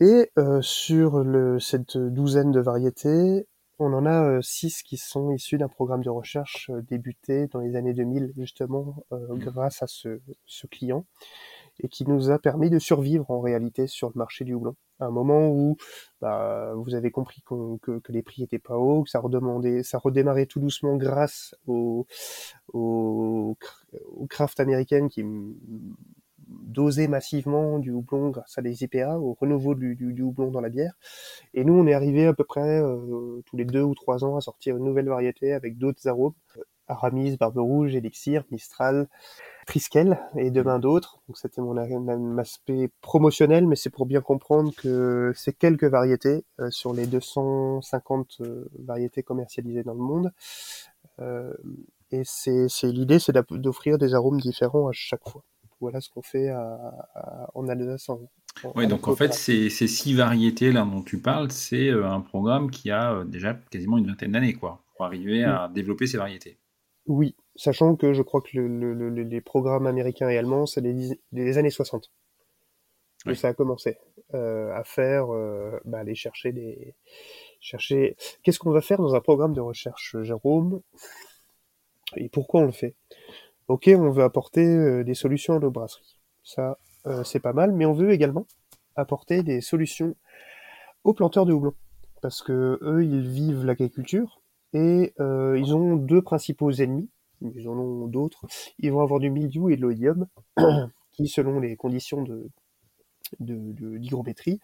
Et 0.00 0.30
euh, 0.38 0.60
sur 0.62 1.22
le, 1.22 1.60
cette 1.60 1.96
douzaine 1.96 2.50
de 2.50 2.60
variétés, 2.60 3.46
on 3.82 3.92
en 3.92 4.06
a 4.06 4.24
euh, 4.24 4.42
six 4.42 4.82
qui 4.82 4.96
sont 4.96 5.32
issus 5.32 5.58
d'un 5.58 5.68
programme 5.68 6.02
de 6.02 6.10
recherche 6.10 6.70
euh, 6.70 6.82
débuté 6.82 7.46
dans 7.48 7.60
les 7.60 7.76
années 7.76 7.94
2000, 7.94 8.32
justement 8.36 9.04
mmh. 9.10 9.38
grâce 9.38 9.82
à 9.82 9.86
ce, 9.86 10.20
ce, 10.46 10.66
client, 10.66 11.04
et 11.80 11.88
qui 11.88 12.06
nous 12.06 12.30
a 12.30 12.38
permis 12.38 12.70
de 12.70 12.78
survivre 12.78 13.30
en 13.30 13.40
réalité 13.40 13.86
sur 13.86 14.08
le 14.08 14.14
marché 14.16 14.44
du 14.44 14.54
houblon. 14.54 14.76
À 15.00 15.06
un 15.06 15.10
moment 15.10 15.48
où 15.48 15.76
bah, 16.20 16.72
vous 16.76 16.94
avez 16.94 17.10
compris 17.10 17.42
que, 17.44 17.98
que, 17.98 18.12
les 18.12 18.22
prix 18.22 18.44
étaient 18.44 18.58
pas 18.58 18.76
hauts, 18.76 19.02
que 19.02 19.10
ça 19.10 19.18
redemandait, 19.18 19.82
ça 19.82 19.98
redémarrait 19.98 20.46
tout 20.46 20.60
doucement 20.60 20.96
grâce 20.96 21.56
au, 21.66 22.06
au, 22.72 23.56
au 24.12 24.26
craft 24.28 24.60
américaine 24.60 25.08
qui 25.08 25.24
doser 26.62 27.08
massivement 27.08 27.78
du 27.78 27.90
houblon 27.92 28.30
grâce 28.30 28.58
à 28.58 28.62
des 28.62 28.84
IPA, 28.84 29.18
au 29.18 29.34
renouveau 29.34 29.74
du, 29.74 29.94
du, 29.96 30.22
houblon 30.22 30.50
dans 30.50 30.60
la 30.60 30.68
bière. 30.68 30.94
Et 31.54 31.64
nous, 31.64 31.74
on 31.74 31.86
est 31.86 31.94
arrivé 31.94 32.26
à 32.26 32.34
peu 32.34 32.44
près 32.44 32.80
euh, 32.80 33.42
tous 33.46 33.56
les 33.56 33.64
deux 33.64 33.82
ou 33.82 33.94
trois 33.94 34.24
ans 34.24 34.36
à 34.36 34.40
sortir 34.40 34.76
une 34.76 34.84
nouvelle 34.84 35.08
variété 35.08 35.52
avec 35.52 35.78
d'autres 35.78 36.06
arômes. 36.08 36.34
Aramis, 36.88 37.36
Barbe 37.38 37.58
Rouge, 37.58 37.94
Elixir, 37.94 38.44
Mistral, 38.50 39.08
Triskel 39.66 40.18
et 40.36 40.50
demain 40.50 40.78
d'autres. 40.78 41.22
Donc 41.28 41.38
c'était 41.38 41.62
mon, 41.62 42.38
aspect 42.38 42.90
promotionnel, 43.00 43.66
mais 43.66 43.76
c'est 43.76 43.88
pour 43.90 44.04
bien 44.04 44.20
comprendre 44.20 44.72
que 44.74 45.32
c'est 45.34 45.52
quelques 45.52 45.84
variétés 45.84 46.44
euh, 46.60 46.70
sur 46.70 46.92
les 46.92 47.06
250 47.06 48.38
euh, 48.40 48.68
variétés 48.78 49.22
commercialisées 49.22 49.84
dans 49.84 49.94
le 49.94 50.00
monde. 50.00 50.32
et 52.10 52.22
c'est 52.24 52.68
l'idée, 52.82 53.18
c'est 53.18 53.32
d'offrir 53.52 53.96
des 53.96 54.14
arômes 54.14 54.40
différents 54.40 54.88
à 54.88 54.92
chaque 54.92 55.26
fois 55.28 55.42
voilà 55.82 56.00
ce 56.00 56.08
qu'on 56.08 56.22
fait 56.22 56.50
en 57.54 57.68
Alsace. 57.68 58.10
oui, 58.74 58.86
donc 58.86 59.08
en 59.08 59.16
fait, 59.16 59.34
ces, 59.34 59.68
six 59.68 60.14
variétés 60.14 60.72
là 60.72 60.84
dont 60.84 61.02
tu 61.02 61.18
parles, 61.20 61.50
c'est 61.50 61.88
euh, 61.88 62.08
un 62.08 62.20
programme 62.20 62.70
qui 62.70 62.90
a 62.90 63.12
euh, 63.12 63.24
déjà 63.24 63.54
quasiment 63.70 63.98
une 63.98 64.06
vingtaine 64.06 64.32
d'années, 64.32 64.54
quoi, 64.54 64.82
pour 64.96 65.04
arriver 65.04 65.44
à 65.44 65.70
développer 65.74 66.06
ces 66.06 66.16
variétés. 66.16 66.58
Oui, 67.06 67.34
sachant 67.56 67.96
que 67.96 68.12
je 68.12 68.22
crois 68.22 68.40
que 68.40 68.58
les 68.58 69.40
programmes 69.40 69.88
américains 69.88 70.28
et 70.28 70.38
allemands, 70.38 70.66
c'est 70.66 70.80
les, 70.80 71.58
années 71.58 71.70
60 71.70 72.10
que 73.24 73.34
ça 73.34 73.48
a 73.48 73.54
commencé 73.54 73.98
euh, 74.34 74.72
à 74.74 74.82
faire, 74.82 75.26
bah, 75.84 75.98
aller 75.98 76.14
chercher 76.14 76.52
des, 76.52 76.94
chercher. 77.60 78.16
Qu'est-ce 78.42 78.58
qu'on 78.58 78.70
va 78.70 78.80
faire 78.80 78.98
dans 78.98 79.14
un 79.14 79.20
programme 79.20 79.52
de 79.52 79.60
recherche, 79.60 80.16
Jérôme? 80.22 80.80
Et 82.16 82.28
pourquoi 82.28 82.60
on 82.60 82.66
le 82.66 82.72
fait? 82.72 82.94
Ok, 83.68 83.90
on 83.96 84.10
veut 84.10 84.24
apporter 84.24 84.64
euh, 84.66 85.04
des 85.04 85.14
solutions 85.14 85.54
à 85.54 85.58
nos 85.58 85.70
brasseries. 85.70 86.18
Ça, 86.42 86.78
euh, 87.06 87.24
c'est 87.24 87.40
pas 87.40 87.52
mal, 87.52 87.72
mais 87.72 87.86
on 87.86 87.92
veut 87.92 88.12
également 88.12 88.46
apporter 88.96 89.42
des 89.42 89.60
solutions 89.60 90.14
aux 91.04 91.14
planteurs 91.14 91.46
de 91.46 91.52
houblon. 91.52 91.74
Parce 92.20 92.42
que 92.42 92.78
eux, 92.82 93.04
ils 93.04 93.28
vivent 93.28 93.64
l'agriculture 93.64 94.42
et 94.72 95.12
euh, 95.20 95.58
ils 95.58 95.74
ont 95.74 95.96
deux 95.96 96.22
principaux 96.22 96.70
ennemis. 96.70 97.10
Ils 97.40 97.68
en 97.68 97.76
ont 97.76 98.06
d'autres. 98.06 98.46
Ils 98.78 98.92
vont 98.92 99.00
avoir 99.00 99.18
du 99.18 99.30
mildiou 99.30 99.68
et 99.70 99.76
de 99.76 99.82
l'oïdium, 99.82 100.26
qui, 101.12 101.26
selon 101.26 101.58
les 101.58 101.76
conditions 101.76 102.22
de, 102.22 102.48
d'hygrométrie 103.40 104.60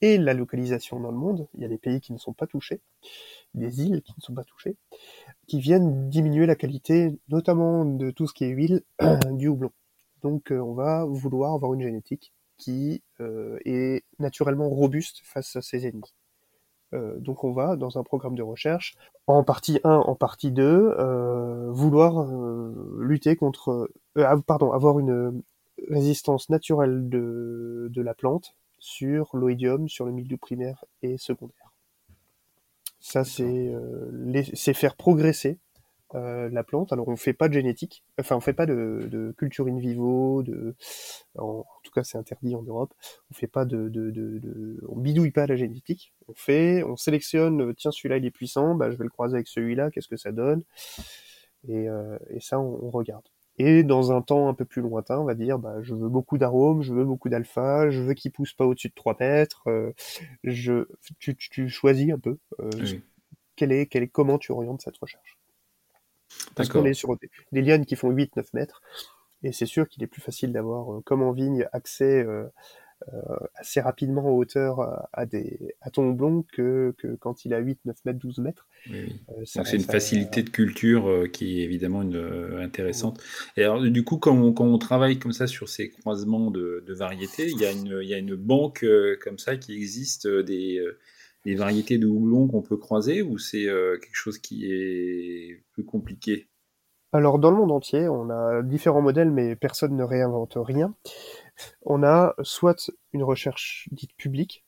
et 0.00 0.18
la 0.18 0.34
localisation 0.34 1.00
dans 1.00 1.10
le 1.10 1.16
monde, 1.16 1.46
il 1.54 1.62
y 1.62 1.64
a 1.64 1.68
des 1.68 1.78
pays 1.78 2.00
qui 2.00 2.12
ne 2.12 2.18
sont 2.18 2.32
pas 2.32 2.46
touchés, 2.46 2.80
des 3.54 3.82
îles 3.82 4.02
qui 4.02 4.12
ne 4.16 4.22
sont 4.22 4.34
pas 4.34 4.44
touchées, 4.44 4.76
qui 5.50 5.58
viennent 5.58 6.08
diminuer 6.08 6.46
la 6.46 6.54
qualité, 6.54 7.18
notamment 7.28 7.84
de 7.84 8.12
tout 8.12 8.28
ce 8.28 8.34
qui 8.34 8.44
est 8.44 8.50
huile, 8.50 8.84
du 9.32 9.48
houblon. 9.48 9.72
Donc 10.22 10.52
euh, 10.52 10.60
on 10.60 10.74
va 10.74 11.04
vouloir 11.04 11.54
avoir 11.54 11.74
une 11.74 11.82
génétique 11.82 12.32
qui 12.56 13.02
euh, 13.18 13.58
est 13.64 14.04
naturellement 14.20 14.68
robuste 14.68 15.22
face 15.24 15.56
à 15.56 15.60
ces 15.60 15.88
ennemis. 15.88 16.14
Euh, 16.94 17.18
donc 17.18 17.42
on 17.42 17.50
va, 17.50 17.74
dans 17.74 17.98
un 17.98 18.04
programme 18.04 18.36
de 18.36 18.44
recherche, 18.44 18.94
en 19.26 19.42
partie 19.42 19.80
1, 19.82 19.90
en 19.90 20.14
partie 20.14 20.52
2, 20.52 20.94
vouloir 21.70 22.28
lutter 23.00 23.34
contre... 23.34 23.90
pardon, 24.46 24.70
avoir 24.70 25.00
une 25.00 25.42
résistance 25.88 26.48
naturelle 26.48 27.08
de, 27.08 27.88
de 27.90 28.02
la 28.02 28.14
plante 28.14 28.54
sur 28.78 29.36
l'oïdium, 29.36 29.88
sur 29.88 30.04
le 30.04 30.12
milieu 30.12 30.36
primaire 30.36 30.84
et 31.02 31.18
secondaire. 31.18 31.69
Ça, 33.00 33.24
c'est 33.24 33.42
euh, 33.44 34.42
c'est 34.54 34.74
faire 34.74 34.94
progresser 34.94 35.58
euh, 36.16 36.48
la 36.50 36.64
plante. 36.64 36.92
Alors 36.92 37.06
on 37.08 37.16
fait 37.16 37.32
pas 37.32 37.48
de 37.48 37.54
génétique, 37.54 38.04
enfin 38.18 38.34
on 38.34 38.40
fait 38.40 38.52
pas 38.52 38.66
de, 38.66 39.06
de 39.08 39.32
culture 39.38 39.68
in 39.68 39.78
vivo, 39.78 40.42
de, 40.42 40.74
en, 41.38 41.64
tout 41.84 41.92
cas 41.92 42.02
c'est 42.02 42.18
interdit 42.18 42.56
en 42.56 42.62
Europe. 42.62 42.92
On 43.30 43.34
fait 43.34 43.46
pas 43.46 43.64
de, 43.64 43.88
de, 43.88 44.10
de, 44.10 44.80
on 44.88 44.96
bidouille 44.96 45.30
pas 45.30 45.46
la 45.46 45.54
génétique. 45.54 46.12
On 46.28 46.34
fait, 46.34 46.82
on 46.82 46.96
sélectionne, 46.96 47.74
tiens 47.76 47.92
celui-là 47.92 48.16
il 48.16 48.24
est 48.26 48.32
puissant, 48.32 48.74
bah 48.74 48.90
je 48.90 48.96
vais 48.96 49.04
le 49.04 49.10
croiser 49.10 49.36
avec 49.36 49.46
celui-là, 49.46 49.90
qu'est-ce 49.92 50.08
que 50.08 50.16
ça 50.16 50.32
donne? 50.32 50.62
Et, 51.68 51.88
euh, 51.88 52.18
et 52.30 52.40
ça 52.40 52.58
on, 52.58 52.84
on, 52.84 52.90
regarde. 52.90 53.24
Et 53.58 53.82
dans 53.82 54.12
un 54.12 54.22
temps 54.22 54.48
un 54.48 54.54
peu 54.54 54.64
plus 54.64 54.80
lointain, 54.80 55.18
on 55.18 55.24
va 55.24 55.34
dire, 55.34 55.58
bah, 55.58 55.82
je 55.82 55.94
veux 55.94 56.08
beaucoup 56.08 56.38
d'arômes, 56.38 56.82
je 56.82 56.94
veux 56.94 57.04
beaucoup 57.04 57.28
d'alpha, 57.28 57.90
je 57.90 58.00
veux 58.00 58.14
qu'il 58.14 58.32
pousse 58.32 58.54
pas 58.54 58.64
au-dessus 58.64 58.88
de 58.88 58.94
3 58.94 59.16
mètres. 59.20 59.62
Euh, 59.66 59.92
je, 60.44 60.86
tu, 61.18 61.36
tu, 61.36 61.68
choisis 61.68 62.10
un 62.10 62.18
peu 62.18 62.38
euh, 62.60 62.70
quel 63.56 63.72
est, 63.72 63.86
quel 63.86 64.02
est, 64.02 64.08
comment 64.08 64.38
tu 64.38 64.52
orientes 64.52 64.80
cette 64.80 64.96
recherche? 64.96 65.38
Parce 66.54 66.68
qu'on 66.68 66.84
est 66.84 66.94
sur 66.94 67.18
des, 67.52 67.60
lianes 67.60 67.84
qui 67.84 67.96
font 67.96 68.10
8-9 68.10 68.46
mètres, 68.54 68.80
et 69.42 69.52
c'est 69.52 69.66
sûr 69.66 69.88
qu'il 69.88 70.02
est 70.02 70.06
plus 70.06 70.22
facile 70.22 70.52
d'avoir, 70.52 70.94
euh, 70.94 71.00
comme 71.04 71.22
en 71.22 71.32
vigne, 71.32 71.66
accès 71.72 72.24
assez 73.54 73.80
rapidement 73.80 74.26
en 74.26 74.36
hauteur 74.36 75.08
à, 75.12 75.26
des, 75.26 75.74
à 75.80 75.90
ton 75.90 76.08
houblon 76.08 76.44
que, 76.52 76.94
que 76.98 77.14
quand 77.16 77.44
il 77.44 77.54
a 77.54 77.58
8, 77.58 77.80
9 77.84 77.96
mètres, 78.04 78.18
12 78.18 78.38
mètres. 78.38 78.68
Oui, 78.90 79.20
Donc 79.56 79.66
c'est 79.66 79.76
une 79.76 79.82
facilité 79.82 80.42
de 80.42 80.50
culture 80.50 81.26
qui 81.32 81.60
est 81.60 81.64
évidemment 81.64 82.02
une, 82.02 82.58
intéressante. 82.60 83.20
Et 83.56 83.64
alors 83.64 83.80
du 83.80 84.04
coup, 84.04 84.18
quand 84.18 84.36
on, 84.36 84.52
quand 84.52 84.66
on, 84.66 84.78
travaille 84.78 85.18
comme 85.18 85.32
ça 85.32 85.46
sur 85.46 85.68
ces 85.68 85.90
croisements 85.90 86.50
de, 86.50 86.84
de 86.86 86.94
variétés, 86.94 87.48
il 87.48 87.58
y, 87.58 87.64
a 87.64 87.72
une, 87.72 88.00
il 88.02 88.08
y 88.08 88.14
a 88.14 88.18
une 88.18 88.34
banque 88.34 88.84
comme 89.22 89.38
ça 89.38 89.56
qui 89.56 89.74
existe 89.74 90.26
des 90.26 90.80
des 91.44 91.54
variétés 91.54 91.98
de 91.98 92.06
houblon 92.06 92.48
qu'on 92.48 92.62
peut 92.62 92.76
croiser 92.76 93.22
ou 93.22 93.38
c'est 93.38 93.66
euh, 93.66 93.98
quelque 93.98 94.14
chose 94.14 94.38
qui 94.38 94.70
est 94.70 95.62
plus 95.72 95.84
compliqué? 95.84 96.48
Alors 97.12 97.38
dans 97.38 97.50
le 97.50 97.56
monde 97.56 97.72
entier, 97.72 98.08
on 98.08 98.30
a 98.30 98.62
différents 98.62 99.02
modèles, 99.02 99.30
mais 99.30 99.56
personne 99.56 99.96
ne 99.96 100.04
réinvente 100.04 100.56
rien. 100.56 100.94
On 101.82 102.02
a 102.02 102.34
soit 102.42 102.90
une 103.12 103.24
recherche 103.24 103.88
dite 103.92 104.14
publique, 104.16 104.64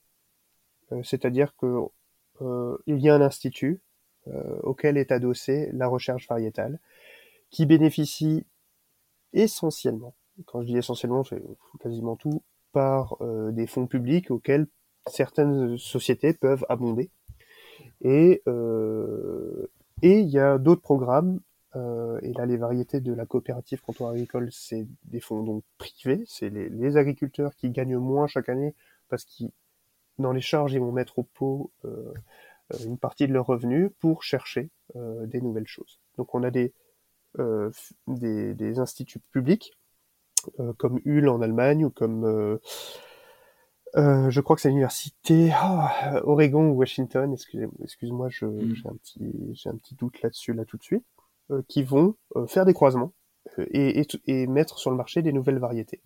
euh, 0.91 1.03
c'est-à-dire 1.05 1.55
que 1.57 1.79
euh, 2.41 2.77
il 2.87 2.99
y 2.99 3.09
a 3.09 3.15
un 3.15 3.21
institut 3.21 3.81
auquel 4.63 4.99
est 4.99 5.11
adossée 5.11 5.69
la 5.73 5.89
recherche 5.89 6.29
variétale, 6.29 6.79
qui 7.51 7.67
bénéficie 7.67 8.47
essentiellement, 9.33 10.15
quand 10.47 10.63
je 10.63 10.69
dis 10.69 10.77
essentiellement, 10.77 11.25
c'est 11.25 11.43
quasiment 11.81 12.15
tout, 12.15 12.41
par 12.71 13.17
des 13.51 13.67
fonds 13.67 13.89
publics 13.89 14.31
auxquels 14.31 14.69
certaines 15.09 15.77
sociétés 15.77 16.35
peuvent 16.35 16.65
abonder. 16.69 17.11
Euh, 18.05 19.67
et 20.03 20.19
il 20.19 20.29
y 20.29 20.39
a 20.39 20.59
d'autres 20.59 20.83
programmes. 20.83 21.41
Euh, 21.75 22.19
et 22.23 22.33
là, 22.35 22.47
les 22.47 22.57
variétés 22.57 23.01
de 23.01 23.13
la 23.13 23.27
coopérative 23.27 23.81
comptoir 23.81 24.11
agricole, 24.11 24.49
c'est 24.53 24.87
des 25.05 25.21
fonds 25.21 25.43
donc 25.43 25.65
privés. 25.79 26.25
C'est 26.27 26.51
les, 26.51 26.69
les, 26.69 26.97
agriculteurs 26.97 27.55
qui 27.57 27.71
gagnent 27.71 27.97
moins 27.97 28.27
chaque 28.27 28.49
année 28.49 28.75
parce 29.09 29.25
qu'ils, 29.25 29.51
dans 30.19 30.33
les 30.33 30.41
charges, 30.41 30.75
ils 30.75 30.81
vont 30.81 30.93
mettre 30.93 31.19
au 31.19 31.23
pot 31.23 31.71
euh, 31.85 32.13
une 32.85 32.99
partie 32.99 33.27
de 33.27 33.33
leurs 33.33 33.47
revenus 33.47 33.91
pour 34.01 34.23
chercher 34.23 34.71
euh, 34.97 35.27
des 35.27 35.41
nouvelles 35.41 35.67
choses. 35.67 35.99
Donc, 36.19 36.35
on 36.35 36.43
a 36.43 36.51
des, 36.51 36.73
euh, 37.39 37.71
des, 38.07 38.55
des, 38.55 38.79
instituts 38.79 39.21
publics 39.31 39.73
euh, 40.61 40.75
comme 40.75 41.01
Hull 41.07 41.29
en 41.29 41.41
Allemagne 41.41 41.87
ou 41.87 41.91
comme 41.91 42.59
euh, 43.97 44.31
je 44.31 44.41
crois 44.41 44.57
que 44.57 44.63
c'est 44.63 44.69
l'université 44.69 45.53
oh, 45.65 46.21
Oregon 46.25 46.71
ou 46.71 46.75
Washington, 46.75 47.35
excusez-moi, 47.83 48.29
je, 48.31 48.47
mm. 48.47 48.75
j'ai 48.75 48.89
un 48.89 48.95
petit, 48.95 49.33
j'ai 49.53 49.69
un 49.69 49.77
petit 49.77 49.95
doute 49.95 50.23
là-dessus 50.23 50.55
là 50.55 50.65
tout 50.65 50.79
de 50.79 50.83
suite, 50.83 51.05
euh, 51.05 51.12
qui 51.69 51.83
vont 51.83 52.17
euh, 52.37 52.47
faire 52.47 52.65
des 52.65 52.75
croisements 52.75 53.13
et, 53.59 54.01
et, 54.01 54.07
et, 54.27 54.47
mettre 54.47 54.79
sur 54.79 54.91
le 54.91 54.97
marché 54.97 55.23
des 55.23 55.33
nouvelles 55.33 55.59
variétés 55.59 56.03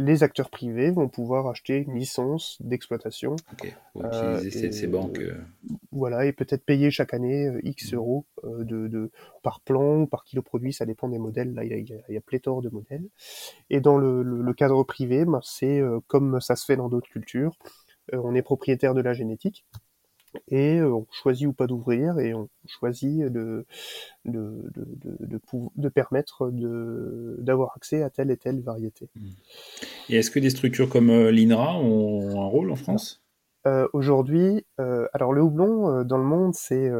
les 0.00 0.22
acteurs 0.22 0.50
privés 0.50 0.90
vont 0.90 1.08
pouvoir 1.08 1.46
acheter 1.48 1.78
une 1.78 1.94
licence 1.94 2.56
d'exploitation. 2.60 3.36
Ok, 3.52 3.76
euh, 3.96 4.36
utiliser 4.38 4.72
ces, 4.72 4.86
banques. 4.86 5.18
Euh. 5.18 5.36
Voilà, 5.92 6.26
et 6.26 6.32
peut-être 6.32 6.64
payer 6.64 6.90
chaque 6.90 7.14
année 7.14 7.46
euh, 7.46 7.60
X 7.62 7.92
euros 7.94 8.26
de, 8.44 8.88
de, 8.88 9.10
par 9.42 9.60
plan 9.60 10.02
ou 10.02 10.06
par 10.06 10.24
kilo 10.24 10.42
produit, 10.42 10.72
ça 10.72 10.86
dépend 10.86 11.08
des 11.08 11.18
modèles. 11.18 11.54
Là, 11.54 11.64
il 11.64 11.70
y 11.70 11.74
a, 11.74 11.96
il 12.08 12.14
y 12.14 12.16
a 12.16 12.20
pléthore 12.20 12.62
de 12.62 12.70
modèles. 12.70 13.08
Et 13.68 13.80
dans 13.80 13.98
le, 13.98 14.22
le, 14.22 14.54
cadre 14.54 14.82
privé, 14.84 15.24
ben, 15.24 15.40
c'est 15.42 15.82
comme 16.06 16.40
ça 16.40 16.56
se 16.56 16.64
fait 16.64 16.76
dans 16.76 16.88
d'autres 16.88 17.10
cultures. 17.10 17.56
on 18.12 18.34
est 18.34 18.42
propriétaire 18.42 18.94
de 18.94 19.00
la 19.00 19.12
génétique 19.12 19.64
et 20.48 20.78
euh, 20.78 20.92
on 20.92 21.06
choisit 21.10 21.46
ou 21.46 21.52
pas 21.52 21.66
d'ouvrir 21.66 22.18
et 22.18 22.34
on 22.34 22.48
choisit 22.66 23.24
de 23.24 23.64
de, 24.24 24.70
de, 24.74 24.86
de, 25.26 25.40
de 25.76 25.88
permettre 25.88 26.50
d'avoir 26.50 27.72
accès 27.76 28.02
à 28.02 28.10
telle 28.10 28.30
et 28.30 28.36
telle 28.36 28.60
variété. 28.60 29.08
Et 30.08 30.16
est-ce 30.16 30.30
que 30.30 30.38
des 30.38 30.50
structures 30.50 30.88
comme 30.88 31.10
euh, 31.10 31.30
l'INRA 31.30 31.78
ont 31.78 32.40
un 32.40 32.46
rôle 32.46 32.70
en 32.70 32.76
France? 32.76 33.22
Euh, 33.66 33.86
Aujourd'hui, 33.92 34.64
alors 34.78 35.32
le 35.32 35.42
houblon 35.42 36.02
dans 36.04 36.18
le 36.18 36.24
monde, 36.24 36.54
c'est 36.54 36.90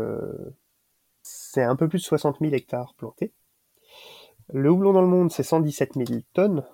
c'est 1.22 1.62
un 1.62 1.76
peu 1.76 1.88
plus 1.88 1.98
de 1.98 2.04
60 2.04 2.38
000 2.40 2.52
hectares 2.52 2.94
plantés. 2.94 3.32
Le 4.52 4.70
houblon 4.70 4.92
dans 4.92 5.02
le 5.02 5.08
monde, 5.08 5.30
c'est 5.30 5.42
117 5.42 5.94
000 5.94 6.20
tonnes. 6.32 6.64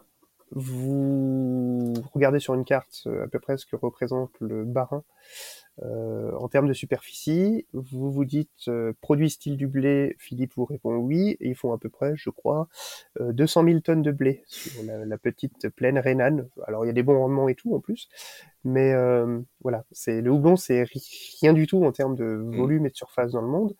Vous 0.52 1.92
regardez 2.14 2.38
sur 2.38 2.54
une 2.54 2.64
carte 2.64 3.06
à 3.22 3.26
peu 3.28 3.38
près 3.38 3.56
ce 3.56 3.66
que 3.66 3.76
représente 3.76 4.30
le 4.40 4.64
Barin 4.64 5.02
euh, 5.82 6.32
en 6.32 6.48
termes 6.48 6.68
de 6.68 6.72
superficie, 6.72 7.66
vous 7.74 8.10
vous 8.10 8.24
dites 8.24 8.68
euh, 8.68 8.94
produit 9.02 9.28
style 9.28 9.58
du 9.58 9.66
blé, 9.66 10.16
Philippe 10.18 10.54
vous 10.56 10.64
répond 10.64 10.96
oui, 10.96 11.36
et 11.40 11.48
ils 11.48 11.54
font 11.54 11.72
à 11.72 11.78
peu 11.78 11.90
près, 11.90 12.14
je 12.16 12.30
crois, 12.30 12.68
200 13.20 13.62
euh, 13.62 13.68
000 13.68 13.80
tonnes 13.80 14.02
de 14.02 14.10
blé 14.10 14.42
sur 14.46 14.82
la, 14.84 15.18
petite 15.18 15.68
plaine 15.70 15.98
rhénane. 15.98 16.48
Alors 16.66 16.84
il 16.84 16.88
y 16.88 16.90
a 16.90 16.94
des 16.94 17.02
bons 17.02 17.18
rendements 17.18 17.48
et 17.48 17.54
tout 17.54 17.74
en 17.74 17.80
plus, 17.80 18.08
mais 18.64 18.94
voilà, 19.60 19.84
c'est 19.92 20.22
le 20.22 20.30
houblon, 20.30 20.56
c'est 20.56 20.84
rien 21.40 21.52
du 21.52 21.66
tout 21.66 21.84
en 21.84 21.92
termes 21.92 22.16
de 22.16 22.24
mmh. 22.24 22.56
volume 22.56 22.86
et 22.86 22.90
de 22.90 22.96
surface 22.96 23.32
dans 23.32 23.42
le 23.42 23.48
monde, 23.48 23.76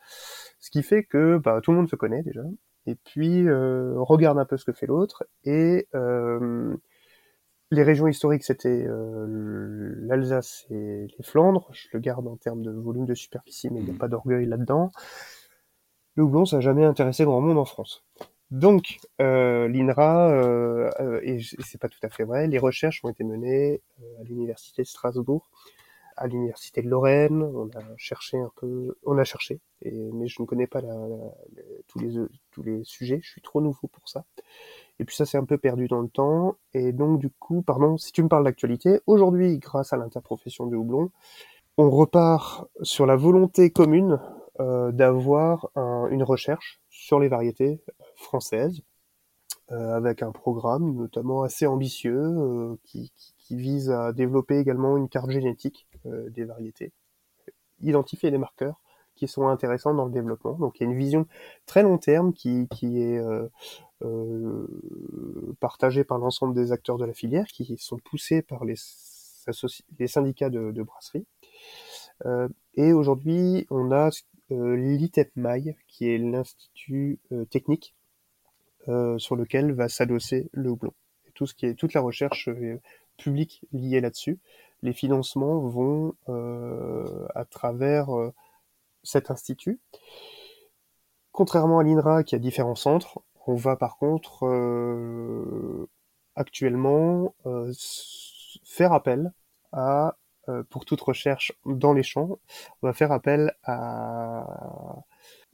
ce 0.61 0.70
qui 0.70 0.82
fait 0.82 1.05
que 1.05 1.38
bah, 1.38 1.61
tout 1.62 1.70
le 1.70 1.78
monde 1.78 1.88
se 1.88 1.97
connaît 1.97 2.22
déjà, 2.22 2.42
et 2.86 2.94
puis 2.94 3.49
regarde 3.49 4.38
un 4.38 4.44
peu 4.44 4.57
ce 4.57 4.64
que 4.64 4.72
fait 4.72 4.86
l'autre, 4.86 5.26
et 5.44 5.88
les 7.71 7.83
régions 7.83 8.07
historiques, 8.07 8.45
c'était 8.45 8.87
euh, 8.87 9.95
l'Alsace 9.99 10.67
et 10.71 11.07
les 11.07 11.25
Flandres. 11.25 11.69
Je 11.73 11.89
le 11.93 12.01
garde 12.01 12.27
en 12.27 12.37
termes 12.37 12.62
de 12.62 12.71
volume 12.71 13.07
de 13.07 13.14
superficie, 13.14 13.71
mais 13.71 13.81
il 13.81 13.85
n'y 13.85 13.91
a 13.91 13.95
mmh. 13.95 13.99
pas 13.99 14.09
d'orgueil 14.09 14.47
là-dedans. 14.47 14.91
Le 16.14 16.23
houblon, 16.23 16.45
ça 16.45 16.57
n'a 16.57 16.61
jamais 16.61 16.85
intéressé 16.85 17.25
grand 17.25 17.41
monde 17.41 17.59
en 17.59 17.64
France. 17.64 18.05
Donc, 18.51 18.99
euh, 19.21 19.67
l'INRA, 19.69 20.31
euh, 20.31 20.91
euh 21.01 21.21
et 21.25 21.41
c'est 21.41 21.81
pas 21.81 21.89
tout 21.89 21.99
à 22.03 22.09
fait 22.09 22.23
vrai, 22.23 22.47
les 22.47 22.59
recherches 22.59 23.05
ont 23.05 23.09
été 23.09 23.25
menées 23.25 23.83
euh, 24.01 24.21
à 24.21 24.25
l'université 24.25 24.83
de 24.83 24.87
Strasbourg, 24.87 25.51
à 26.17 26.27
l'université 26.27 26.83
de 26.83 26.89
Lorraine. 26.89 27.43
On 27.43 27.69
a 27.69 27.83
cherché 27.97 28.39
un 28.39 28.51
peu, 28.57 28.97
on 29.05 29.19
a 29.19 29.25
cherché, 29.25 29.61
mais 29.83 30.29
je 30.29 30.41
ne 30.41 30.47
connais 30.47 30.67
pas 30.67 30.83
tous 31.89 31.99
les 31.99 32.14
tous 32.51 32.62
les 32.62 32.83
sujets. 32.85 33.21
Je 33.23 33.31
suis 33.31 33.43
trop 33.43 33.61
nouveau 33.61 33.89
pour 33.89 34.09
ça. 34.09 34.25
Et 34.99 35.05
puis 35.05 35.14
ça, 35.14 35.27
c'est 35.27 35.39
un 35.39 35.45
peu 35.45 35.59
perdu 35.59 35.89
dans 35.89 36.01
le 36.01 36.09
temps. 36.09 36.57
Et 36.73 36.93
donc, 36.93 37.19
du 37.19 37.31
coup, 37.31 37.62
pardon, 37.62 37.97
si 37.99 38.12
tu 38.12 38.23
me 38.23 38.29
parles 38.29 38.45
d'actualité, 38.45 39.01
aujourd'hui, 39.07 39.59
grâce 39.59 39.93
à 39.93 39.97
l'interprofession 39.97 40.67
du 40.67 40.77
houblon, 40.77 41.11
on 41.79 41.91
repart 41.91 42.69
sur 42.83 43.07
la 43.07 43.17
volonté 43.17 43.71
commune 43.71 44.19
euh, 44.61 44.93
d'avoir 44.93 45.69
un, 45.77 46.09
une 46.11 46.23
recherche 46.23 46.81
sur 46.89 47.21
les 47.21 47.29
variétés 47.29 47.81
françaises, 48.14 48.81
euh, 49.73 49.95
avec 49.95 50.23
un 50.23 50.33
programme 50.33 50.95
notamment 50.95 51.43
assez 51.43 51.67
ambitieux 51.67 52.17
euh, 52.17 52.77
qui, 52.85 53.12
vise 53.51 53.91
à 53.91 54.12
développer 54.12 54.59
également 54.59 54.97
une 54.97 55.09
carte 55.09 55.31
génétique 55.31 55.86
des 56.30 56.44
variétés, 56.44 56.92
identifier 57.80 58.30
les 58.30 58.38
marqueurs 58.38 58.80
qui 59.16 59.28
sont 59.28 59.48
intéressants 59.48 59.94
dans 59.94 60.04
le 60.04 60.12
développement. 60.12 60.52
Donc 60.52 60.78
il 60.78 60.84
y 60.84 60.86
a 60.86 60.90
une 60.90 60.98
vision 60.98 61.26
très 61.64 61.82
long 61.82 61.98
terme 61.98 62.32
qui, 62.32 62.68
qui 62.68 63.02
est 63.02 63.18
euh, 63.18 63.48
euh, 64.02 64.66
partagée 65.59 66.04
par 66.04 66.18
l'ensemble 66.18 66.54
des 66.54 66.70
acteurs 66.72 66.98
de 66.98 67.04
la 67.04 67.14
filière, 67.14 67.46
qui 67.46 67.76
sont 67.78 67.98
poussés 67.98 68.42
par 68.42 68.64
les, 68.64 68.76
syndicats 70.07 70.50
de, 70.50 70.82
brasserie. 70.82 71.26
Euh, 72.24 72.48
et 72.74 72.92
aujourd'hui, 72.92 73.66
on 73.70 73.90
a 73.90 74.11
euh, 74.52 74.76
l'ITEPMAI, 74.76 75.76
qui 75.88 76.09
est 76.09 76.18
l'institut 76.18 77.18
euh, 77.32 77.44
technique 77.46 77.94
euh, 78.88 79.18
sur 79.18 79.34
lequel 79.34 79.72
va 79.72 79.88
s'adosser 79.88 80.48
le 80.52 80.70
houblon. 80.70 80.92
Tout 81.34 81.46
ce 81.46 81.54
qui 81.54 81.66
est 81.66 81.74
toute 81.74 81.94
la 81.94 82.00
recherche 82.00 82.48
publique 83.18 83.62
liée 83.72 84.00
là-dessus. 84.00 84.38
Les 84.83 84.93
financements 84.93 85.61
vont 85.61 86.14
à 86.27 87.45
travers 87.45 88.09
cet 89.03 89.31
institut. 89.31 89.81
Contrairement 91.33 91.79
à 91.79 91.85
l'INRA 91.85 92.24
qui 92.24 92.35
a 92.35 92.39
différents 92.39 92.74
centres, 92.74 93.20
on 93.47 93.55
va 93.55 93.77
par 93.77 93.97
contre 93.99 94.47
euh, 94.47 95.89
actuellement 96.35 97.35
euh, 97.47 97.72
faire 98.64 98.93
appel 98.93 99.33
à, 99.72 100.16
euh, 100.49 100.62
pour 100.70 100.85
toute 100.85 101.01
recherche 101.01 101.53
dans 101.64 101.93
les 101.93 102.03
champs, 102.03 102.39
on 102.83 102.87
va 102.87 102.93
faire 102.93 103.12
appel 103.12 103.53
à 103.64 105.05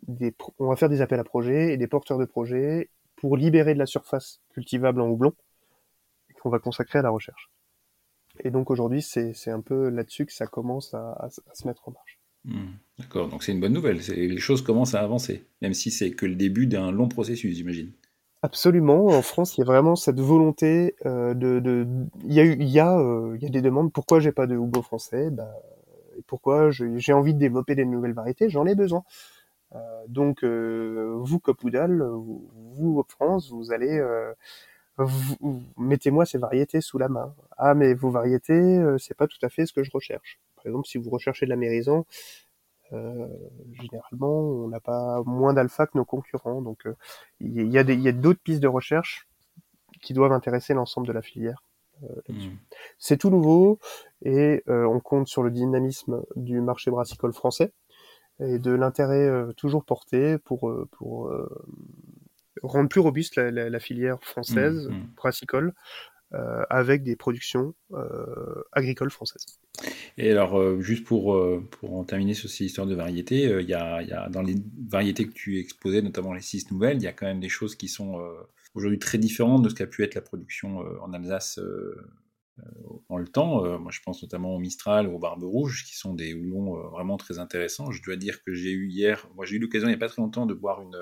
des, 0.06 0.34
on 0.58 0.68
va 0.68 0.76
faire 0.76 0.88
des 0.88 1.00
appels 1.00 1.20
à 1.20 1.24
projets 1.24 1.72
et 1.72 1.76
des 1.76 1.86
porteurs 1.86 2.18
de 2.18 2.24
projets 2.24 2.90
pour 3.16 3.36
libérer 3.36 3.74
de 3.74 3.78
la 3.78 3.86
surface 3.86 4.40
cultivable 4.50 5.00
en 5.00 5.08
houblon 5.08 5.34
qu'on 6.40 6.50
va 6.50 6.58
consacrer 6.58 6.98
à 6.98 7.02
la 7.02 7.10
recherche. 7.10 7.50
Et 8.40 8.50
donc 8.50 8.70
aujourd'hui, 8.70 9.02
c'est 9.02 9.50
un 9.50 9.60
peu 9.60 9.88
là-dessus 9.88 10.26
que 10.26 10.32
ça 10.32 10.46
commence 10.46 10.94
à, 10.94 11.12
à 11.20 11.28
se 11.30 11.66
mettre 11.66 11.88
en 11.88 11.92
marche. 11.92 12.18
Hmm. 12.44 12.72
D'accord, 12.98 13.28
donc 13.28 13.42
c'est 13.42 13.52
une 13.52 13.60
bonne 13.60 13.72
nouvelle. 13.72 13.98
Les 13.98 14.38
choses 14.38 14.62
commencent 14.62 14.94
à 14.94 15.00
avancer, 15.00 15.46
même 15.60 15.74
si 15.74 15.90
c'est 15.90 16.10
que 16.10 16.26
le 16.26 16.34
début 16.34 16.66
d'un 16.66 16.90
long 16.90 17.08
processus, 17.08 17.56
j'imagine. 17.56 17.92
Absolument. 18.42 19.06
En 19.06 19.22
France, 19.22 19.56
il 19.56 19.60
y 19.60 19.62
a 19.62 19.66
vraiment 19.66 19.94
cette 19.94 20.18
volonté 20.18 20.96
euh, 21.06 21.32
de, 21.34 21.60
de, 21.60 21.86
Il 22.24 22.32
y 22.32 22.40
a, 22.40 22.44
eu, 22.44 22.56
il 22.58 22.68
y 22.68 22.80
a, 22.80 22.98
euh, 22.98 23.36
il 23.36 23.42
y 23.42 23.46
a 23.46 23.50
des 23.50 23.62
demandes. 23.62 23.92
Pourquoi 23.92 24.18
j'ai 24.18 24.32
pas 24.32 24.48
de 24.48 24.56
houblon 24.56 24.82
français? 24.82 25.30
Bah, 25.30 25.54
Pourquoi 26.26 26.70
j'ai 26.70 27.12
envie 27.12 27.34
de 27.34 27.38
développer 27.38 27.76
des 27.76 27.84
nouvelles 27.84 28.14
variétés? 28.14 28.50
J'en 28.50 28.66
ai 28.66 28.74
besoin. 28.74 29.04
Euh, 29.76 29.78
donc, 30.08 30.42
euh, 30.42 31.14
vous, 31.20 31.38
Copoudal, 31.38 32.02
vous, 32.02 32.50
vous, 32.72 33.04
France, 33.08 33.52
vous 33.52 33.70
allez 33.72 34.00
mettez-moi 35.76 36.26
ces 36.26 36.38
variétés 36.38 36.80
sous 36.80 36.98
la 36.98 37.08
main. 37.08 37.34
Ah, 37.56 37.74
mais 37.74 37.94
vos 37.94 38.10
variétés, 38.10 38.82
c'est 38.98 39.16
pas 39.16 39.26
tout 39.26 39.38
à 39.42 39.48
fait 39.48 39.66
ce 39.66 39.72
que 39.72 39.82
je 39.82 39.90
recherche. 39.92 40.40
Par 40.56 40.66
exemple, 40.66 40.86
si 40.86 40.98
vous 40.98 41.10
recherchez 41.10 41.46
de 41.46 41.50
la 41.50 41.56
mérison, 41.56 42.04
euh, 42.92 43.26
généralement, 43.80 44.40
on 44.40 44.68
n'a 44.68 44.80
pas 44.80 45.22
moins 45.24 45.54
d'alpha 45.54 45.86
que 45.86 45.96
nos 45.96 46.04
concurrents. 46.04 46.60
Donc, 46.62 46.86
il 47.40 47.72
y, 47.72 47.78
a, 47.78 47.82
y 47.82 48.08
a 48.08 48.12
d'autres 48.12 48.40
pistes 48.42 48.62
de 48.62 48.68
recherche 48.68 49.28
qui 50.02 50.12
doivent 50.12 50.32
intéresser 50.32 50.74
l'ensemble 50.74 51.06
de 51.06 51.12
la 51.12 51.22
filière. 51.22 51.62
Euh, 52.02 52.32
hmm. 52.32 52.56
C'est 52.98 53.16
tout 53.16 53.30
nouveau 53.30 53.78
et 54.22 54.62
euh, 54.68 54.84
on 54.86 55.00
compte 55.00 55.28
sur 55.28 55.42
le 55.42 55.50
dynamisme 55.50 56.22
du 56.36 56.60
marché 56.60 56.90
brassicole 56.90 57.32
français 57.32 57.72
et 58.40 58.58
de 58.58 58.72
l'intérêt 58.72 59.26
euh, 59.26 59.52
toujours 59.52 59.84
porté 59.84 60.38
pour, 60.38 60.72
pour 60.90 61.32
rendre 62.62 62.88
plus 62.88 63.00
robuste 63.00 63.36
la, 63.36 63.80
filière 63.80 64.22
française 64.22 64.88
hmm, 64.88 64.94
hmm. 64.94 65.10
brassicole 65.16 65.74
avec 66.70 67.02
des 67.02 67.14
productions 67.14 67.74
agricoles 68.72 69.10
françaises. 69.10 69.60
Et 70.16 70.30
alors, 70.30 70.80
juste 70.80 71.04
pour, 71.04 71.38
pour 71.72 71.94
en 71.94 72.04
terminer 72.04 72.32
sur 72.32 72.48
ces 72.48 72.64
histoires 72.64 72.86
de 72.86 72.94
variétés, 72.94 73.42
il 73.60 73.68
y, 73.68 73.74
a, 73.74 74.00
y, 74.00 74.12
a, 74.12 74.30
dans 74.30 74.40
les 74.40 74.54
variétés 74.88 75.26
que 75.26 75.32
tu 75.34 75.58
exposais, 75.58 76.00
notamment 76.00 76.32
les 76.32 76.40
six 76.40 76.70
nouvelles, 76.70 76.96
il 76.96 77.02
y 77.02 77.06
a 77.06 77.12
quand 77.12 77.26
même 77.26 77.40
des 77.40 77.50
choses 77.50 77.76
qui 77.76 77.88
sont 77.88 78.18
aujourd'hui 78.74 78.98
très 78.98 79.18
différent 79.18 79.58
de 79.58 79.68
ce 79.68 79.74
qu'a 79.74 79.86
pu 79.86 80.02
être 80.02 80.14
la 80.14 80.22
production 80.22 80.84
euh, 80.84 80.98
en 81.00 81.12
Alsace 81.12 81.58
euh, 81.58 81.96
euh, 82.58 82.62
dans 83.08 83.18
le 83.18 83.28
temps. 83.28 83.78
moi, 83.78 83.90
je 83.90 84.00
pense 84.04 84.22
notamment 84.22 84.54
au 84.54 84.58
Mistral 84.58 85.08
ou 85.08 85.14
au 85.14 85.18
Barbe 85.18 85.42
Rouge, 85.42 85.84
qui 85.86 85.96
sont 85.96 86.14
des 86.14 86.34
houblons 86.34 86.74
vraiment 86.90 87.16
très 87.16 87.38
intéressants. 87.38 87.90
Je 87.90 88.02
dois 88.02 88.16
dire 88.16 88.42
que 88.44 88.52
j'ai 88.52 88.70
eu 88.70 88.88
hier, 88.88 89.26
moi 89.34 89.46
j'ai 89.46 89.56
eu 89.56 89.58
l'occasion 89.58 89.88
il 89.88 89.92
n'y 89.92 89.96
a 89.96 89.98
pas 89.98 90.08
très 90.08 90.20
longtemps 90.20 90.46
de 90.46 90.54
boire 90.54 90.82
une 90.82 90.96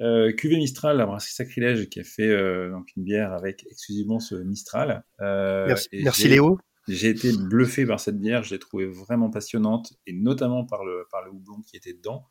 euh, 0.00 0.32
cuvée 0.32 0.56
Mistral, 0.56 0.96
la 0.96 1.06
brasserie 1.06 1.34
Sacrilège, 1.34 1.88
qui 1.88 2.00
a 2.00 2.04
fait 2.04 2.30
donc 2.70 2.88
une 2.96 3.04
bière 3.04 3.32
avec 3.32 3.66
exclusivement 3.70 4.20
ce 4.20 4.34
Mistral. 4.36 5.04
merci, 5.18 5.88
merci 5.92 6.28
Léo. 6.28 6.58
J'ai 6.88 7.10
été 7.10 7.30
bluffé 7.32 7.86
par 7.86 8.00
cette 8.00 8.18
bière, 8.18 8.42
je 8.42 8.54
l'ai 8.54 8.58
trouvée 8.58 8.86
vraiment 8.86 9.30
passionnante, 9.30 9.92
et 10.06 10.12
notamment 10.12 10.64
par 10.64 10.84
le, 10.84 11.06
par 11.10 11.22
le 11.22 11.30
houblon 11.30 11.62
qui 11.62 11.76
était 11.76 11.92
dedans. 11.92 12.26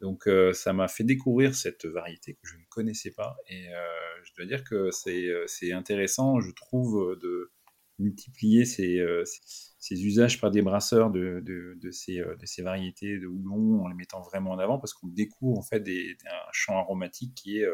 Donc 0.00 0.26
euh, 0.26 0.54
ça 0.54 0.72
m'a 0.72 0.88
fait 0.88 1.04
découvrir 1.04 1.54
cette 1.54 1.84
variété 1.84 2.34
que 2.34 2.48
je 2.48 2.56
ne 2.56 2.62
connaissais 2.70 3.10
pas, 3.10 3.36
et 3.48 3.68
euh, 3.68 4.22
je 4.24 4.32
dois 4.36 4.46
dire 4.46 4.64
que 4.64 4.90
euh, 5.06 5.44
c'est 5.46 5.72
intéressant, 5.72 6.40
je 6.40 6.50
trouve, 6.52 7.18
de 7.20 7.52
multiplier 7.98 8.64
ces, 8.64 9.04
ces, 9.26 9.69
usages 9.90 10.40
par 10.40 10.50
des 10.50 10.62
brasseurs 10.62 11.10
de, 11.10 11.42
de, 11.42 11.90
ces, 11.90 12.18
de 12.18 12.46
ces 12.46 12.62
variétés 12.62 13.18
de 13.18 13.26
houblon 13.26 13.82
en 13.82 13.88
les 13.88 13.94
mettant 13.94 14.20
vraiment 14.20 14.52
en 14.52 14.58
avant, 14.58 14.78
parce 14.78 14.94
qu'on 14.94 15.08
découvre 15.08 15.58
en 15.58 15.62
fait 15.62 15.80
des, 15.80 16.16
un 16.26 16.50
champ 16.52 16.78
aromatique 16.78 17.34
qui 17.34 17.58
est 17.58 17.66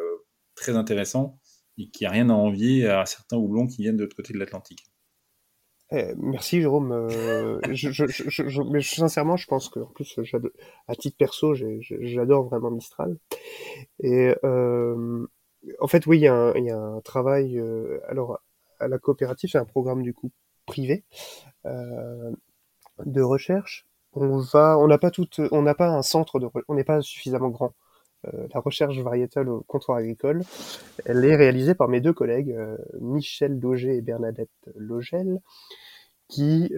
très 0.55 0.77
intéressant 0.77 1.39
et 1.79 1.89
qui 1.91 2.05
n'a 2.05 2.11
rien 2.11 2.31
à 2.31 2.35
envier 2.35 2.89
à 2.89 3.07
certains 3.07 3.37
houblons 3.37 3.67
qui 3.67 3.83
viennent 3.83 3.97
de 3.97 4.03
l'autre 4.03 4.17
côté 4.17 4.33
de 4.33 4.39
l'Atlantique. 4.39 4.87
Eh, 5.93 6.15
merci 6.17 6.61
Jérôme. 6.61 6.91
Euh, 6.93 7.61
mais 8.71 8.83
sincèrement, 8.83 9.37
je 9.37 9.47
pense 9.47 9.69
que 9.69 9.81
en 9.81 9.87
plus, 9.87 10.19
à 10.89 10.97
titre 10.97 11.17
perso, 11.17 11.55
j'adore 11.55 12.49
vraiment 12.49 12.71
Mistral. 12.71 13.17
Et 14.01 14.35
euh, 14.43 15.27
en 15.79 15.87
fait, 15.87 16.07
oui, 16.07 16.19
il 16.19 16.23
y, 16.23 16.25
y 16.25 16.71
a 16.71 16.77
un 16.77 17.01
travail. 17.03 17.59
Euh, 17.59 18.01
alors, 18.09 18.41
à 18.81 18.89
la 18.89 18.99
coopérative, 18.99 19.51
c'est 19.51 19.59
un 19.59 19.65
programme 19.65 20.03
du 20.03 20.13
coup 20.13 20.33
privé 20.67 21.05
euh, 21.67 22.33
de 23.05 23.23
recherche. 23.23 23.87
On 24.15 24.39
va, 24.39 24.79
on 24.79 24.87
n'a 24.89 24.99
pas 24.99 25.11
tout, 25.11 25.29
on 25.53 25.63
n'a 25.63 25.75
pas 25.75 25.89
un 25.89 26.03
centre 26.03 26.39
de, 26.41 26.49
on 26.69 26.75
n'est 26.75 26.85
pas 26.85 27.03
suffisamment 27.03 27.49
grand. 27.49 27.75
Euh, 28.27 28.47
la 28.55 28.61
recherche 28.61 28.99
variétale 28.99 29.49
au 29.49 29.63
comptoir 29.63 29.99
agricole, 29.99 30.43
elle 31.05 31.25
est 31.25 31.37
réalisée 31.37 31.75
par 31.75 31.89
mes 31.89 32.01
deux 32.01 32.13
collègues, 32.15 32.53
euh, 32.53 32.77
Michel 33.01 33.59
Dauger 33.61 33.97
et 33.97 34.03
Bernadette 34.03 34.51
Logel, 34.75 35.41
qui 36.29 36.73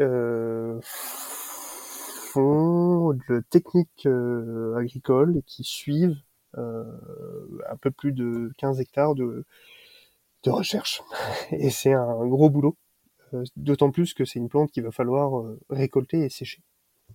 font 2.33 3.13
de 3.29 3.41
techniques 3.51 4.07
agricoles 4.77 5.39
et 5.39 5.43
qui 5.43 5.65
suivent 5.65 6.19
un 6.55 7.77
peu 7.81 7.91
plus 7.91 8.13
de 8.13 8.53
15 8.59 8.81
hectares 8.81 9.15
de, 9.15 9.45
de 10.45 10.51
recherche. 10.51 11.03
Et 11.53 11.71
c'est 11.71 11.93
un 11.93 12.27
gros 12.27 12.51
boulot, 12.51 12.77
d'autant 13.57 13.91
plus 13.91 14.15
que 14.15 14.25
c'est 14.25 14.39
une 14.39 14.49
plante 14.49 14.71
qu'il 14.71 14.85
va 14.85 14.91
falloir 14.91 15.45
récolter 15.71 16.21
et 16.21 16.29
sécher. 16.29 16.63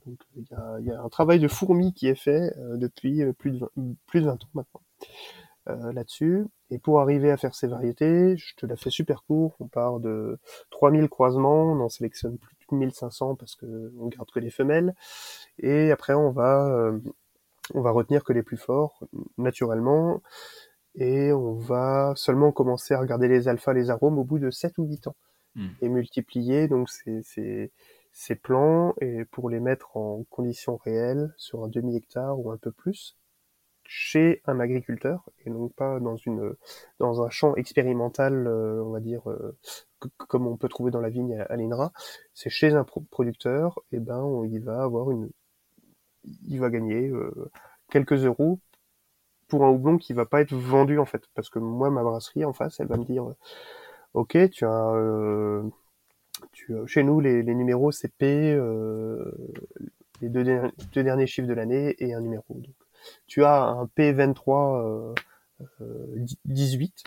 Donc 0.05 0.19
il 0.35 0.45
y 0.85 0.91
a, 0.91 1.01
un 1.01 1.09
travail 1.09 1.39
de 1.39 1.47
fourmi 1.47 1.93
qui 1.93 2.07
est 2.07 2.15
fait 2.15 2.53
euh, 2.57 2.77
depuis 2.77 3.23
euh, 3.23 3.33
plus 3.33 3.51
de 3.51 3.59
20, 3.59 3.69
plus 4.07 4.21
de 4.21 4.25
20 4.25 4.33
ans 4.33 4.49
maintenant 4.53 4.81
euh, 5.69 5.93
là-dessus. 5.93 6.45
Et 6.71 6.79
pour 6.79 6.99
arriver 6.99 7.31
à 7.31 7.37
faire 7.37 7.55
ces 7.55 7.67
variétés, 7.67 8.35
je 8.37 8.55
te 8.55 8.65
la 8.65 8.75
fais 8.75 8.89
super 8.89 9.23
court, 9.23 9.55
on 9.59 9.67
part 9.67 9.99
de 9.99 10.39
3000 10.71 11.07
croisements, 11.09 11.71
on 11.71 11.79
en 11.79 11.89
sélectionne 11.89 12.37
plus 12.37 12.55
de 12.71 12.75
1500 12.75 13.35
parce 13.35 13.55
que 13.55 13.93
on 13.99 14.07
garde 14.07 14.29
que 14.31 14.39
les 14.39 14.49
femelles. 14.49 14.93
Et 15.59 15.91
après 15.91 16.13
on 16.13 16.31
va 16.31 16.91
on 17.73 17.81
va 17.81 17.91
retenir 17.91 18.23
que 18.23 18.33
les 18.33 18.43
plus 18.43 18.57
forts 18.57 18.99
naturellement 19.37 20.21
et 20.95 21.31
on 21.31 21.53
va 21.53 22.13
seulement 22.15 22.51
commencer 22.51 22.93
à 22.93 22.99
regarder 22.99 23.27
les 23.27 23.47
alphas, 23.47 23.73
les 23.73 23.89
arômes 23.89 24.17
au 24.19 24.23
bout 24.23 24.39
de 24.39 24.51
7 24.51 24.77
ou 24.79 24.85
8 24.85 25.07
ans 25.07 25.15
hmm. 25.55 25.67
et 25.81 25.89
multiplier 25.89 26.67
donc 26.67 26.89
c'est 26.89 27.71
ces 28.13 28.35
plans 28.35 28.93
et 29.01 29.25
pour 29.25 29.49
les 29.49 29.59
mettre 29.59 29.97
en 29.97 30.23
conditions 30.29 30.77
réelles 30.77 31.33
sur 31.37 31.63
un 31.63 31.67
demi-hectare 31.67 32.39
ou 32.39 32.51
un 32.51 32.57
peu 32.57 32.71
plus 32.71 33.17
chez 33.85 34.41
un 34.45 34.59
agriculteur 34.59 35.29
et 35.45 35.49
non 35.49 35.67
pas 35.67 35.99
dans 35.99 36.15
une 36.15 36.55
dans 36.99 37.21
un 37.21 37.29
champ 37.29 37.55
expérimental 37.55 38.47
euh, 38.47 38.83
on 38.83 38.91
va 38.91 38.99
dire 38.99 39.29
euh, 39.29 39.57
comme 40.17 40.47
on 40.47 40.57
peut 40.57 40.69
trouver 40.69 40.91
dans 40.91 41.01
la 41.01 41.09
vigne 41.09 41.45
à, 41.49 41.55
l'INRA 41.55 41.91
c'est 42.33 42.49
chez 42.49 42.73
un 42.73 42.85
producteur 42.85 43.79
et 43.91 43.99
ben 43.99 44.43
il 44.45 44.61
va 44.61 44.83
avoir 44.83 45.11
une 45.11 45.29
il 46.47 46.59
va 46.59 46.69
gagner 46.69 47.09
euh, 47.09 47.51
quelques 47.89 48.25
euros 48.25 48.59
pour 49.47 49.65
un 49.65 49.69
houblon 49.69 49.97
qui 49.97 50.13
va 50.13 50.25
pas 50.25 50.41
être 50.41 50.55
vendu 50.55 50.97
en 50.99 51.05
fait 51.05 51.23
parce 51.33 51.49
que 51.49 51.59
moi 51.59 51.89
ma 51.89 52.03
brasserie 52.03 52.45
en 52.45 52.53
face 52.53 52.79
elle 52.79 52.87
va 52.87 52.97
me 52.97 53.05
dire 53.05 53.25
ok 54.13 54.49
tu 54.51 54.65
as 54.65 54.93
euh, 56.69 56.85
chez 56.85 57.03
nous, 57.03 57.19
les, 57.19 57.43
numéros, 57.43 57.91
c'est 57.91 58.11
P, 58.13 58.53
euh, 58.53 59.31
les 60.21 60.29
deux, 60.29 60.43
derniers 60.95 61.27
chiffres 61.27 61.47
de 61.47 61.53
l'année 61.53 61.95
et 61.99 62.13
un 62.13 62.21
numéro. 62.21 62.45
Donc, 62.49 62.75
tu 63.27 63.43
as 63.43 63.63
un 63.63 63.85
P23 63.97 65.13
18. 66.45 67.03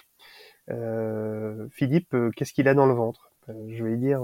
Euh, 0.69 1.69
Philippe, 1.71 2.15
qu'est-ce 2.35 2.53
qu'il 2.53 2.69
a 2.69 2.75
dans 2.75 2.87
le 2.87 2.95
ventre? 2.95 3.31
Je 3.69 3.85
vais 3.85 3.97
dire, 3.97 4.23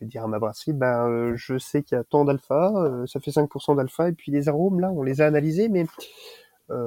dire 0.00 0.24
à 0.24 0.26
ma 0.26 0.38
brasserie, 0.38 0.72
ben, 0.72 1.34
je 1.36 1.58
sais 1.58 1.82
qu'il 1.82 1.96
y 1.96 2.00
a 2.00 2.04
tant 2.04 2.24
d'alpha, 2.24 3.04
ça 3.06 3.20
fait 3.20 3.30
5% 3.30 3.76
d'alpha, 3.76 4.08
et 4.08 4.12
puis 4.12 4.32
les 4.32 4.48
arômes, 4.48 4.80
là, 4.80 4.90
on 4.90 5.02
les 5.02 5.20
a 5.20 5.26
analysés, 5.26 5.68
mais 5.68 5.86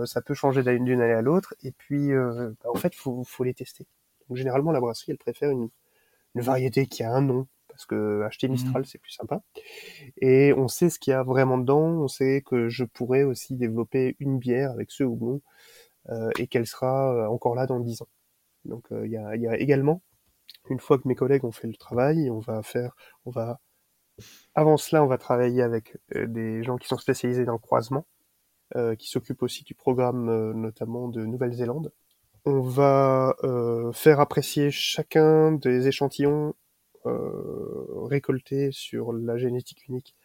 ça 0.06 0.22
peut 0.22 0.34
changer 0.34 0.64
d'une 0.64 1.02
année 1.02 1.14
à 1.14 1.22
l'autre, 1.22 1.56
et 1.64 1.72
puis, 1.72 2.10
ben, 2.10 2.56
en 2.66 2.76
fait, 2.76 2.94
faut, 2.94 3.24
faut 3.24 3.44
les 3.46 3.54
tester. 3.54 3.88
Donc, 4.30 4.38
généralement, 4.38 4.72
la 4.72 4.80
brasserie, 4.80 5.12
elle 5.12 5.18
préfère 5.18 5.50
une, 5.50 5.70
une 6.36 6.42
variété 6.42 6.88
qui 6.88 7.04
a 7.04 7.12
un 7.12 7.22
nom, 7.22 7.48
parce 7.68 7.86
que 7.86 8.22
acheter 8.24 8.48
mhm. 8.48 8.54
Mistral, 8.54 8.86
c'est 8.86 9.00
plus 9.00 9.12
sympa. 9.12 9.42
Et 10.22 10.54
on 10.54 10.68
sait 10.68 10.90
ce 10.90 11.00
qu'il 11.00 11.12
y 11.12 11.14
a 11.16 11.24
vraiment 11.24 11.58
dedans, 11.58 11.88
on 11.88 12.08
sait 12.08 12.42
que 12.46 12.70
je 12.70 12.84
pourrais 12.84 13.24
aussi 13.24 13.56
développer 13.56 14.16
une 14.20 14.40
bière 14.40 14.72
avec 14.72 14.92
ce 14.92 15.04
houblon, 15.04 15.42
euh, 16.10 16.30
et 16.38 16.48
qu'elle 16.48 16.68
sera 16.68 17.14
euh, 17.14 17.28
encore 17.28 17.56
là 17.56 17.66
dans 17.66 17.80
10 17.80 18.02
ans. 18.02 18.10
Donc 18.66 18.92
euh, 18.92 19.06
il 19.06 19.12
y, 19.12 19.18
a, 19.18 19.36
y, 19.36 19.48
a, 19.48 19.58
également, 19.58 20.02
une 20.70 20.80
fois 20.80 20.98
que 20.98 21.08
mes 21.08 21.16
collègues 21.16 21.46
ont 21.46 21.52
fait 21.52 21.68
le 21.68 21.76
travail, 21.76 22.30
on 22.30 22.40
va 22.40 22.62
faire, 22.64 22.96
on 23.26 23.32
va, 23.32 23.60
avant 24.56 24.78
cela, 24.78 25.04
on 25.04 25.08
va 25.08 25.18
travailler 25.18 25.62
avec 25.62 25.98
des 26.14 26.64
gens 26.64 26.78
qui 26.78 26.88
sont 26.88 26.98
spécialisés 26.98 27.46
dans 27.46 27.54
le 27.54 27.60
croisement, 27.60 28.06
qui 28.98 29.08
s'occupent 29.10 29.44
aussi 29.44 29.64
du 29.64 29.76
programme 29.76 30.54
notamment 30.54 31.08
de 31.08 31.26
Nouvelle-Zélande, 31.26 31.92
on 32.46 32.62
va 32.62 33.36
euh, 33.44 33.92
faire 33.94 34.20
apprécier 34.20 34.72
chacun 34.72 35.54
des 35.54 35.88
échantillons 35.88 36.54
euh, 37.06 38.06
récoltés 38.06 38.72
sur 38.72 39.14
la 39.14 39.38
génétique 39.38 39.88
unique 39.88 40.16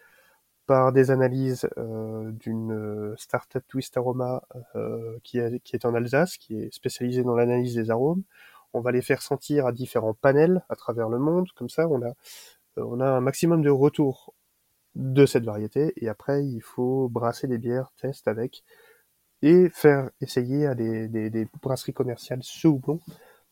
par 0.67 0.93
des 0.93 1.11
analyses 1.11 1.69
euh, 1.79 2.31
d'une 2.33 3.15
startup 3.17 3.63
Twist 3.69 3.97
Aroma 3.97 4.43
qui, 5.23 5.39
est, 5.39 5.85
en 5.85 5.95
Alsace, 5.95 6.37
qui 6.37 6.61
est 6.61 6.75
spécialisée 6.75 7.23
dans 7.23 7.35
l'analyse 7.35 7.75
des 7.75 7.91
arômes. 7.91 8.23
On 8.75 8.81
va 8.81 8.93
les 8.93 9.03
faire 9.03 9.23
sentir 9.23 9.67
à 9.67 9.73
différents 9.73 10.15
panels 10.15 10.65
à 10.69 10.77
travers 10.77 11.09
le 11.09 11.19
monde. 11.19 11.49
Comme 11.55 11.71
ça, 11.71 11.89
on 11.89 12.03
a, 12.03 12.13
on 12.77 13.01
a 13.01 13.07
un 13.07 13.21
maximum 13.21 13.63
de 13.63 13.71
retours 13.71 14.35
de 14.95 15.25
cette 15.25 15.45
variété. 15.45 15.95
Et 15.97 16.09
après, 16.09 16.45
il 16.45 16.61
faut 16.61 17.09
brasser 17.09 17.47
des 17.47 17.59
bières, 17.59 17.93
test 17.97 18.29
avec 18.29 18.63
et 19.43 19.69
faire 19.71 20.11
essayer 20.21 20.67
à 20.67 20.75
des, 20.75 21.49
brasseries 21.63 21.93
commerciales 21.93 22.41
ce 22.43 22.69
houblon 22.69 23.01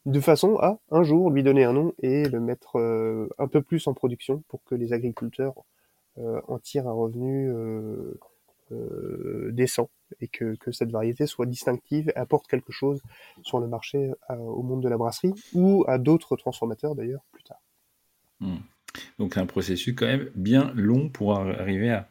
de 0.04 0.20
façon 0.20 0.58
à 0.60 0.78
un 0.90 1.02
jour 1.02 1.30
lui 1.30 1.42
donner 1.42 1.64
un 1.64 1.72
nom 1.72 1.92
et 2.00 2.28
le 2.28 2.40
mettre 2.40 2.78
euh, 2.78 3.28
un 3.38 3.48
peu 3.48 3.60
plus 3.60 3.86
en 3.88 3.94
production 3.94 4.44
pour 4.48 4.62
que 4.64 4.74
les 4.74 4.92
agriculteurs 4.92 5.54
euh, 6.18 6.40
en 6.46 6.58
tirent 6.58 6.86
un 6.86 6.92
revenu 6.92 7.50
euh, 7.50 9.50
décent 9.52 9.90
et 10.20 10.28
que, 10.28 10.56
cette 10.70 10.90
variété 10.90 11.26
soit 11.26 11.46
distinctive 11.46 12.10
et 12.10 12.16
apporte 12.16 12.46
quelque 12.46 12.72
chose 12.72 13.00
sur 13.42 13.58
le 13.58 13.66
marché 13.66 14.12
au 14.28 14.62
monde 14.62 14.82
de 14.82 14.88
la 14.88 14.96
brasserie 14.96 15.32
ou 15.54 15.84
à 15.88 15.98
d'autres 15.98 16.36
transformateurs 16.36 16.94
d'ailleurs 16.94 17.24
plus 17.32 17.42
tard. 17.42 17.60
Hmm. 18.40 18.58
Donc 19.18 19.36
un 19.36 19.46
processus 19.46 19.94
quand 19.94 20.06
même 20.06 20.30
bien 20.34 20.72
long 20.74 21.08
pour 21.08 21.36
arriver 21.36 21.90
à, 21.90 22.08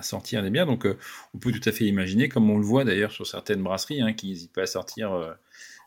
sortir 0.00 0.42
des 0.42 0.50
bières. 0.50 0.66
Donc 0.66 0.86
on 1.34 1.38
peut 1.38 1.52
tout 1.52 1.68
à 1.68 1.72
fait 1.72 1.84
imaginer, 1.84 2.28
comme 2.28 2.50
on 2.50 2.58
le 2.58 2.64
voit 2.64 2.84
d'ailleurs 2.84 3.12
sur 3.12 3.26
certaines 3.26 3.62
brasseries, 3.62 4.02
hein, 4.02 4.12
qui 4.12 4.28
n'hésitent 4.28 4.52
pas 4.52 4.62
à 4.62 4.66
sortir 4.66 5.36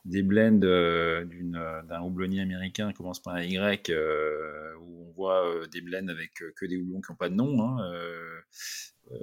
des 0.05 0.21
blends 0.21 0.61
euh, 0.63 1.25
euh, 1.25 1.81
d'un 1.83 2.01
houblonnier 2.01 2.41
américain 2.41 2.93
commence 2.93 3.19
par 3.19 3.33
un 3.33 3.41
Y, 3.41 3.89
euh, 3.89 4.75
où 4.79 5.07
on 5.07 5.11
voit 5.11 5.67
des 5.71 5.81
blends 5.81 6.07
avec 6.07 6.43
que 6.55 6.65
des 6.65 6.77
houblons 6.77 7.01
qui 7.01 7.11
n'ont 7.11 7.17
pas 7.17 7.29
de 7.29 7.35
nom. 7.35 7.61
Hein, 7.63 7.77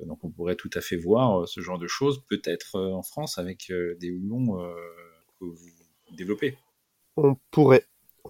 donc 0.06 0.22
on 0.24 0.30
pourrait 0.30 0.56
tout 0.56 0.70
à 0.74 0.80
fait 0.80 0.96
voir 0.96 1.48
ce 1.48 1.60
genre 1.60 1.78
de 1.78 1.86
choses, 1.86 2.24
peut-être 2.28 2.78
en 2.78 3.02
France, 3.02 3.38
avec 3.38 3.72
des 3.98 4.10
houblons 4.10 4.58
que 5.40 5.44
vous 5.44 5.56
développez. 6.16 6.58
On 7.16 7.36
pourrait. 7.50 7.86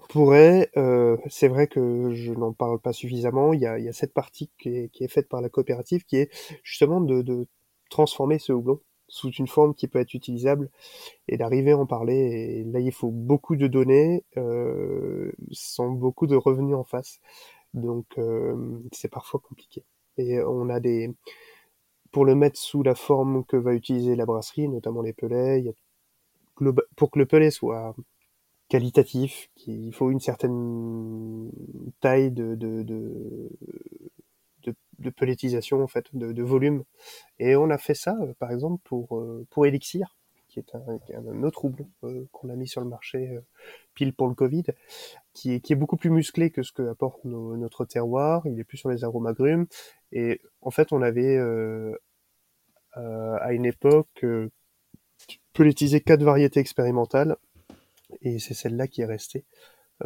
Pourrait, 0.09 0.71
c'est 1.29 1.47
vrai 1.47 1.67
que 1.67 2.13
je 2.13 2.33
n'en 2.33 2.53
parle 2.53 2.79
pas 2.79 2.93
suffisamment. 2.93 3.53
Il 3.53 3.61
y, 3.61 3.67
a, 3.67 3.93
cette 3.93 4.13
partie 4.13 4.49
qui 4.57 4.69
est, 4.69 5.07
faite 5.07 5.29
par 5.29 5.41
la 5.41 5.49
coopérative 5.49 6.03
qui 6.05 6.17
est 6.17 6.29
justement 6.63 7.01
de, 7.01 7.21
de 7.21 7.47
transformer 7.89 8.39
ce 8.39 8.53
houblon 8.53 8.79
sous 9.13 9.29
une 9.29 9.47
forme 9.47 9.75
qui 9.75 9.87
peut 9.87 9.99
être 9.99 10.15
utilisable 10.15 10.71
et 11.27 11.37
d'arriver 11.37 11.71
à 11.71 11.77
en 11.77 11.85
parler. 11.85 12.15
Et 12.15 12.63
là, 12.63 12.79
il 12.79 12.91
faut 12.91 13.11
beaucoup 13.11 13.55
de 13.55 13.67
données, 13.67 14.23
euh, 14.37 15.31
sans 15.51 15.89
beaucoup 15.89 16.25
de 16.25 16.35
revenus 16.35 16.75
en 16.75 16.83
face. 16.83 17.19
Donc, 17.75 18.05
euh, 18.17 18.55
c'est 18.91 19.09
parfois 19.09 19.39
compliqué. 19.39 19.83
Et 20.17 20.41
on 20.41 20.69
a 20.69 20.79
des... 20.79 21.11
Pour 22.11 22.25
le 22.25 22.35
mettre 22.35 22.59
sous 22.59 22.83
la 22.83 22.95
forme 22.95 23.43
que 23.45 23.57
va 23.57 23.73
utiliser 23.73 24.15
la 24.15 24.25
brasserie, 24.25 24.67
notamment 24.67 25.01
les 25.03 25.13
pelets, 25.13 25.59
il 25.59 25.65
y 25.65 25.69
a... 25.69 26.71
pour 26.95 27.11
que 27.11 27.19
le 27.19 27.25
pelet 27.27 27.51
soit 27.51 27.95
qualitatif, 28.73 29.51
il 29.67 29.93
faut 29.93 30.09
une 30.09 30.19
certaine 30.19 31.51
taille 32.01 32.31
de, 32.31 32.55
de, 32.55 32.81
de, 34.97 35.09
pelletisation 35.11 35.83
en 35.83 35.87
fait, 35.87 36.07
de, 36.13 36.41
volume. 36.41 36.83
Et 37.37 37.55
on 37.55 37.69
a 37.69 37.77
fait 37.77 37.93
ça, 37.93 38.17
euh, 38.21 38.33
par 38.39 38.49
exemple, 38.51 38.81
pour 38.83 39.19
euh, 39.19 39.45
pour 39.51 39.67
Elixir, 39.67 40.17
qui 40.47 40.57
est 40.57 40.73
un, 40.73 41.43
autre 41.43 41.65
houblon 41.65 41.87
euh, 42.03 42.25
qu'on 42.31 42.49
a 42.49 42.55
mis 42.55 42.67
sur 42.67 42.81
le 42.81 42.87
marché 42.87 43.37
pile 43.93 44.11
pour 44.11 44.27
le 44.27 44.33
Covid, 44.33 44.63
qui 45.33 45.53
est, 45.53 45.59
qui 45.59 45.73
est 45.73 45.75
beaucoup 45.75 45.97
plus 45.97 46.09
musclé 46.09 46.49
que 46.49 46.63
ce 46.63 46.71
que 46.71 46.89
apporte 46.89 47.23
notre 47.25 47.85
terroir. 47.85 48.41
Il 48.47 48.59
est 48.59 48.63
plus 48.63 48.79
sur 48.79 48.89
les 48.89 49.03
arômes 49.03 49.27
agrumes. 49.27 49.67
Et 50.11 50.41
en 50.61 50.71
fait, 50.71 50.91
on 50.91 51.03
avait 51.03 51.37
à 52.95 53.53
une 53.53 53.65
époque 53.65 54.25
pelletisé 55.53 56.01
quatre 56.01 56.23
variétés 56.23 56.59
expérimentales, 56.59 57.37
et 58.21 58.39
c'est 58.39 58.53
celle-là 58.53 58.87
qui 58.87 59.01
est 59.01 59.05
restée 59.05 59.45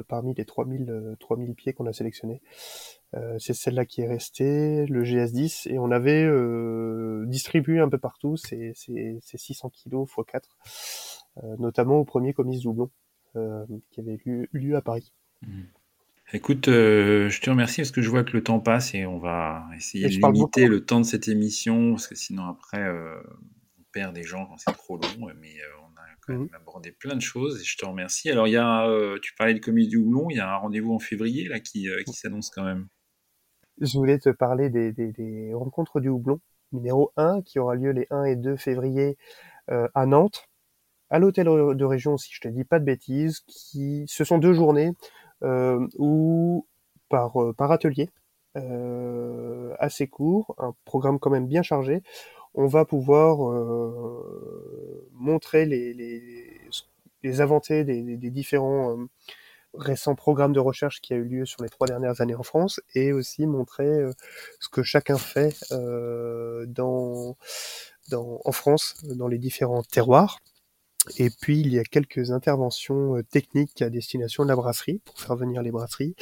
parmi 0.07 0.33
les 0.35 0.45
3000 0.45 1.15
3000 1.19 1.55
pieds 1.55 1.73
qu'on 1.73 1.85
a 1.87 1.93
sélectionnés. 1.93 2.41
Euh, 3.15 3.37
c'est 3.39 3.53
celle-là 3.53 3.85
qui 3.85 4.01
est 4.01 4.07
restée, 4.07 4.85
le 4.87 5.03
GS10, 5.03 5.69
et 5.71 5.79
on 5.79 5.91
avait 5.91 6.23
euh, 6.23 7.25
distribué 7.27 7.79
un 7.79 7.89
peu 7.89 7.97
partout 7.97 8.35
ces, 8.35 8.73
600 8.73 9.69
kg 9.69 10.03
x 10.03 10.13
4, 10.27 10.49
notamment 11.57 11.99
au 11.99 12.05
premier 12.05 12.33
comice 12.33 12.61
doublon 12.61 12.89
euh, 13.35 13.65
qui 13.91 14.01
avait 14.01 14.19
eu 14.25 14.49
lieu 14.51 14.75
à 14.75 14.81
Paris. 14.81 15.13
Mmh. 15.41 15.61
Écoute, 16.33 16.65
je 16.65 17.39
te 17.39 17.49
remercie 17.49 17.79
parce 17.79 17.91
que 17.91 18.01
je 18.01 18.09
vois 18.09 18.25
que 18.25 18.33
le 18.33 18.43
temps 18.43 18.59
passe 18.59 18.93
et 18.93 19.05
on 19.05 19.17
va 19.17 19.65
essayer 19.77 20.09
de 20.09 20.27
limiter 20.27 20.67
le 20.67 20.83
temps 20.83 20.99
de 20.99 21.05
cette 21.05 21.29
émission 21.29 21.91
parce 21.91 22.07
que 22.07 22.15
sinon 22.15 22.43
après 22.47 22.85
on 22.85 23.83
perd 23.93 24.13
des 24.13 24.23
gens 24.23 24.45
quand 24.45 24.57
c'est 24.57 24.73
trop 24.73 24.97
long. 24.97 25.31
Mais 25.39 25.53
on 25.81 25.85
a 25.85 25.86
quand 26.27 26.33
même 26.33 26.43
mmh. 26.43 26.55
abordé 26.55 26.91
plein 26.91 27.15
de 27.15 27.21
choses 27.21 27.61
et 27.61 27.63
je 27.63 27.77
te 27.77 27.85
remercie. 27.85 28.29
Alors 28.29 28.47
il 28.47 28.51
y 28.51 28.57
a, 28.57 28.87
tu 29.21 29.33
parlais 29.35 29.53
de 29.53 29.59
comice 29.59 29.87
du 29.87 29.97
houblon, 29.97 30.29
il 30.29 30.37
y 30.37 30.39
a 30.39 30.51
un 30.51 30.57
rendez-vous 30.57 30.93
en 30.93 30.99
février 30.99 31.47
là 31.47 31.59
qui, 31.59 31.87
qui 32.05 32.13
s'annonce 32.13 32.49
quand 32.49 32.63
même 32.63 32.87
je 33.79 33.97
voulais 33.97 34.19
te 34.19 34.29
parler 34.29 34.69
des, 34.69 34.91
des, 34.91 35.11
des, 35.11 35.53
rencontres 35.53 35.99
du 35.99 36.09
houblon, 36.09 36.39
numéro 36.71 37.11
1, 37.17 37.41
qui 37.41 37.59
aura 37.59 37.75
lieu 37.75 37.91
les 37.91 38.07
1 38.09 38.23
et 38.25 38.35
2 38.35 38.55
février 38.57 39.17
euh, 39.69 39.87
à 39.93 40.05
Nantes, 40.05 40.47
à 41.09 41.19
l'hôtel 41.19 41.45
de 41.47 41.85
région, 41.85 42.17
si 42.17 42.33
je 42.33 42.41
te 42.41 42.47
dis 42.47 42.63
pas 42.63 42.79
de 42.79 42.85
bêtises, 42.85 43.41
qui, 43.47 44.05
ce 44.07 44.23
sont 44.23 44.37
deux 44.37 44.53
journées 44.53 44.91
euh, 45.43 45.87
où, 45.97 46.67
par, 47.09 47.41
euh, 47.41 47.53
par 47.53 47.71
atelier, 47.71 48.09
euh, 48.57 49.73
assez 49.79 50.07
court, 50.07 50.55
un 50.57 50.73
programme 50.85 51.19
quand 51.19 51.29
même 51.29 51.47
bien 51.47 51.61
chargé, 51.61 52.01
on 52.57 52.67
va 52.67 52.85
pouvoir 52.85 53.49
euh, 53.49 55.09
montrer 55.13 55.65
les, 55.65 55.93
les, 55.93 56.59
des, 57.23 58.29
différents 58.29 58.97
récent 59.73 60.15
programme 60.15 60.53
de 60.53 60.59
recherche 60.59 61.01
qui 61.01 61.13
a 61.13 61.17
eu 61.17 61.23
lieu 61.23 61.45
sur 61.45 61.63
les 61.63 61.69
trois 61.69 61.87
dernières 61.87 62.21
années 62.21 62.35
en 62.35 62.43
France 62.43 62.81
et 62.95 63.13
aussi 63.13 63.45
montrer 63.45 63.87
euh, 63.87 64.11
ce 64.59 64.69
que 64.69 64.83
chacun 64.83 65.17
fait 65.17 65.55
euh, 65.71 66.65
dans, 66.67 67.37
en 68.11 68.51
France, 68.51 68.95
dans 69.03 69.27
les 69.27 69.37
différents 69.37 69.83
terroirs. 69.83 70.39
Et 71.17 71.29
puis 71.29 71.61
il 71.61 71.73
y 71.73 71.79
a 71.79 71.83
quelques 71.83 72.31
interventions 72.31 73.17
euh, 73.17 73.23
techniques 73.23 73.81
à 73.81 73.89
destination 73.89 74.43
de 74.43 74.49
la 74.49 74.55
brasserie 74.55 74.99
pour 75.05 75.19
faire 75.19 75.35
venir 75.35 75.61
les 75.61 75.71
brasseries. 75.71 76.15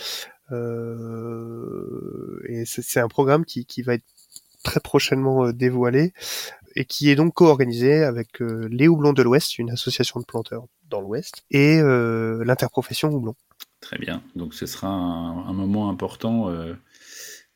Euh, 0.51 2.39
et 2.47 2.65
c'est 2.65 2.99
un 2.99 3.07
programme 3.07 3.45
qui 3.45 3.81
va 3.81 3.95
être 3.95 4.05
très 4.66 4.82
prochainement 4.82 5.51
dévoilé 5.51 6.11
et 6.76 6.86
qui 6.86 7.09
est 7.09 7.16
donc 7.16 7.34
co-organisé 7.34 8.03
avec 8.03 8.39
les 8.39 8.88
Houblons 8.88 9.13
de 9.13 9.24
l'Ouest, 9.24 9.57
une 9.57 9.72
association 9.72 10.20
de 10.20 10.26
planteurs 10.26 10.68
dans 10.89 11.01
l'Ouest, 11.01 11.43
et 11.49 11.80
euh, 11.80 12.43
l'interprofession 12.45 13.09
Houblon. 13.09 13.36
Très 13.80 13.97
bien. 13.97 14.24
Donc 14.36 14.53
ce 14.53 14.66
sera 14.66 14.89
un, 14.89 15.53
moment 15.53 15.89
important 15.89 16.49
euh, 16.49 16.74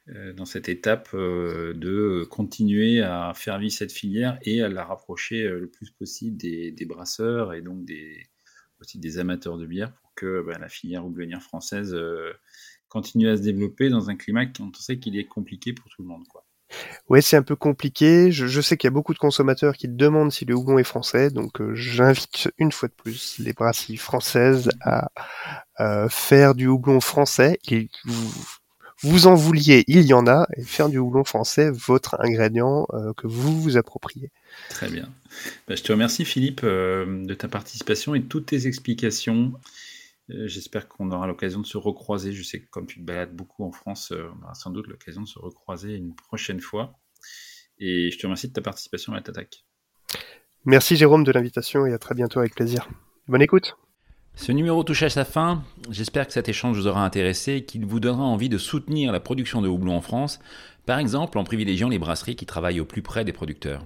euh, 0.09 0.33
dans 0.33 0.45
cette 0.45 0.69
étape 0.69 1.09
de 1.13 2.25
continuer 2.29 3.01
à 3.01 3.33
faire 3.35 3.59
vivre 3.59 3.73
cette 3.73 3.91
filière 3.91 4.39
et 4.43 4.61
à 4.61 4.69
la 4.69 4.85
rapprocher 4.85 5.43
le 5.43 5.67
plus 5.67 5.91
possible 5.91 6.37
des, 6.37 6.85
brasseurs 6.85 7.53
et 7.53 7.61
donc 7.61 7.83
des, 7.83 8.27
aussi 8.79 8.99
des 8.99 9.19
amateurs 9.19 9.57
de 9.57 9.65
bière 9.65 9.91
pour 9.91 10.13
que 10.15 10.41
bah, 10.41 10.57
la 10.59 10.69
filière 10.69 11.05
houblonnière 11.05 11.43
française 11.43 11.97
continue 12.87 13.29
à 13.29 13.37
se 13.37 13.41
développer 13.41 13.89
dans 13.89 14.09
un 14.09 14.15
climat 14.15 14.45
dont 14.45 14.71
on 14.75 14.79
sait 14.79 14.99
qu'il 14.99 15.17
est 15.17 15.25
compliqué 15.25 15.73
pour 15.73 15.89
tout 15.89 16.01
le 16.01 16.07
monde. 16.07 16.27
Quoi. 16.27 16.45
Ouais, 17.07 17.21
c'est 17.21 17.37
un 17.37 17.43
peu 17.43 17.55
compliqué. 17.55 18.31
Je, 18.31 18.61
sais 18.61 18.77
qu'il 18.77 18.87
y 18.87 18.91
a 18.91 18.93
beaucoup 18.93 19.13
de 19.13 19.19
consommateurs 19.19 19.75
qui 19.75 19.87
demandent 19.87 20.31
si 20.31 20.45
le 20.45 20.55
houblon 20.55 20.77
est 20.77 20.83
français, 20.83 21.31
donc 21.31 21.59
euh, 21.61 21.73
j'invite 21.73 22.51
une 22.57 22.71
fois 22.71 22.87
de 22.87 22.93
plus 22.93 23.39
les 23.39 23.53
brasseries 23.53 23.97
françaises 23.97 24.69
à 24.81 25.09
euh, 25.79 26.07
faire 26.09 26.53
du 26.53 26.67
houblon 26.67 26.99
français. 26.99 27.59
Vous 29.01 29.27
en 29.27 29.33
vouliez, 29.33 29.85
il 29.87 30.01
y 30.01 30.13
en 30.13 30.27
a, 30.27 30.45
et 30.57 30.63
faire 30.63 30.89
du 30.89 30.97
houblon 30.97 31.23
français, 31.23 31.71
votre 31.71 32.17
ingrédient 32.19 32.85
euh, 32.93 33.13
que 33.13 33.27
vous 33.27 33.59
vous 33.59 33.77
appropriez. 33.77 34.29
Très 34.69 34.89
bien. 34.89 35.07
Bah, 35.67 35.75
je 35.75 35.83
te 35.83 35.91
remercie 35.91 36.25
Philippe 36.25 36.63
de 36.65 37.33
ta 37.33 37.47
participation 37.47 38.13
et 38.13 38.19
de 38.19 38.25
toutes 38.25 38.47
tes 38.47 38.67
explications. 38.67 39.53
Euh, 40.31 40.47
j'espère 40.47 40.87
qu'on 40.87 41.11
aura 41.11 41.27
l'occasion 41.27 41.59
de 41.59 41.65
se 41.65 41.77
recroiser. 41.77 42.31
Je 42.31 42.43
sais 42.43 42.61
que 42.61 42.69
comme 42.69 42.87
tu 42.87 42.99
te 42.99 43.05
balades 43.05 43.35
beaucoup 43.35 43.63
en 43.63 43.71
France, 43.71 44.11
euh, 44.11 44.29
on 44.39 44.43
aura 44.43 44.53
sans 44.53 44.71
doute 44.71 44.87
l'occasion 44.87 45.21
de 45.21 45.27
se 45.27 45.39
recroiser 45.39 45.95
une 45.95 46.15
prochaine 46.15 46.59
fois. 46.59 46.99
Et 47.79 48.11
je 48.11 48.17
te 48.17 48.25
remercie 48.25 48.47
de 48.47 48.53
ta 48.53 48.61
participation 48.61 49.13
à 49.13 49.17
la 49.17 49.21
TATAC. 49.21 49.65
Merci 50.65 50.97
Jérôme 50.97 51.23
de 51.23 51.31
l'invitation 51.31 51.85
et 51.85 51.93
à 51.93 51.97
très 51.97 52.15
bientôt 52.15 52.39
avec 52.39 52.53
plaisir. 52.53 52.89
Bonne 53.27 53.41
écoute. 53.41 53.77
Ce 54.35 54.51
numéro 54.51 54.83
touche 54.83 55.03
à 55.03 55.09
sa 55.09 55.25
fin. 55.25 55.63
J'espère 55.89 56.27
que 56.27 56.33
cet 56.33 56.49
échange 56.49 56.77
vous 56.77 56.87
aura 56.87 57.03
intéressé 57.03 57.55
et 57.55 57.65
qu'il 57.65 57.85
vous 57.85 57.99
donnera 57.99 58.23
envie 58.23 58.49
de 58.49 58.57
soutenir 58.57 59.11
la 59.11 59.19
production 59.19 59.61
de 59.61 59.67
houblon 59.67 59.95
en 59.95 60.01
France, 60.01 60.39
par 60.85 60.99
exemple 60.99 61.37
en 61.37 61.43
privilégiant 61.43 61.89
les 61.89 61.99
brasseries 61.99 62.35
qui 62.35 62.45
travaillent 62.45 62.79
au 62.79 62.85
plus 62.85 63.01
près 63.01 63.25
des 63.25 63.33
producteurs. 63.33 63.85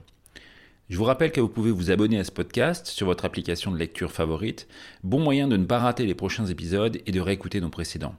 Je 0.93 0.97
vous 0.99 1.05
rappelle 1.05 1.31
que 1.31 1.41
vous 1.41 1.49
pouvez 1.49 1.71
vous 1.71 1.89
abonner 1.89 2.19
à 2.19 2.23
ce 2.23 2.29
podcast 2.29 2.85
sur 2.85 3.07
votre 3.07 3.25
application 3.25 3.71
de 3.71 3.77
lecture 3.77 4.11
favorite, 4.11 4.67
bon 5.03 5.19
moyen 5.19 5.47
de 5.47 5.57
ne 5.57 5.65
pas 5.65 5.79
rater 5.79 6.05
les 6.05 6.13
prochains 6.13 6.45
épisodes 6.45 6.99
et 7.07 7.11
de 7.11 7.19
réécouter 7.19 7.59
nos 7.61 7.69
précédents. 7.69 8.13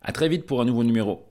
À 0.00 0.10
très 0.12 0.30
vite 0.30 0.46
pour 0.46 0.62
un 0.62 0.64
nouveau 0.64 0.84
numéro. 0.84 1.26